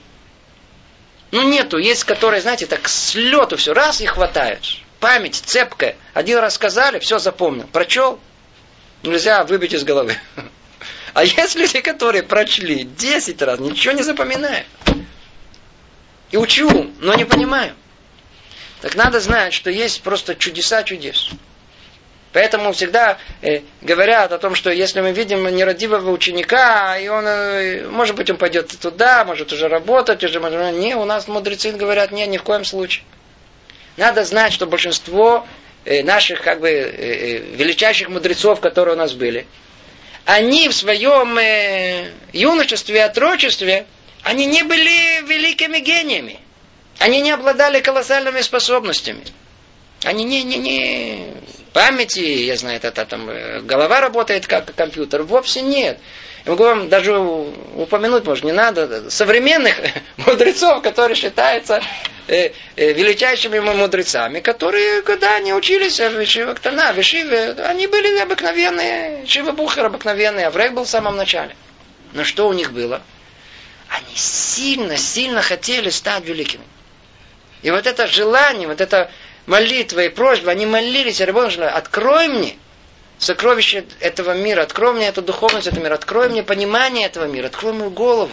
Ну 1.32 1.44
нету, 1.44 1.78
есть 1.78 2.04
которые, 2.04 2.42
знаете, 2.42 2.66
так 2.66 2.88
с 2.88 3.16
лету 3.16 3.58
все, 3.58 3.74
раз 3.74 4.02
и 4.02 4.06
хватают. 4.06 4.78
Память 5.00 5.36
цепкая. 5.36 5.96
Один 6.14 6.40
раз 6.40 6.56
сказали, 6.56 7.00
все 7.00 7.20
запомнил. 7.20 7.68
Прочел, 7.68 8.20
нельзя 9.04 9.44
выбить 9.44 9.74
из 9.74 9.84
головы. 9.84 10.18
А 11.14 11.26
есть 11.26 11.56
люди, 11.56 11.82
которые 11.82 12.24
прочли 12.24 12.86
10 12.86 13.42
раз, 13.42 13.60
ничего 13.60 13.94
не 13.94 14.02
запоминают. 14.02 14.66
И 16.32 16.38
учу, 16.38 16.90
но 17.00 17.14
не 17.16 17.26
понимаю. 17.26 17.76
Так 18.80 18.96
надо 18.96 19.20
знать, 19.20 19.54
что 19.54 19.70
есть 19.70 20.04
просто 20.04 20.36
чудеса 20.36 20.84
чудес. 20.84 21.32
Поэтому 22.34 22.72
всегда 22.72 23.18
э, 23.42 23.62
говорят 23.82 24.32
о 24.32 24.38
том, 24.38 24.56
что 24.56 24.72
если 24.72 25.02
мы 25.02 25.12
видим 25.12 25.46
нерадивого 25.54 26.12
ученика, 26.12 26.98
и 26.98 27.08
он, 27.10 27.26
э, 27.28 27.88
может 27.90 28.16
быть, 28.16 28.30
он 28.30 28.38
пойдет 28.38 28.70
туда, 28.80 29.26
может 29.26 29.52
уже 29.52 29.68
работать, 29.68 30.24
уже, 30.24 30.40
может, 30.40 30.74
не, 30.76 30.96
у 30.96 31.04
нас 31.04 31.28
мудрецы 31.28 31.72
говорят, 31.72 32.12
нет, 32.12 32.30
ни 32.30 32.38
в 32.38 32.44
коем 32.44 32.64
случае. 32.64 33.04
Надо 33.98 34.24
знать, 34.24 34.54
что 34.54 34.66
большинство 34.66 35.46
э, 35.84 36.04
наших, 36.04 36.42
как 36.42 36.62
бы, 36.62 36.70
э, 36.70 36.72
э, 36.72 37.38
величайших 37.56 38.08
мудрецов, 38.08 38.62
которые 38.62 38.96
у 38.96 38.98
нас 38.98 39.12
были, 39.12 39.46
они 40.26 40.70
в 40.70 40.74
своем 40.74 41.38
э, 41.38 42.12
юношестве 42.32 43.04
отрочестве, 43.04 43.86
они 44.24 44.46
не 44.46 44.64
были 44.64 45.28
великими 45.28 45.80
гениями. 45.80 46.40
Они 47.00 47.20
не 47.20 47.32
обладали 47.32 47.82
колоссальными 47.82 48.40
способностями. 48.42 49.24
Они 50.04 50.24
не, 50.24 50.44
не, 50.44 50.58
не 50.58 51.28
памяти, 51.74 52.20
я 52.20 52.58
знаю, 52.58 52.80
это 52.82 53.06
там 53.06 53.30
э, 53.30 53.62
голова 53.62 54.02
работает 54.02 54.48
как 54.48 54.74
компьютер. 54.76 55.24
Вовсе 55.24 55.62
нет. 55.62 56.00
Я 56.46 56.52
могу 56.52 56.64
вам 56.64 56.90
даже 56.90 57.18
упомянуть, 57.18 58.26
может, 58.26 58.44
не 58.44 58.52
надо, 58.52 59.10
современных 59.12 59.76
мудрецов, 60.18 60.82
которые 60.82 61.16
считаются 61.16 61.82
э, 62.28 62.52
э, 62.76 62.94
величайшими 62.94 63.60
мудрецами, 63.60 64.40
которые, 64.40 65.04
когда 65.04 65.36
они 65.36 65.54
учились 65.54 66.00
в 66.00 66.20
Вишиве 66.20 66.54
Ктана, 66.56 66.94
в 66.94 66.98
Вишиве, 66.98 67.52
они 67.64 67.88
были 67.88 68.18
обыкновенные, 68.20 69.26
Шива 69.28 69.52
Бухар 69.52 69.86
обыкновенный, 69.86 70.46
Аврек 70.46 70.74
был 70.74 70.86
в 70.86 70.90
самом 70.90 71.16
начале. 71.16 71.56
Но 72.14 72.24
что 72.24 72.48
у 72.48 72.54
них 72.54 72.74
было? 72.74 73.02
Они 73.88 74.16
сильно, 74.16 74.98
сильно 74.98 75.42
хотели 75.42 75.90
стать 75.90 76.24
великими. 76.26 76.64
И 77.62 77.70
вот 77.70 77.86
это 77.86 78.08
желание, 78.08 78.68
вот 78.68 78.82
это 78.82 79.12
молитва 79.46 80.02
и 80.02 80.10
просьба, 80.10 80.52
они 80.52 80.66
молились, 80.66 81.22
Рабон 81.22 81.52
открой 81.62 82.28
мне 82.28 82.58
сокровище 83.18 83.86
этого 84.00 84.36
мира, 84.36 84.64
открой 84.64 84.94
мне 84.94 85.08
эту 85.08 85.22
духовность 85.22 85.68
этого 85.68 85.84
мира, 85.84 85.94
открой 85.94 86.30
мне 86.30 86.44
понимание 86.44 87.06
этого 87.06 87.26
мира, 87.26 87.48
открой 87.48 87.74
мою 87.74 87.92
голову. 87.92 88.32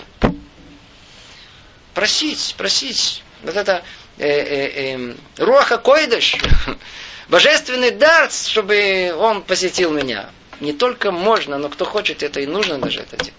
Просить, 1.94 2.54
просить. 2.56 3.22
Вот 3.42 3.56
это 3.56 3.84
э, 4.18 4.26
э, 4.28 4.96
э, 4.96 5.14
Руаха 5.36 5.78
Койдыш, 5.78 6.36
божественный 7.28 7.90
дар, 7.90 8.30
чтобы 8.30 9.14
он 9.16 9.42
посетил 9.42 9.92
меня. 9.92 10.30
Не 10.60 10.72
только 10.72 11.12
можно, 11.12 11.58
но 11.58 11.68
кто 11.68 11.84
хочет, 11.84 12.22
это 12.22 12.40
и 12.40 12.46
нужно 12.46 12.78
даже 12.78 13.00
это 13.00 13.16
делать. 13.16 13.32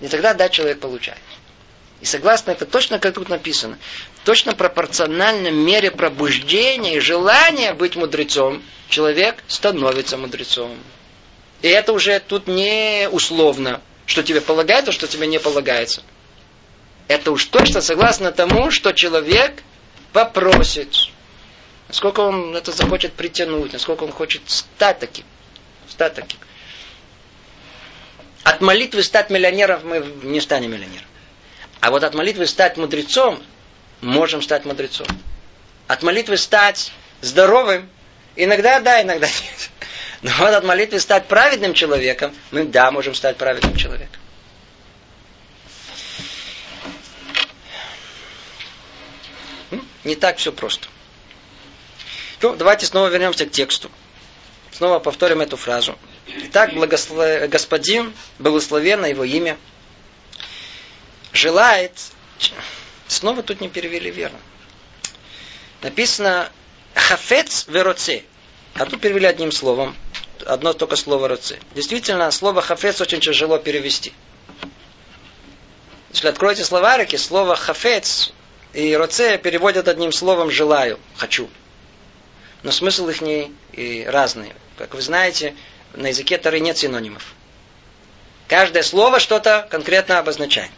И 0.00 0.08
тогда 0.08 0.34
да, 0.34 0.48
человек 0.48 0.80
получает. 0.80 1.18
И 2.00 2.06
согласно 2.06 2.50
это 2.50 2.66
точно 2.66 2.98
как 2.98 3.14
тут 3.14 3.28
написано, 3.28 3.78
точно 4.24 4.54
пропорционально 4.54 5.48
мере 5.50 5.90
пробуждения 5.90 6.96
и 6.96 7.00
желания 7.00 7.74
быть 7.74 7.94
мудрецом, 7.94 8.62
человек 8.88 9.42
становится 9.46 10.16
мудрецом. 10.16 10.76
И 11.62 11.68
это 11.68 11.92
уже 11.92 12.18
тут 12.20 12.46
не 12.46 13.08
условно, 13.10 13.80
что 14.06 14.22
тебе 14.22 14.40
полагается, 14.40 14.92
что 14.92 15.06
тебе 15.06 15.26
не 15.26 15.38
полагается. 15.38 16.02
Это 17.06 17.32
уж 17.32 17.44
точно 17.44 17.80
согласно 17.80 18.32
тому, 18.32 18.70
что 18.70 18.92
человек 18.92 19.62
попросит. 20.12 20.94
Насколько 21.88 22.20
он 22.20 22.56
это 22.56 22.72
захочет 22.72 23.12
притянуть, 23.12 23.72
насколько 23.72 24.04
он 24.04 24.12
хочет 24.12 24.42
стать 24.46 24.98
таким. 24.98 25.24
Стать 25.88 26.14
таким. 26.14 26.38
От 28.42 28.60
молитвы 28.60 29.02
стать 29.02 29.30
миллионером 29.30 29.86
мы 29.86 30.04
не 30.22 30.40
станем 30.40 30.72
миллионером. 30.72 31.06
А 31.80 31.90
вот 31.90 32.04
от 32.04 32.14
молитвы 32.14 32.46
стать 32.46 32.76
мудрецом, 32.78 33.42
можем 34.04 34.42
стать 34.42 34.64
мудрецом. 34.64 35.06
От 35.86 36.02
молитвы 36.02 36.36
стать 36.36 36.92
здоровым, 37.20 37.88
иногда 38.36 38.80
да, 38.80 39.02
иногда 39.02 39.26
нет. 39.42 39.70
Но 40.22 40.30
вот 40.38 40.54
от 40.54 40.64
молитвы 40.64 41.00
стать 41.00 41.26
праведным 41.26 41.74
человеком, 41.74 42.34
мы 42.50 42.64
да, 42.64 42.90
можем 42.90 43.14
стать 43.14 43.36
праведным 43.36 43.76
человеком. 43.76 44.20
Не 50.04 50.16
так 50.16 50.36
все 50.36 50.52
просто. 50.52 50.86
Ну, 52.42 52.56
давайте 52.56 52.84
снова 52.84 53.08
вернемся 53.08 53.46
к 53.46 53.50
тексту. 53.50 53.90
Снова 54.70 54.98
повторим 54.98 55.40
эту 55.40 55.56
фразу. 55.56 55.98
Итак, 56.26 56.74
благослов... 56.74 57.48
Господин, 57.48 58.12
благословенно 58.38 59.06
его 59.06 59.24
имя, 59.24 59.56
желает, 61.32 61.92
снова 63.14 63.42
тут 63.42 63.60
не 63.60 63.68
перевели 63.68 64.10
верно. 64.10 64.38
Написано 65.82 66.50
хафец 66.94 67.66
вероце. 67.68 68.22
А 68.74 68.86
тут 68.86 69.00
перевели 69.00 69.26
одним 69.26 69.52
словом. 69.52 69.96
Одно 70.46 70.72
только 70.72 70.96
слово 70.96 71.28
роце. 71.28 71.58
Действительно, 71.74 72.30
слово 72.30 72.60
хафец 72.60 73.00
очень 73.00 73.20
тяжело 73.20 73.58
перевести. 73.58 74.12
Если 76.12 76.28
откроете 76.28 76.64
словарики, 76.64 77.16
слово 77.16 77.56
хафец 77.56 78.32
и 78.72 78.94
роце 78.96 79.38
переводят 79.38 79.88
одним 79.88 80.12
словом 80.12 80.50
желаю, 80.50 80.98
хочу. 81.16 81.48
Но 82.62 82.70
смысл 82.70 83.08
их 83.08 83.20
не 83.20 83.52
и 83.72 84.04
разный. 84.04 84.52
Как 84.76 84.94
вы 84.94 85.02
знаете, 85.02 85.54
на 85.92 86.08
языке 86.08 86.38
Тары 86.38 86.60
нет 86.60 86.76
синонимов. 86.76 87.34
Каждое 88.48 88.82
слово 88.82 89.20
что-то 89.20 89.66
конкретно 89.70 90.18
обозначает. 90.18 90.70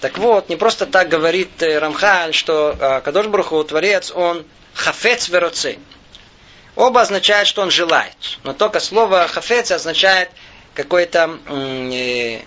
Так 0.00 0.16
вот, 0.18 0.48
не 0.48 0.56
просто 0.56 0.86
так 0.86 1.08
говорит 1.08 1.60
э, 1.60 1.78
Рамхаль, 1.78 2.32
что 2.32 2.76
э, 2.78 3.00
Кадош 3.00 3.26
Бруху, 3.26 3.64
Творец, 3.64 4.12
он 4.14 4.44
хафец 4.72 5.28
вероце. 5.28 5.78
Оба 6.76 7.00
означают, 7.00 7.48
что 7.48 7.62
он 7.62 7.72
желает. 7.72 8.14
Но 8.44 8.52
только 8.52 8.78
слово 8.78 9.26
хафец 9.26 9.72
означает 9.72 10.30
какое-то 10.74 11.38
э, 11.48 12.42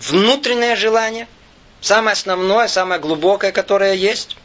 внутреннее 0.00 0.76
желание, 0.76 1.28
самое 1.82 2.12
основное, 2.12 2.68
самое 2.68 3.02
глубокое, 3.02 3.52
которое 3.52 3.92
есть. 3.92 4.38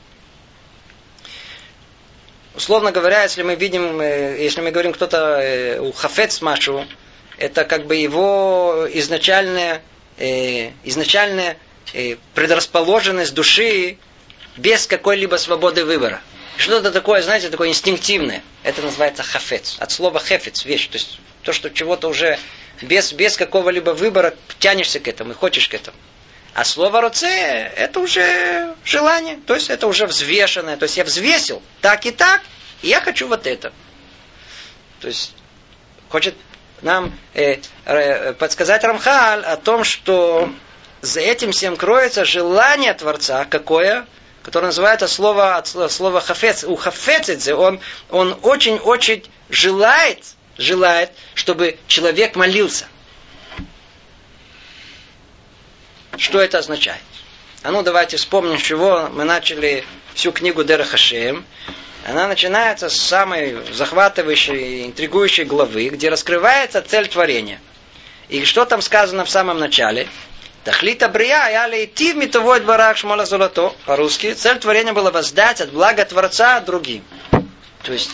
Условно 2.55 2.91
говоря, 2.91 3.23
если 3.23 3.43
мы 3.43 3.55
видим, 3.55 4.01
э, 4.01 4.35
если 4.37 4.59
мы 4.59 4.71
говорим 4.71 4.91
кто-то 4.91 5.79
у 5.81 5.93
хафец 5.93 6.41
машу, 6.41 6.85
это 7.37 7.63
как 7.63 7.85
бы 7.85 7.95
его 7.95 8.85
изначальное, 8.91 9.81
изначальное 10.17 11.57
предрасположенность 12.33 13.33
души 13.33 13.97
без 14.57 14.87
какой-либо 14.87 15.35
свободы 15.37 15.85
выбора. 15.85 16.21
Что-то 16.57 16.91
такое, 16.91 17.21
знаете, 17.21 17.49
такое 17.49 17.69
инстинктивное. 17.69 18.43
Это 18.63 18.81
называется 18.81 19.23
хафец. 19.23 19.77
От 19.79 19.91
слова 19.91 20.19
хефец, 20.19 20.65
вещь. 20.65 20.87
То 20.87 20.97
есть 20.97 21.19
то, 21.43 21.53
что 21.53 21.69
чего-то 21.69 22.07
уже 22.07 22.37
без, 22.81 23.13
без 23.13 23.37
какого-либо 23.37 23.91
выбора 23.91 24.35
тянешься 24.59 24.99
к 24.99 25.07
этому 25.07 25.31
и 25.31 25.35
хочешь 25.35 25.67
к 25.67 25.73
этому. 25.73 25.97
А 26.53 26.65
слово 26.65 27.01
роце– 27.01 27.27
это 27.77 27.99
уже 27.99 28.75
желание. 28.83 29.39
То 29.47 29.55
есть 29.55 29.69
это 29.69 29.87
уже 29.87 30.05
взвешенное. 30.05 30.77
То 30.77 30.83
есть 30.83 30.97
я 30.97 31.03
взвесил 31.03 31.61
так 31.79 32.05
и 32.05 32.11
так, 32.11 32.41
и 32.81 32.89
я 32.89 32.99
хочу 32.99 33.27
вот 33.27 33.47
это. 33.47 33.71
То 34.99 35.07
есть 35.07 35.33
хочет 36.09 36.35
нам 36.81 37.17
э, 37.33 37.57
э, 37.85 38.33
подсказать 38.33 38.83
Рамхаль 38.83 39.43
о 39.43 39.55
том, 39.55 39.83
что 39.83 40.51
за 41.01 41.19
этим 41.19 41.51
всем 41.51 41.77
кроется 41.77 42.25
желание 42.25 42.93
Творца, 42.93 43.45
какое? 43.45 44.05
Которое 44.43 44.67
называется 44.67 45.07
слово, 45.07 45.55
от 45.57 45.67
слова 45.67 46.21
хафец. 46.21 46.63
У 46.63 46.75
хафецидзе 46.75 47.55
он, 47.55 47.79
он 48.09 48.37
очень-очень 48.43 49.23
желает, 49.49 50.23
желает, 50.57 51.11
чтобы 51.33 51.77
человек 51.87 52.35
молился. 52.35 52.85
Что 56.17 56.39
это 56.39 56.59
означает? 56.59 57.01
А 57.63 57.71
ну 57.71 57.83
давайте 57.83 58.17
вспомним, 58.17 58.57
с 58.57 58.61
чего 58.61 59.09
мы 59.11 59.23
начали 59.23 59.85
всю 60.13 60.31
книгу 60.31 60.63
Дера 60.63 60.83
Хашем. 60.83 61.45
Она 62.07 62.27
начинается 62.27 62.89
с 62.89 62.95
самой 62.95 63.57
захватывающей, 63.71 64.85
интригующей 64.85 65.45
главы, 65.45 65.89
где 65.89 66.09
раскрывается 66.09 66.81
цель 66.81 67.07
творения. 67.07 67.59
И 68.29 68.43
что 68.45 68.65
там 68.65 68.81
сказано 68.81 69.25
в 69.25 69.29
самом 69.29 69.59
начале? 69.59 70.07
Тахлита 70.63 71.09
брия 71.09 71.49
я 71.49 71.65
лейти 71.67 72.13
митовой 72.13 72.59
барах 72.61 72.97
шмола 72.97 73.25
золото. 73.25 73.73
По-русски. 73.85 74.33
Цель 74.33 74.59
творения 74.59 74.93
была 74.93 75.09
воздать 75.09 75.59
от 75.59 75.71
блага 75.71 76.05
Творца 76.05 76.59
другим. 76.59 77.03
То 77.81 77.93
есть, 77.93 78.11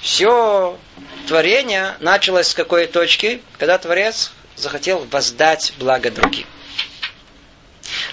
все 0.00 0.78
творение 1.26 1.96
началось 2.00 2.48
с 2.48 2.54
какой 2.54 2.86
точки? 2.86 3.42
Когда 3.58 3.76
Творец 3.76 4.32
захотел 4.56 5.06
воздать 5.10 5.74
благо 5.78 6.10
другим. 6.10 6.46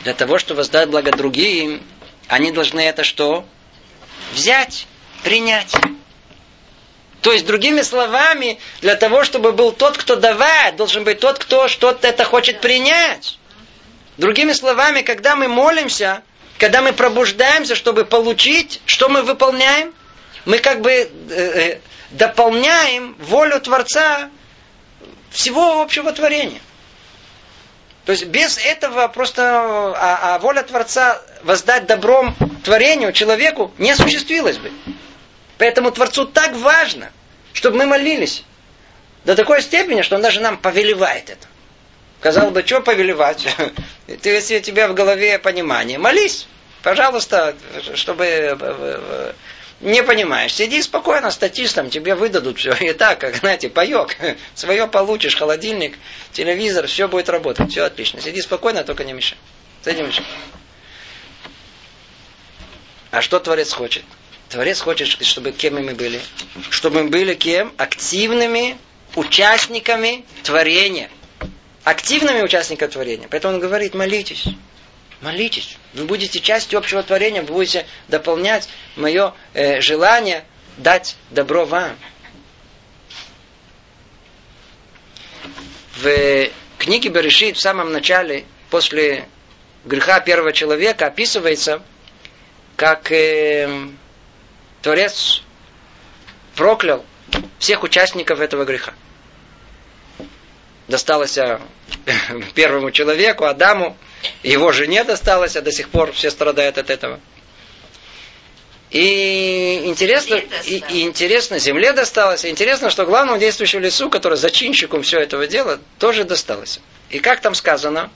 Для 0.02 0.14
того, 0.14 0.38
чтобы 0.38 0.58
воздать 0.58 0.90
благо 0.90 1.12
другим, 1.12 1.82
они 2.28 2.52
должны 2.52 2.82
это 2.82 3.06
что? 3.06 3.46
Взять, 4.34 4.86
принять. 5.24 5.74
То 7.22 7.32
есть, 7.32 7.46
другими 7.46 7.82
словами, 7.84 8.60
для 8.82 8.98
того, 8.98 9.24
чтобы 9.24 9.54
был 9.54 9.72
тот, 9.72 9.98
кто 9.98 10.18
давает, 10.18 10.76
должен 10.76 11.06
быть 11.06 11.22
тот, 11.22 11.40
кто 11.40 11.70
что-то 11.70 12.06
это 12.06 12.26
хочет 12.26 12.60
принять. 12.60 13.40
Другими 14.18 14.54
словами, 14.54 15.02
когда 15.02 15.36
мы 15.36 15.48
молимся, 15.48 16.24
когда 16.58 16.82
мы 16.82 16.94
пробуждаемся, 16.94 17.76
чтобы 17.76 18.06
получить, 18.06 18.82
что 18.86 19.10
мы 19.10 19.24
выполняем? 19.24 19.94
Мы 20.46 20.60
как 20.60 20.82
бы 20.82 20.92
э, 20.92 21.10
э 21.30 21.80
дополняем 22.12 23.16
волю 23.20 23.60
Творца 23.60 24.30
всего 25.32 25.82
общего 25.82 26.14
творения. 26.14 26.62
То 28.06 28.12
есть 28.12 28.26
без 28.26 28.58
этого 28.58 29.08
просто 29.08 29.42
а, 29.44 30.36
а 30.36 30.40
воля 30.40 30.62
Творца 30.62 31.22
воздать 31.44 31.88
добром 31.88 32.36
творению, 32.64 33.12
человеку, 33.12 33.74
не 33.80 33.92
осуществилась 33.92 34.60
бы. 34.60 34.72
Поэтому 35.58 35.92
Творцу 35.92 36.26
так 36.26 36.56
важно, 36.56 37.12
чтобы 37.54 37.78
мы 37.78 37.88
молились. 37.88 38.44
До 39.26 39.36
такой 39.36 39.62
степени, 39.64 40.04
что 40.04 40.16
он 40.16 40.22
даже 40.22 40.40
нам 40.40 40.58
повелевает 40.58 41.32
это. 41.32 41.48
Казалось 42.22 42.54
бы, 42.54 42.64
что 42.66 42.82
повелевать? 42.82 43.48
Ты, 44.22 44.30
если 44.30 44.58
у 44.58 44.62
тебя 44.62 44.88
в 44.88 44.94
голове 44.94 45.38
понимание, 45.40 45.98
молись, 45.98 46.48
пожалуйста, 46.82 47.56
чтобы 47.96 48.26
э, 48.26 48.58
э, 48.58 48.58
э, 48.60 49.34
не 49.82 50.04
понимаешь. 50.04 50.54
Сиди 50.54 50.82
спокойно, 50.82 51.30
статистом, 51.32 51.90
тебе 51.90 52.16
выдадут 52.16 52.58
все. 52.58 52.74
И 52.74 52.94
так, 52.94 53.20
как, 53.20 53.36
знаете, 53.36 53.70
паек. 53.70 54.18
Свое 54.56 54.88
получишь, 54.88 55.36
холодильник, 55.36 55.98
телевизор, 56.32 56.88
все 56.88 57.08
будет 57.08 57.30
работать. 57.30 57.72
Все 57.72 57.84
отлично. 57.84 58.22
Сиди 58.22 58.42
спокойно, 58.42 58.84
только 58.84 59.04
не 59.04 59.14
мешай. 59.14 59.38
Сиди 59.84 60.02
мешай. 60.02 60.26
А 63.12 63.22
что 63.22 63.40
Творец 63.40 63.72
хочет? 63.72 64.04
Творец 64.50 64.80
хочет, 64.82 65.08
чтобы 65.08 65.52
кем 65.52 65.76
мы 65.76 65.94
были? 65.94 66.22
Чтобы 66.70 67.04
мы 67.04 67.10
были 67.10 67.34
кем? 67.34 67.74
Активными 67.78 68.78
участниками 69.16 70.26
творения. 70.44 71.10
Активными 71.86 72.42
участниками 72.42 72.90
творения. 72.90 73.28
Поэтому 73.30 73.54
он 73.54 73.60
говорит, 73.60 73.94
молитесь. 73.94 74.48
Молитесь. 75.22 75.78
Вы 75.94 76.06
будете 76.06 76.40
частью 76.40 76.80
общего 76.80 77.04
творения, 77.04 77.44
вы 77.44 77.54
будете 77.54 77.86
дополнять 78.08 78.68
мое 78.96 79.36
э, 79.54 79.82
желание 79.82 80.44
дать 80.78 81.16
добро 81.30 81.64
вам. 81.64 81.96
В 85.98 86.50
книге 86.80 87.10
Берешит 87.10 87.56
в 87.56 87.62
самом 87.62 87.92
начале, 87.94 88.46
после 88.72 89.28
греха 89.86 90.20
первого 90.22 90.54
человека, 90.54 91.06
описывается, 91.06 91.84
как 92.78 93.12
э, 93.12 93.70
Творец 94.82 95.44
проклял 96.56 97.06
всех 97.60 97.84
участников 97.84 98.40
этого 98.40 98.66
греха. 98.66 98.96
Досталось 100.88 101.38
первому 102.54 102.92
человеку, 102.92 103.46
Адаму, 103.46 103.98
его 104.44 104.72
жене 104.72 105.04
досталось, 105.04 105.56
а 105.56 105.62
до 105.62 105.72
сих 105.72 105.90
пор 105.90 106.12
все 106.12 106.30
страдают 106.30 106.78
от 106.78 106.90
этого. 106.90 107.20
И 108.92 109.82
интересно, 109.86 110.36
и, 110.36 110.84
и 110.90 111.02
интересно, 111.02 111.60
земле 111.60 111.92
досталось. 111.92 112.46
И 112.46 112.50
интересно, 112.50 112.90
что 112.90 113.06
главному 113.06 113.40
действующему 113.40 113.82
лицу, 113.82 114.10
который 114.10 114.38
зачинщиком 114.38 115.02
все 115.02 115.20
этого 115.20 115.48
дела, 115.48 115.80
тоже 116.00 116.24
досталось. 116.24 116.80
И 117.10 117.20
как 117.20 117.42
там 117.42 117.56
сказано? 117.56 118.12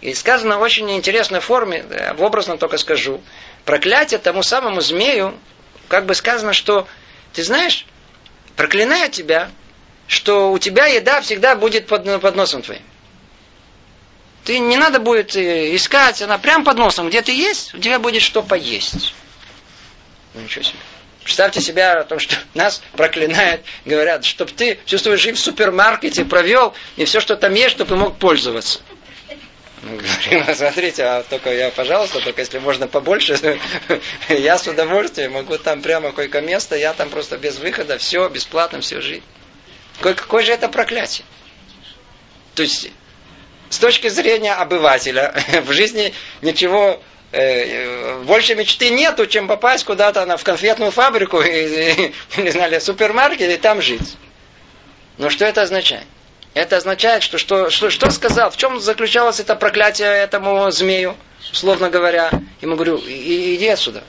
И 0.00 0.14
сказано 0.14 0.58
в 0.58 0.62
очень 0.62 0.90
интересной 0.90 1.40
форме, 1.40 1.84
в 2.16 2.22
образном 2.22 2.58
только 2.58 2.78
скажу. 2.78 3.20
Проклятие 3.64 4.18
тому 4.18 4.42
самому 4.42 4.80
змею, 4.80 5.34
как 5.88 6.06
бы 6.06 6.14
сказано, 6.14 6.52
что 6.52 6.88
ты 7.32 7.42
знаешь, 7.44 7.84
проклинаю 8.56 9.10
тебя, 9.10 9.50
что 10.08 10.50
у 10.50 10.58
тебя 10.58 10.86
еда 10.86 11.20
всегда 11.20 11.54
будет 11.54 11.86
под, 11.86 12.20
под 12.20 12.34
носом 12.34 12.62
твоим. 12.62 12.82
Ты 14.44 14.58
не 14.58 14.78
надо 14.78 14.98
будет 14.98 15.36
э, 15.36 15.76
искать, 15.76 16.22
она 16.22 16.38
прям 16.38 16.64
под 16.64 16.78
носом, 16.78 17.08
где 17.08 17.20
ты 17.20 17.32
есть, 17.32 17.74
у 17.74 17.78
тебя 17.78 17.98
будет 17.98 18.22
что 18.22 18.42
поесть. 18.42 19.14
Ну 20.34 20.40
ничего 20.40 20.64
себе. 20.64 20.78
Представьте 21.22 21.60
себя 21.60 22.00
о 22.00 22.04
том, 22.04 22.18
что 22.18 22.36
нас 22.54 22.80
проклинают, 22.92 23.60
говорят, 23.84 24.24
чтобы 24.24 24.50
ты 24.52 24.78
всю 24.86 24.96
свою 24.96 25.18
жизнь 25.18 25.36
в 25.36 25.40
супермаркете 25.40 26.24
провел, 26.24 26.72
и 26.96 27.04
все, 27.04 27.20
что 27.20 27.36
там 27.36 27.52
есть, 27.52 27.72
чтобы 27.72 27.90
ты 27.90 27.96
мог 27.96 28.16
пользоваться. 28.16 28.80
Мы 29.82 29.98
говорим, 29.98 30.44
«А 30.48 30.54
смотрите, 30.54 31.04
а 31.04 31.22
только 31.22 31.52
я, 31.52 31.70
пожалуйста, 31.70 32.20
только 32.20 32.40
если 32.40 32.58
можно 32.58 32.88
побольше, 32.88 33.60
я 34.30 34.58
с 34.58 34.66
удовольствием 34.66 35.32
могу 35.32 35.58
там 35.58 35.82
прямо 35.82 36.12
койко-место, 36.12 36.76
я 36.76 36.94
там 36.94 37.10
просто 37.10 37.36
без 37.36 37.58
выхода, 37.58 37.98
все, 37.98 38.26
бесплатно, 38.30 38.80
все 38.80 39.02
жить. 39.02 39.22
Какое, 40.00 40.44
же 40.44 40.52
это 40.52 40.68
проклятие? 40.68 41.24
То 42.54 42.62
есть 42.62 42.90
с 43.70 43.78
точки 43.78 44.08
зрения 44.08 44.54
обывателя 44.54 45.34
в 45.64 45.72
жизни 45.72 46.14
ничего 46.42 47.00
э, 47.32 48.22
больше 48.22 48.54
мечты 48.54 48.90
нету, 48.90 49.26
чем 49.26 49.48
попасть 49.48 49.84
куда-то 49.84 50.24
на, 50.26 50.36
в 50.36 50.44
конфетную 50.44 50.90
фабрику 50.90 51.40
или, 51.40 52.12
не 52.36 52.50
знали, 52.50 52.78
супермаркет 52.78 53.50
и 53.50 53.56
там 53.56 53.82
жить. 53.82 54.16
Но 55.18 55.30
что 55.30 55.44
это 55.44 55.62
означает? 55.62 56.06
Это 56.54 56.76
означает, 56.76 57.22
что, 57.22 57.38
что, 57.38 57.70
что, 57.70 57.90
что 57.90 58.10
сказал, 58.10 58.50
в 58.50 58.56
чем 58.56 58.80
заключалось 58.80 59.38
это 59.38 59.54
проклятие 59.54 60.08
этому 60.08 60.70
змею, 60.70 61.16
условно 61.52 61.90
говоря. 61.90 62.30
Ему 62.60 62.74
говорю, 62.74 62.98
иди 62.98 63.68
отсюда. 63.68 64.02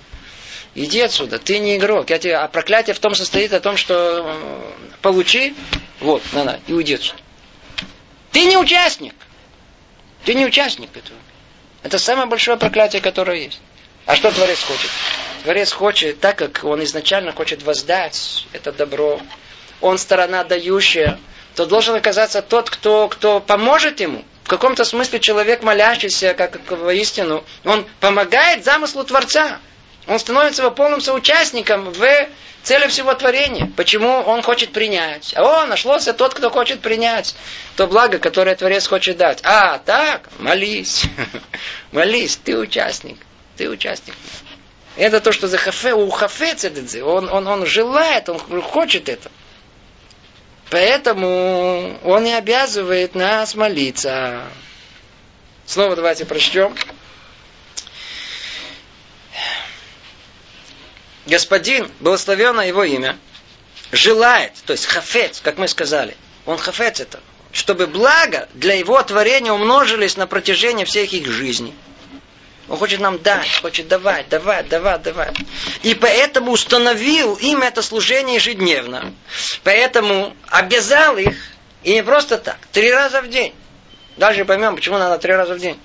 Иди 0.82 1.02
отсюда, 1.02 1.40
ты 1.40 1.60
не 1.60 1.76
игрок. 1.76 2.10
Я 2.10 2.20
тебе... 2.20 2.38
А 2.38 2.48
проклятие 2.48 2.94
в 2.94 3.00
том 3.00 3.14
состоит 3.14 3.52
о 3.52 3.60
том, 3.60 3.76
что 3.76 4.24
э, 4.24 4.62
получи, 5.02 5.54
вот, 6.00 6.24
на, 6.32 6.46
на, 6.46 6.60
и 6.68 6.72
уйди 6.72 6.94
отсюда. 6.94 7.20
Ты 8.32 8.46
не 8.46 8.56
участник. 8.56 9.14
Ты 10.24 10.36
не 10.36 10.46
участник 10.46 10.92
этого. 10.96 11.20
Это 11.84 12.00
самое 12.00 12.30
большое 12.30 12.56
проклятие, 12.56 13.02
которое 13.02 13.44
есть. 13.44 13.60
А 14.06 14.16
что 14.16 14.32
Творец 14.32 14.64
хочет? 14.64 14.90
Творец 15.44 15.74
хочет, 15.74 16.22
так 16.22 16.38
как 16.38 16.64
он 16.64 16.82
изначально 16.86 17.34
хочет 17.34 17.62
воздать 17.64 18.46
это 18.54 18.72
добро, 18.72 19.20
он 19.82 19.98
сторона 19.98 20.46
дающая, 20.46 21.20
то 21.56 21.66
должен 21.66 21.96
оказаться 21.96 22.42
тот, 22.42 22.70
кто, 22.70 23.10
кто 23.10 23.42
поможет 23.42 24.00
ему. 24.00 24.24
В 24.46 24.48
каком-то 24.48 24.86
смысле 24.86 25.20
человек, 25.20 25.62
молящийся, 25.62 26.34
как 26.34 26.58
воистину, 26.72 27.44
он 27.66 27.86
помогает 28.00 28.64
замыслу 28.64 29.04
Творца. 29.04 29.60
Он 30.10 30.18
становится 30.18 30.64
его 30.64 30.72
полным 30.72 31.02
соучастником 31.02 31.92
в 31.92 32.04
цели 32.64 32.88
всего 32.88 33.14
творения. 33.14 33.72
Почему 33.78 34.10
он 34.10 34.42
хочет 34.42 34.72
принять? 34.72 35.36
О, 35.38 35.68
нашелся 35.68 36.14
тот, 36.14 36.34
кто 36.34 36.50
хочет 36.50 36.82
принять 36.82 37.36
то 37.76 37.86
благо, 37.86 38.18
которое 38.18 38.56
Творец 38.56 38.88
хочет 38.88 39.18
дать. 39.18 39.40
А, 39.44 39.78
так, 39.78 40.28
молись. 40.40 41.04
молись, 41.92 42.38
ты 42.44 42.58
участник. 42.58 43.20
Ты 43.56 43.70
участник. 43.70 44.16
Это 44.98 45.20
то, 45.22 45.32
что 45.32 45.48
за 45.48 45.60
хафе, 45.60 45.94
у 45.94 46.10
хафе 46.10 46.56
цедедзе. 46.56 47.04
Он, 47.04 47.30
он, 47.30 47.48
он 47.48 47.68
желает, 47.68 48.30
он 48.30 48.40
хочет 48.64 49.10
это. 49.10 49.30
Поэтому 50.72 52.00
он 52.04 52.26
и 52.26 52.32
обязывает 52.32 53.14
нас 53.14 53.54
молиться. 53.54 54.42
Снова 55.68 55.96
давайте 55.96 56.26
прочтем. 56.26 56.76
Господин, 61.30 61.90
благословенно 62.00 62.62
его 62.62 62.84
имя, 62.84 63.18
желает, 63.92 64.54
то 64.66 64.74
есть 64.74 64.86
хафец, 64.86 65.42
как 65.42 65.58
мы 65.58 65.68
сказали, 65.68 66.16
Он 66.46 66.58
хафец 66.58 67.00
это. 67.00 67.20
Чтобы 67.52 67.88
благо 67.88 68.48
для 68.54 68.76
его 68.76 69.02
творения 69.02 69.52
умножились 69.52 70.18
на 70.18 70.28
протяжении 70.28 70.86
всех 70.86 71.12
их 71.14 71.28
жизней. 71.28 71.74
Он 72.68 72.78
хочет 72.78 73.00
нам 73.00 73.18
дать, 73.18 73.60
хочет 73.62 73.88
давать, 73.88 74.30
давать, 74.30 74.70
давать, 74.70 75.02
давать. 75.02 75.36
И 75.82 75.96
поэтому 75.96 76.52
установил 76.52 77.34
им 77.36 77.64
это 77.64 77.82
служение 77.82 78.36
ежедневно. 78.36 79.12
Поэтому 79.64 80.36
обязал 80.48 81.18
их, 81.18 81.36
и 81.84 81.94
не 81.94 82.04
просто 82.04 82.38
так, 82.38 82.60
три 82.72 82.92
раза 82.92 83.24
в 83.24 83.30
день. 83.30 83.56
Дальше 84.18 84.46
поймем, 84.46 84.76
почему 84.76 85.00
надо 85.00 85.18
три 85.18 85.34
раза 85.34 85.56
в 85.56 85.60
день. 85.60 85.80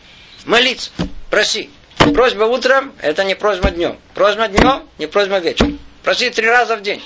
Молиться, 0.44 0.90
проси. 1.30 1.70
Просьба 2.12 2.44
утром– 2.44 2.92
это 3.00 3.24
не 3.24 3.34
просьба 3.34 3.70
днем. 3.70 3.98
Просьба 4.14 4.48
днем– 4.48 4.88
не 4.98 5.06
просьба 5.06 5.38
вечером. 5.38 5.78
Проси 6.02 6.30
три 6.30 6.48
раза 6.48 6.76
в 6.76 6.82
день. 6.82 7.02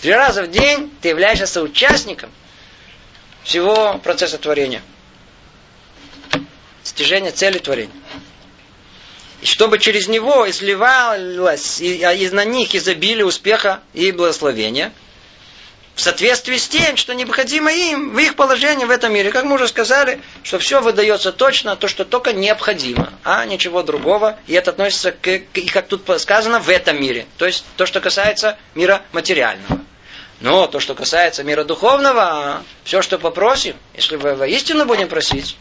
Три 0.00 0.12
раза 0.12 0.42
в 0.42 0.50
день 0.50 0.90
ты 1.00 1.08
являешься 1.08 1.46
соучастником 1.46 2.30
всего 3.44 3.98
процесса 3.98 4.38
творения. 4.38 4.82
Достижения 6.82 7.30
цели 7.30 7.58
творения. 7.58 7.94
И 9.42 9.46
чтобы 9.46 9.78
через 9.78 10.08
него 10.08 10.48
изливалось 10.48 11.80
а 11.80 12.12
из 12.12 12.32
на 12.32 12.44
них 12.44 12.74
изобилие 12.74 13.26
успеха 13.26 13.80
и 13.92 14.12
благословения, 14.12 14.92
в 15.94 16.00
соответствии 16.00 16.56
с 16.56 16.68
тем, 16.68 16.96
что 16.96 17.14
необходимо 17.14 17.72
им 17.72 18.14
в 18.14 18.18
их 18.18 18.34
положении 18.34 18.84
в 18.84 18.90
этом 18.90 19.12
мире. 19.12 19.30
Как 19.30 19.44
мы 19.44 19.54
уже 19.56 19.68
сказали, 19.68 20.20
что 20.42 20.58
все 20.58 20.80
выдается 20.80 21.32
точно, 21.32 21.76
то, 21.76 21.88
что 21.88 22.04
только 22.04 22.32
необходимо, 22.32 23.12
а 23.24 23.44
ничего 23.44 23.82
другого. 23.82 24.38
И 24.46 24.54
это 24.54 24.70
относится, 24.70 25.12
к, 25.12 25.42
как 25.72 25.88
тут 25.88 26.08
сказано, 26.20 26.60
в 26.60 26.68
этом 26.68 27.00
мире. 27.00 27.26
То 27.36 27.46
есть 27.46 27.64
то, 27.76 27.86
что 27.86 28.00
касается 28.00 28.58
мира 28.74 29.02
материального. 29.12 29.80
Но 30.40 30.66
то, 30.66 30.80
что 30.80 30.94
касается 30.94 31.44
мира 31.44 31.62
духовного, 31.62 32.64
все, 32.82 33.00
что 33.00 33.18
попросим, 33.18 33.76
если 33.94 34.16
мы 34.16 34.34
воистину 34.34 34.86
будем 34.86 35.08
просить, 35.08 35.56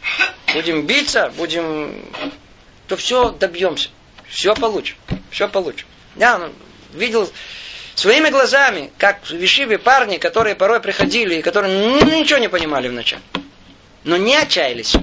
будем 0.54 0.88
биться, 0.88 1.32
будем 1.38 2.04
то 2.92 2.98
все 2.98 3.30
добьемся. 3.30 3.90
Все 4.28 4.54
получим. 4.54 4.98
Все 5.30 5.48
получим. 5.48 5.88
Я 6.18 6.38
ну, 6.38 6.52
видел 6.94 7.32
своими 7.96 8.30
глазами, 8.30 8.92
как 8.98 9.30
вишивые 9.30 9.78
парни, 9.78 10.18
которые 10.18 10.56
порой 10.56 10.80
приходили, 10.80 11.36
и 11.36 11.42
которые 11.42 11.74
ну, 11.78 12.20
ничего 12.20 12.40
не 12.40 12.50
понимали 12.50 12.88
вначале. 12.88 13.22
Но 14.04 14.18
не 14.18 14.36
отчаялись. 14.36 14.96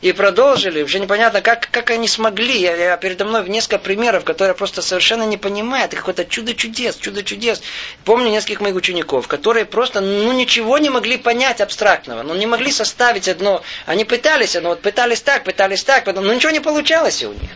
И 0.00 0.12
продолжили. 0.12 0.82
Уже 0.82 0.98
непонятно, 0.98 1.42
как, 1.42 1.68
как 1.70 1.90
они 1.90 2.08
смогли. 2.08 2.58
Я, 2.58 2.74
я 2.74 2.96
передо 2.96 3.26
мной 3.26 3.46
несколько 3.48 3.78
примеров, 3.78 4.24
которые 4.24 4.54
просто 4.54 4.80
совершенно 4.80 5.24
не 5.24 5.36
понимают. 5.36 5.94
Какое-то 5.94 6.24
чудо 6.24 6.54
чудес, 6.54 6.96
чудо 6.96 7.22
чудес. 7.22 7.60
Помню 8.06 8.30
нескольких 8.30 8.62
моих 8.62 8.76
учеников, 8.76 9.28
которые 9.28 9.66
просто 9.66 10.00
ну, 10.00 10.32
ничего 10.32 10.78
не 10.78 10.88
могли 10.88 11.18
понять 11.18 11.60
абстрактного. 11.60 12.22
Ну, 12.22 12.34
не 12.34 12.46
могли 12.46 12.72
составить 12.72 13.28
одно. 13.28 13.62
Они 13.84 14.06
пытались, 14.06 14.54
но 14.54 14.70
вот 14.70 14.80
пытались 14.80 15.20
так, 15.20 15.44
пытались 15.44 15.84
так, 15.84 16.06
но 16.06 16.32
ничего 16.32 16.50
не 16.50 16.60
получалось 16.60 17.22
у 17.22 17.32
них. 17.32 17.50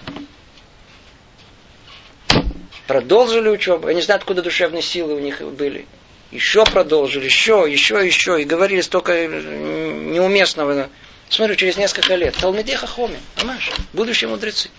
Продолжили 2.86 3.48
учебу. 3.48 3.88
Я 3.88 3.94
не 3.94 4.02
знаю, 4.02 4.18
откуда 4.18 4.42
душевные 4.42 4.82
силы 4.82 5.14
у 5.14 5.18
них 5.18 5.40
были. 5.40 5.86
Еще 6.30 6.64
продолжили, 6.64 7.24
еще, 7.24 7.64
еще, 7.68 8.04
еще. 8.04 8.40
И 8.40 8.44
говорили 8.44 8.80
столько 8.80 9.26
неуместного. 9.26 10.90
Смотрю, 11.28 11.56
через 11.56 11.76
несколько 11.76 12.14
лет. 12.14 12.34
Талмеде 12.34 12.76
Хахоми, 12.76 13.18
понимаешь? 13.36 13.70
Будущие 13.92 14.28
мудрецы. 14.28 14.70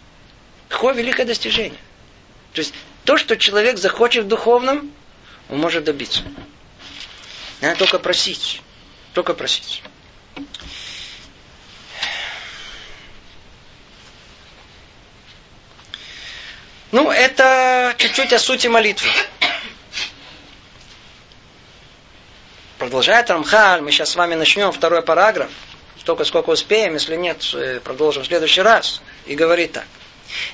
Какое 0.70 0.94
великое 0.94 1.26
достижение. 1.26 1.80
То 2.54 2.60
есть, 2.60 2.74
то, 3.04 3.18
что 3.18 3.38
человек 3.38 3.78
захочет 3.78 4.26
в 4.26 4.28
духовном, 4.28 4.92
он 5.50 5.60
может 5.60 5.84
добиться. 5.84 6.22
Надо 7.62 7.78
только 7.80 8.00
просить. 8.00 8.62
Только 9.14 9.34
просить. 9.34 9.82
Ну, 16.96 17.12
это 17.12 17.94
чуть-чуть 17.98 18.32
о 18.32 18.40
сути 18.40 18.68
молитвы. 18.68 19.10
Продолжает 22.78 23.30
Рамхаль, 23.30 23.82
мы 23.82 23.92
сейчас 23.92 24.12
с 24.12 24.16
вами 24.16 24.36
начнем 24.36 24.72
второй 24.72 25.02
параграф 25.02 25.50
столько, 26.00 26.24
сколько 26.24 26.52
успеем, 26.52 26.94
если 26.94 27.18
нет, 27.18 27.44
э, 27.54 27.82
продолжим 27.84 28.24
в 28.24 28.28
следующий 28.28 28.62
раз. 28.62 29.02
И 29.26 29.36
говорит 29.36 29.74
так. 29.74 29.84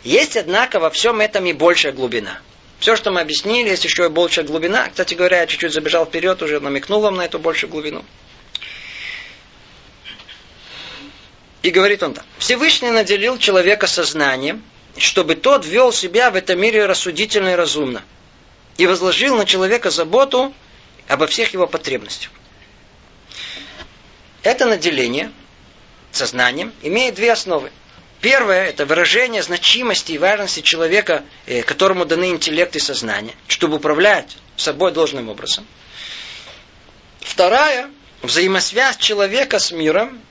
Есть, 0.04 0.36
однако, 0.36 0.80
во 0.80 0.90
всем 0.90 1.22
этом 1.22 1.46
и 1.46 1.54
большая 1.54 1.92
глубина. 1.92 2.40
Все, 2.80 2.96
что 2.96 3.12
мы 3.12 3.22
объяснили, 3.22 3.70
есть 3.70 3.86
еще 3.86 4.06
и 4.06 4.10
большая 4.10 4.44
глубина. 4.44 4.90
Кстати 4.90 5.14
говоря, 5.14 5.42
я 5.42 5.46
чуть-чуть 5.46 5.74
забежал 5.74 6.08
вперед, 6.08 6.42
уже 6.42 6.60
намекнул 6.60 7.02
вам 7.02 7.18
на 7.18 7.26
эту 7.26 7.38
большую 7.38 7.70
глубину. 7.70 8.04
И 11.62 11.70
говорит 11.70 12.02
он 12.02 12.16
так. 12.16 12.26
Всевышний 12.40 12.90
наделил 12.90 13.38
человека 13.38 13.86
сознанием, 13.86 14.64
чтобы 15.02 15.36
тот 15.36 15.66
вел 15.66 15.92
себя 15.92 16.30
в 16.32 16.36
этом 16.36 16.60
мире 16.60 16.86
рассудительно 16.86 17.50
и 17.50 17.56
разумно. 17.56 18.04
И 18.78 18.86
возложил 18.86 19.36
на 19.36 19.46
человека 19.46 19.90
заботу 19.90 20.54
обо 21.08 21.28
всех 21.28 21.54
его 21.54 21.68
потребностях. 21.68 22.32
Это 24.44 24.66
наделение 24.66 25.32
сознанием, 26.12 26.74
имеет 26.82 27.16
две 27.16 27.32
основы. 27.32 27.72
Первое– 28.22 28.66
это 28.68 28.86
выражение 28.86 29.42
значимости 29.42 30.12
и 30.14 30.18
важности 30.18 30.62
человека, 30.62 31.24
э, 31.48 31.64
которому 31.64 32.06
даны 32.06 32.30
интеллект 32.30 32.76
и 32.76 32.80
сознание, 32.80 33.34
чтобы 33.48 33.78
управлять 33.78 34.38
собой 34.56 34.92
должным 34.92 35.30
образом. 35.30 35.66
Вторая– 37.22 37.90
взаимосвязь 38.22 38.98
человека 38.98 39.58
с 39.58 39.72
миром 39.72 40.22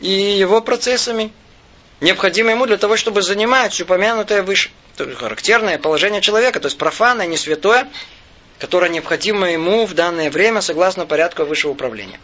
и 0.00 0.10
его 0.10 0.60
процессами, 0.60 1.32
необходимые 2.00 2.54
ему 2.54 2.66
для 2.66 2.76
того, 2.76 2.96
чтобы 2.96 3.22
занимать 3.22 3.80
упомянутое 3.80 4.42
выше. 4.42 4.70
То 4.96 5.14
характерное 5.14 5.78
положение 5.78 6.20
человека, 6.20 6.60
то 6.60 6.66
есть 6.66 6.78
профанное, 6.78 7.26
не 7.26 7.36
святое, 7.36 7.88
которое 8.58 8.90
необходимо 8.90 9.50
ему 9.50 9.86
в 9.86 9.94
данное 9.94 10.30
время 10.30 10.60
согласно 10.60 11.06
порядку 11.06 11.44
высшего 11.44 11.72
управления. 11.72 12.20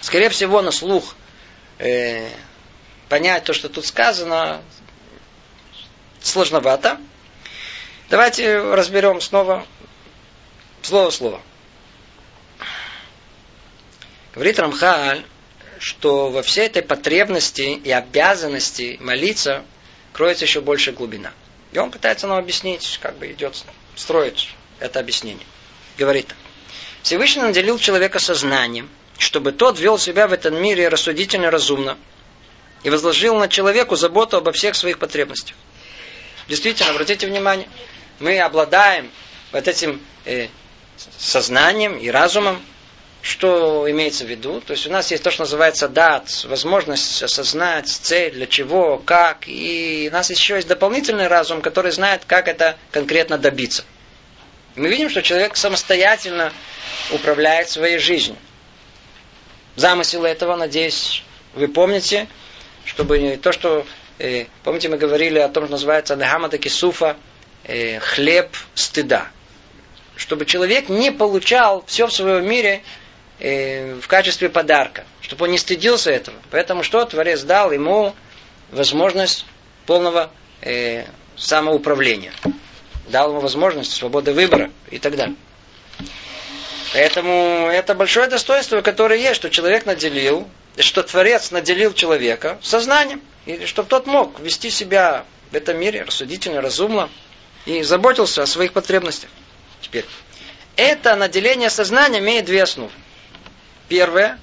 Скорее 0.00 0.30
всего, 0.30 0.62
на 0.62 0.70
слух– 0.70 1.14
э, 1.78 2.28
понять 3.08 3.44
то, 3.44 3.52
что 3.52 3.68
тут 3.68 3.86
сказано, 3.86 4.62
сложновато. 6.20 6.98
Давайте 8.08 8.58
разберем 8.58 9.20
снова 9.20 9.66
слово 10.82 11.10
в 11.10 11.14
слово. 11.14 11.42
Говорит 14.34 14.58
Рамхаль, 14.58 15.24
что 15.78 16.30
во 16.30 16.42
всей 16.42 16.66
этой 16.66 16.82
потребности 16.82 17.80
и 17.82 17.90
обязанности 17.90 18.98
молиться 19.00 19.64
кроется 20.12 20.44
еще 20.44 20.60
больше 20.60 20.92
глубина. 20.92 21.32
И 21.72 21.78
он 21.78 21.90
пытается 21.90 22.26
нам 22.26 22.38
объяснить, 22.38 22.98
как 23.02 23.16
бы 23.16 23.30
идет 23.30 23.64
строить 23.94 24.54
это 24.78 25.00
объяснение. 25.00 25.46
Говорит, 25.98 26.34
Всевышний 27.02 27.42
наделил 27.42 27.78
человека 27.78 28.18
сознанием, 28.18 28.88
чтобы 29.18 29.52
тот 29.52 29.78
вел 29.78 29.98
себя 29.98 30.26
в 30.26 30.32
этом 30.32 30.60
мире 30.60 30.88
рассудительно 30.88 31.50
разумно 31.50 31.96
и 32.82 32.90
возложил 32.90 33.36
на 33.36 33.48
человеку 33.48 33.96
заботу 33.96 34.36
обо 34.36 34.52
всех 34.52 34.74
своих 34.74 34.98
потребностях. 34.98 35.56
Действительно, 36.48 36.90
обратите 36.90 37.26
внимание, 37.26 37.68
мы 38.20 38.38
обладаем 38.38 39.10
вот 39.52 39.66
этим 39.66 40.00
э, 40.24 40.48
сознанием 41.18 41.98
и 41.98 42.08
разумом, 42.08 42.62
что 43.26 43.90
имеется 43.90 44.24
в 44.24 44.28
виду. 44.28 44.60
То 44.60 44.72
есть 44.72 44.86
у 44.86 44.90
нас 44.90 45.10
есть 45.10 45.22
то, 45.22 45.30
что 45.30 45.42
называется 45.42 45.88
дат, 45.88 46.44
возможность 46.44 47.22
осознать 47.22 47.88
цель, 47.88 48.32
для 48.32 48.46
чего, 48.46 48.98
как. 48.98 49.48
И 49.48 50.08
у 50.10 50.14
нас 50.14 50.30
еще 50.30 50.54
есть 50.54 50.68
дополнительный 50.68 51.26
разум, 51.26 51.60
который 51.60 51.90
знает, 51.90 52.22
как 52.26 52.46
это 52.46 52.76
конкретно 52.92 53.36
добиться. 53.36 53.84
мы 54.76 54.88
видим, 54.88 55.10
что 55.10 55.22
человек 55.22 55.56
самостоятельно 55.56 56.52
управляет 57.10 57.68
своей 57.68 57.98
жизнью 57.98 58.36
замысел 59.76 60.24
этого, 60.24 60.56
надеюсь, 60.56 61.22
вы 61.54 61.68
помните, 61.68 62.26
чтобы 62.84 63.38
то, 63.42 63.52
что, 63.52 63.86
э, 64.18 64.46
помните, 64.64 64.88
мы 64.88 64.96
говорили 64.96 65.38
о 65.38 65.48
том, 65.48 65.64
что 65.64 65.72
называется 65.72 66.16
Нехамада 66.16 66.58
Кисуфа, 66.58 67.16
э, 67.64 67.98
хлеб 68.00 68.48
стыда. 68.74 69.28
Чтобы 70.16 70.46
человек 70.46 70.88
не 70.88 71.12
получал 71.12 71.84
все 71.86 72.06
в 72.06 72.12
своем 72.12 72.48
мире 72.48 72.82
э, 73.38 73.94
в 73.94 74.06
качестве 74.08 74.48
подарка, 74.48 75.04
чтобы 75.20 75.44
он 75.44 75.52
не 75.52 75.58
стыдился 75.58 76.10
этого. 76.10 76.36
Поэтому 76.50 76.82
что 76.82 77.04
Творец 77.04 77.42
дал 77.42 77.72
ему 77.72 78.14
возможность 78.70 79.46
полного 79.86 80.30
э, 80.62 81.04
самоуправления. 81.36 82.32
Дал 83.08 83.30
ему 83.30 83.40
возможность 83.40 83.92
свободы 83.92 84.32
выбора 84.32 84.70
и 84.90 84.98
так 84.98 85.16
далее. 85.16 85.36
Поэтому 86.92 87.68
это 87.70 87.94
большое 87.94 88.26
достоинство, 88.26 88.80
которое 88.80 89.18
есть, 89.18 89.36
что 89.36 89.50
человек 89.50 89.86
наделил, 89.86 90.48
что 90.78 91.02
Творец 91.02 91.50
наделил 91.50 91.92
человека 91.92 92.58
сознанием, 92.62 93.20
или 93.44 93.66
чтобы 93.66 93.88
тот 93.88 94.06
мог 94.06 94.40
вести 94.40 94.70
себя 94.70 95.24
в 95.50 95.54
этом 95.54 95.78
мире 95.78 96.02
рассудительно, 96.02 96.60
разумно 96.60 97.10
и 97.64 97.82
заботился 97.82 98.42
о 98.42 98.46
своих 98.46 98.72
потребностях. 98.72 99.30
Теперь, 99.80 100.04
это 100.76 101.16
наделение 101.16 101.70
сознания 101.70 102.18
имеет 102.18 102.44
две 102.46 102.62
основы. 102.62 102.90
Первое, 103.88 104.38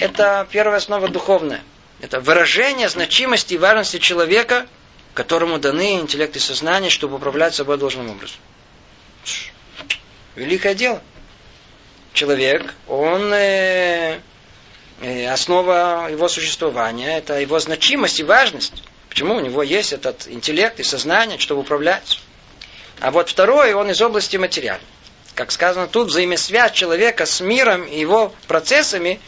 это 0.00 0.46
первая 0.50 0.78
основа 0.78 1.08
духовная. 1.08 1.62
Это 2.00 2.20
выражение 2.20 2.88
значимости 2.88 3.54
и 3.54 3.58
важности 3.58 3.98
человека, 3.98 4.66
которому 5.14 5.58
даны 5.58 5.94
интеллект 6.00 6.34
и 6.36 6.38
сознание, 6.38 6.90
чтобы 6.90 7.16
управлять 7.16 7.54
собой 7.54 7.78
должным 7.78 8.10
образом. 8.10 8.38
Великое 10.34 10.74
дело. 10.74 11.00
Человек, 12.12 12.74
он 12.88 13.32
э, 13.32 14.20
э, 15.00 15.28
основа 15.28 16.08
его 16.10 16.28
существования, 16.28 17.18
это 17.18 17.40
его 17.40 17.58
значимость 17.58 18.20
и 18.20 18.24
важность. 18.24 18.82
Почему 19.08 19.36
у 19.36 19.40
него 19.40 19.62
есть 19.62 19.92
этот 19.92 20.26
интеллект 20.28 20.80
и 20.80 20.82
сознание, 20.82 21.38
чтобы 21.38 21.62
управлять. 21.62 22.20
А 23.00 23.10
вот 23.10 23.28
второе, 23.28 23.74
он 23.76 23.90
из 23.90 24.00
области 24.00 24.36
материальной. 24.36 24.86
Как 25.34 25.50
сказано 25.50 25.86
тут, 25.86 26.08
взаимосвязь 26.08 26.72
человека 26.72 27.24
с 27.24 27.40
миром 27.40 27.84
и 27.84 27.98
его 27.98 28.34
процессами 28.48 29.18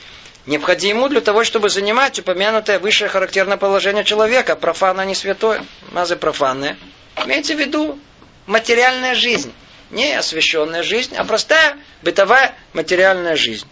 необходимо 0.46 1.08
для 1.08 1.22
того, 1.22 1.44
чтобы 1.44 1.70
занимать 1.70 2.18
упомянутое 2.18 2.78
высшее 2.78 3.08
характерное 3.08 3.56
положение 3.56 4.04
человека. 4.04 4.54
Профан, 4.54 5.00
а 5.00 5.04
не 5.04 5.14
святое. 5.14 5.64
Мазы 5.92 6.16
профанные. 6.16 6.76
Имеется 7.24 7.54
в 7.54 7.58
виду 7.58 7.98
материальная 8.46 9.14
жизнь. 9.14 9.52
Не 9.90 10.14
освященная 10.14 10.82
жизнь, 10.82 11.14
а 11.16 11.24
простая 11.24 11.76
бытовая 12.02 12.54
материальная 12.72 13.36
жизнь, 13.36 13.66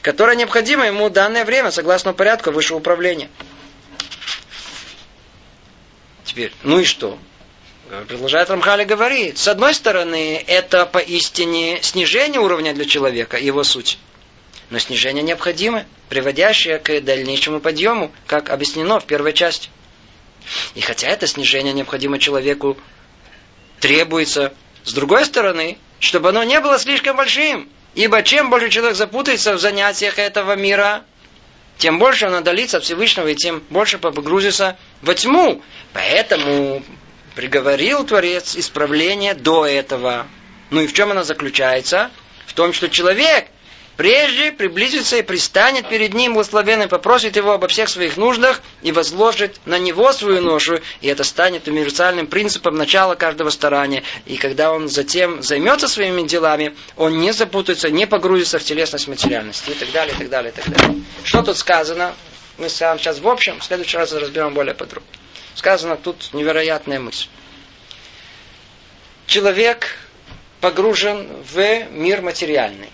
которая 0.00 0.36
необходима 0.36 0.86
ему 0.86 1.08
в 1.08 1.12
данное 1.12 1.44
время, 1.44 1.70
согласно 1.70 2.14
порядку 2.14 2.50
высшего 2.50 2.78
управления. 2.78 3.28
Теперь, 6.24 6.52
ну 6.62 6.78
и 6.78 6.84
что? 6.84 7.18
Продолжает 7.90 8.48
Рамхали 8.50 8.84
говорит, 8.84 9.36
с 9.36 9.48
одной 9.48 9.74
стороны, 9.74 10.40
это 10.46 10.86
поистине 10.86 11.80
снижение 11.82 12.40
уровня 12.40 12.72
для 12.72 12.84
человека, 12.84 13.36
его 13.36 13.64
суть. 13.64 13.98
Но 14.70 14.78
снижение 14.78 15.24
необходимо, 15.24 15.84
приводящее 16.08 16.78
к 16.78 17.00
дальнейшему 17.00 17.58
подъему, 17.58 18.12
как 18.28 18.50
объяснено 18.50 19.00
в 19.00 19.06
первой 19.06 19.32
части. 19.32 19.70
И 20.76 20.80
хотя 20.80 21.08
это 21.08 21.26
снижение 21.26 21.72
необходимо 21.72 22.20
человеку, 22.20 22.76
требуется, 23.80 24.54
с 24.84 24.92
другой 24.92 25.24
стороны, 25.24 25.76
чтобы 25.98 26.28
оно 26.28 26.44
не 26.44 26.60
было 26.60 26.78
слишком 26.78 27.16
большим. 27.16 27.68
Ибо 27.96 28.22
чем 28.22 28.50
больше 28.50 28.70
человек 28.70 28.96
запутается 28.96 29.54
в 29.54 29.58
занятиях 29.58 30.20
этого 30.20 30.54
мира, 30.54 31.02
тем 31.76 31.98
больше 31.98 32.28
он 32.28 32.34
отдалится 32.34 32.76
от 32.76 32.84
Всевышнего, 32.84 33.26
и 33.26 33.34
тем 33.34 33.64
больше 33.68 33.98
погрузится 33.98 34.76
во 35.02 35.12
тьму. 35.14 35.60
Поэтому 35.92 36.84
приговорил 37.34 38.04
Творец 38.04 38.56
исправление 38.56 39.34
до 39.34 39.66
этого. 39.66 40.26
Ну 40.70 40.80
и 40.80 40.86
в 40.86 40.92
чем 40.92 41.10
оно 41.10 41.22
заключается? 41.22 42.10
В 42.46 42.54
том, 42.54 42.72
что 42.72 42.88
человек 42.88 43.46
прежде 43.96 44.50
приблизится 44.50 45.18
и 45.18 45.22
пристанет 45.22 45.88
перед 45.88 46.14
ним 46.14 46.32
благословенный, 46.32 46.88
попросит 46.88 47.36
его 47.36 47.52
обо 47.52 47.68
всех 47.68 47.88
своих 47.88 48.16
нуждах 48.16 48.62
и 48.82 48.92
возложит 48.92 49.60
на 49.66 49.78
него 49.78 50.12
свою 50.12 50.40
ношу, 50.40 50.80
и 51.02 51.08
это 51.08 51.22
станет 51.22 51.68
универсальным 51.68 52.26
принципом 52.26 52.76
начала 52.76 53.14
каждого 53.14 53.50
старания. 53.50 54.02
И 54.24 54.38
когда 54.38 54.72
он 54.72 54.88
затем 54.88 55.42
займется 55.42 55.86
своими 55.86 56.26
делами, 56.26 56.74
он 56.96 57.20
не 57.20 57.32
запутается, 57.32 57.90
не 57.90 58.06
погрузится 58.06 58.58
в 58.58 58.64
телесность 58.64 59.06
материальности 59.06 59.70
и 59.70 59.74
так 59.74 59.92
далее, 59.92 60.14
и 60.14 60.18
так 60.18 60.30
далее, 60.30 60.52
и 60.52 60.54
так 60.54 60.68
далее. 60.70 61.02
Что 61.22 61.42
тут 61.42 61.58
сказано? 61.58 62.14
Мы 62.56 62.70
с 62.70 62.80
вами 62.80 62.98
сейчас 62.98 63.18
в 63.20 63.28
общем, 63.28 63.60
в 63.60 63.64
следующий 63.64 63.98
раз 63.98 64.12
разберем 64.12 64.54
более 64.54 64.74
подробно 64.74 65.10
сказано 65.60 65.98
тут 65.98 66.32
невероятная 66.32 66.98
мысль. 66.98 67.28
Человек 69.26 69.94
погружен 70.62 71.28
в 71.42 71.84
мир 71.90 72.22
материальный. 72.22 72.88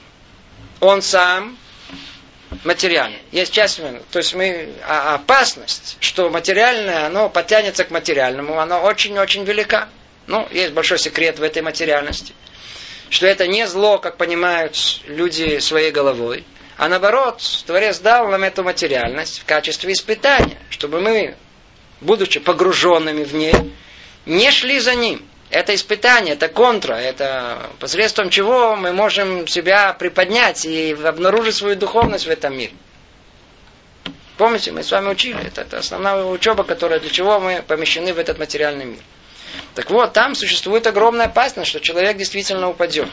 Он 0.80 1.00
сам 1.00 1.56
материальный. 2.64 3.22
Есть 3.30 3.52
часть, 3.52 3.80
то 4.10 4.18
есть 4.18 4.34
мы, 4.34 4.74
а 4.84 5.14
опасность, 5.14 5.96
что 6.00 6.28
материальное, 6.28 7.06
оно 7.06 7.28
потянется 7.28 7.84
к 7.84 7.92
материальному, 7.92 8.58
оно 8.58 8.82
очень-очень 8.82 9.44
велика. 9.44 9.88
Ну, 10.26 10.48
есть 10.50 10.72
большой 10.72 10.98
секрет 10.98 11.38
в 11.38 11.44
этой 11.44 11.62
материальности. 11.62 12.34
Что 13.10 13.28
это 13.28 13.46
не 13.46 13.68
зло, 13.68 13.98
как 13.98 14.16
понимают 14.16 14.76
люди 15.06 15.60
своей 15.60 15.92
головой, 15.92 16.44
а 16.76 16.88
наоборот, 16.88 17.40
Творец 17.64 18.00
дал 18.00 18.26
нам 18.26 18.42
эту 18.42 18.64
материальность 18.64 19.38
в 19.38 19.44
качестве 19.44 19.92
испытания, 19.92 20.58
чтобы 20.68 21.00
мы 21.00 21.36
будучи 22.00 22.40
погруженными 22.40 23.24
в 23.24 23.34
ней, 23.34 23.54
не 24.26 24.50
шли 24.50 24.80
за 24.80 24.94
ним. 24.94 25.24
Это 25.50 25.74
испытание, 25.74 26.34
это 26.34 26.48
контра, 26.48 26.94
это 26.94 27.70
посредством 27.78 28.30
чего 28.30 28.74
мы 28.74 28.92
можем 28.92 29.46
себя 29.46 29.92
приподнять 29.92 30.64
и 30.66 30.92
обнаружить 31.04 31.54
свою 31.54 31.76
духовность 31.76 32.26
в 32.26 32.30
этом 32.30 32.56
мире. 32.56 32.72
Помните, 34.36 34.72
мы 34.72 34.82
с 34.82 34.90
вами 34.90 35.08
учили, 35.08 35.46
это, 35.46 35.62
это 35.62 35.78
основная 35.78 36.24
учеба, 36.24 36.64
которая 36.64 37.00
для 37.00 37.10
чего 37.10 37.40
мы 37.40 37.62
помещены 37.66 38.12
в 38.12 38.18
этот 38.18 38.38
материальный 38.38 38.84
мир. 38.84 39.00
Так 39.74 39.90
вот, 39.90 40.12
там 40.12 40.34
существует 40.34 40.86
огромная 40.86 41.26
опасность, 41.26 41.70
что 41.70 41.80
человек 41.80 42.16
действительно 42.16 42.68
упадет. 42.68 43.08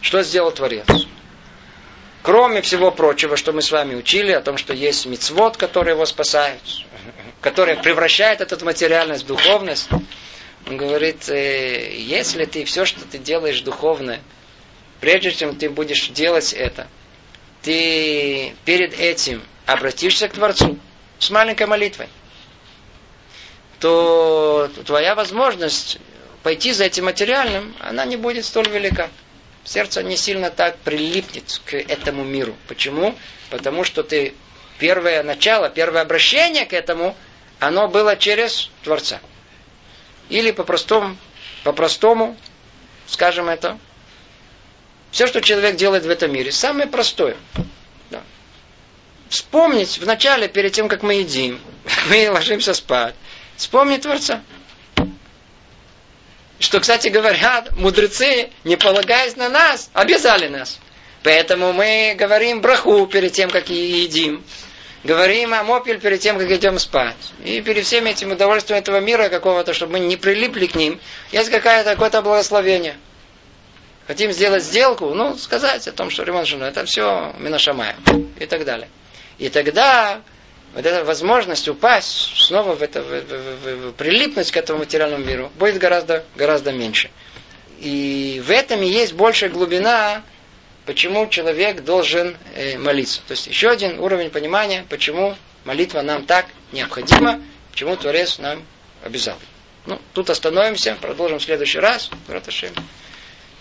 Что 0.00 0.22
сделал 0.22 0.50
Творец? 0.50 0.86
Кроме 2.22 2.60
всего 2.60 2.90
прочего, 2.90 3.36
что 3.36 3.52
мы 3.52 3.62
с 3.62 3.70
вами 3.70 3.94
учили, 3.94 4.32
о 4.32 4.42
том, 4.42 4.58
что 4.58 4.74
есть 4.74 5.06
мицвод, 5.06 5.56
который 5.56 5.94
его 5.94 6.04
спасает, 6.04 6.60
который 7.40 7.76
превращает 7.76 8.42
эту 8.42 8.62
материальность 8.64 9.24
в 9.24 9.26
духовность, 9.26 9.88
он 10.66 10.76
говорит, 10.76 11.28
«Э, 11.30 11.96
если 11.96 12.44
ты 12.44 12.64
все, 12.64 12.84
что 12.84 13.00
ты 13.06 13.16
делаешь 13.16 13.62
духовное, 13.62 14.20
прежде 15.00 15.32
чем 15.32 15.56
ты 15.56 15.70
будешь 15.70 16.08
делать 16.08 16.52
это, 16.52 16.88
ты 17.62 18.54
перед 18.66 18.98
этим 18.98 19.42
обратишься 19.64 20.28
к 20.28 20.34
Творцу 20.34 20.78
с 21.18 21.30
маленькой 21.30 21.68
молитвой, 21.68 22.08
то 23.78 24.70
твоя 24.84 25.14
возможность 25.14 25.96
пойти 26.42 26.72
за 26.72 26.84
этим 26.84 27.06
материальным, 27.06 27.74
она 27.80 28.04
не 28.04 28.16
будет 28.16 28.44
столь 28.44 28.68
велика 28.68 29.08
сердце 29.64 30.02
не 30.02 30.16
сильно 30.16 30.50
так 30.50 30.76
прилипнет 30.78 31.60
к 31.64 31.74
этому 31.74 32.24
миру. 32.24 32.56
Почему? 32.68 33.14
Потому 33.50 33.84
что 33.84 34.02
ты 34.02 34.34
первое 34.78 35.22
начало, 35.22 35.68
первое 35.68 36.02
обращение 36.02 36.64
к 36.64 36.72
этому, 36.72 37.16
оно 37.58 37.88
было 37.88 38.16
через 38.16 38.70
Творца. 38.82 39.20
Или 40.28 40.50
по-простому, 40.50 41.16
по-простому, 41.64 42.36
скажем 43.06 43.48
это, 43.48 43.78
все, 45.10 45.26
что 45.26 45.40
человек 45.40 45.76
делает 45.76 46.04
в 46.04 46.10
этом 46.10 46.32
мире, 46.32 46.52
самое 46.52 46.86
простое. 46.86 47.36
Да. 48.10 48.22
Вспомнить 49.28 49.98
вначале, 49.98 50.48
перед 50.48 50.72
тем, 50.72 50.88
как 50.88 51.02
мы 51.02 51.14
едим, 51.14 51.60
мы 52.08 52.30
ложимся 52.30 52.74
спать, 52.74 53.14
вспомнить 53.56 54.02
Творца. 54.02 54.42
Что, 56.60 56.78
кстати 56.78 57.08
говоря, 57.08 57.64
мудрецы, 57.72 58.50
не 58.64 58.76
полагаясь 58.76 59.34
на 59.34 59.48
нас, 59.48 59.90
обязали 59.94 60.46
нас. 60.48 60.78
Поэтому 61.22 61.72
мы 61.72 62.14
говорим 62.18 62.60
браху 62.60 63.06
перед 63.06 63.32
тем, 63.32 63.48
как 63.48 63.70
едим. 63.70 64.44
Говорим 65.02 65.54
о 65.54 65.62
мопель 65.62 65.98
перед 65.98 66.20
тем, 66.20 66.38
как 66.38 66.50
идем 66.50 66.78
спать. 66.78 67.16
И 67.42 67.62
перед 67.62 67.86
всеми 67.86 68.10
этим 68.10 68.32
удовольствием 68.32 68.78
этого 68.78 69.00
мира 69.00 69.30
какого-то, 69.30 69.72
чтобы 69.72 69.92
мы 69.92 70.00
не 70.00 70.18
прилипли 70.18 70.66
к 70.66 70.74
ним, 70.74 71.00
есть 71.32 71.50
какое-то 71.50 71.96
какое 71.96 72.20
благословение. 72.20 72.98
Хотим 74.06 74.30
сделать 74.32 74.62
сделку, 74.62 75.14
ну, 75.14 75.38
сказать 75.38 75.88
о 75.88 75.92
том, 75.92 76.10
что 76.10 76.24
ремонт 76.24 76.46
жену, 76.46 76.66
это 76.66 76.84
все 76.84 77.34
Минашамая 77.38 77.96
и 78.38 78.44
так 78.44 78.66
далее. 78.66 78.88
И 79.38 79.48
тогда 79.48 80.20
вот 80.74 80.86
эта 80.86 81.04
возможность 81.04 81.68
упасть 81.68 82.36
снова 82.36 82.74
в 82.74 82.82
это, 82.82 83.02
в, 83.02 83.06
в, 83.06 83.88
в, 83.88 83.92
прилипнуть 83.92 84.50
к 84.50 84.56
этому 84.56 84.80
материальному 84.80 85.24
миру 85.24 85.52
будет 85.58 85.78
гораздо, 85.78 86.24
гораздо 86.36 86.72
меньше. 86.72 87.10
И 87.80 88.42
в 88.44 88.50
этом 88.50 88.82
и 88.82 88.86
есть 88.86 89.14
большая 89.14 89.50
глубина, 89.50 90.22
почему 90.86 91.28
человек 91.28 91.82
должен 91.82 92.36
э, 92.54 92.78
молиться. 92.78 93.20
То 93.26 93.32
есть 93.32 93.46
еще 93.46 93.70
один 93.70 93.98
уровень 93.98 94.30
понимания, 94.30 94.84
почему 94.88 95.34
молитва 95.64 96.02
нам 96.02 96.26
так 96.26 96.46
необходима, 96.72 97.42
почему 97.70 97.96
Творец 97.96 98.38
нам 98.38 98.62
обязал. 99.02 99.36
Ну, 99.86 99.98
тут 100.12 100.30
остановимся, 100.30 100.96
продолжим 101.00 101.38
в 101.38 101.42
следующий 101.42 101.78
раз. 101.78 102.10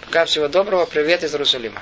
Пока 0.05 0.25
всего 0.25 0.47
доброго, 0.47 0.85
привет 0.85 1.23
из 1.23 1.33
Иерусалима. 1.33 1.81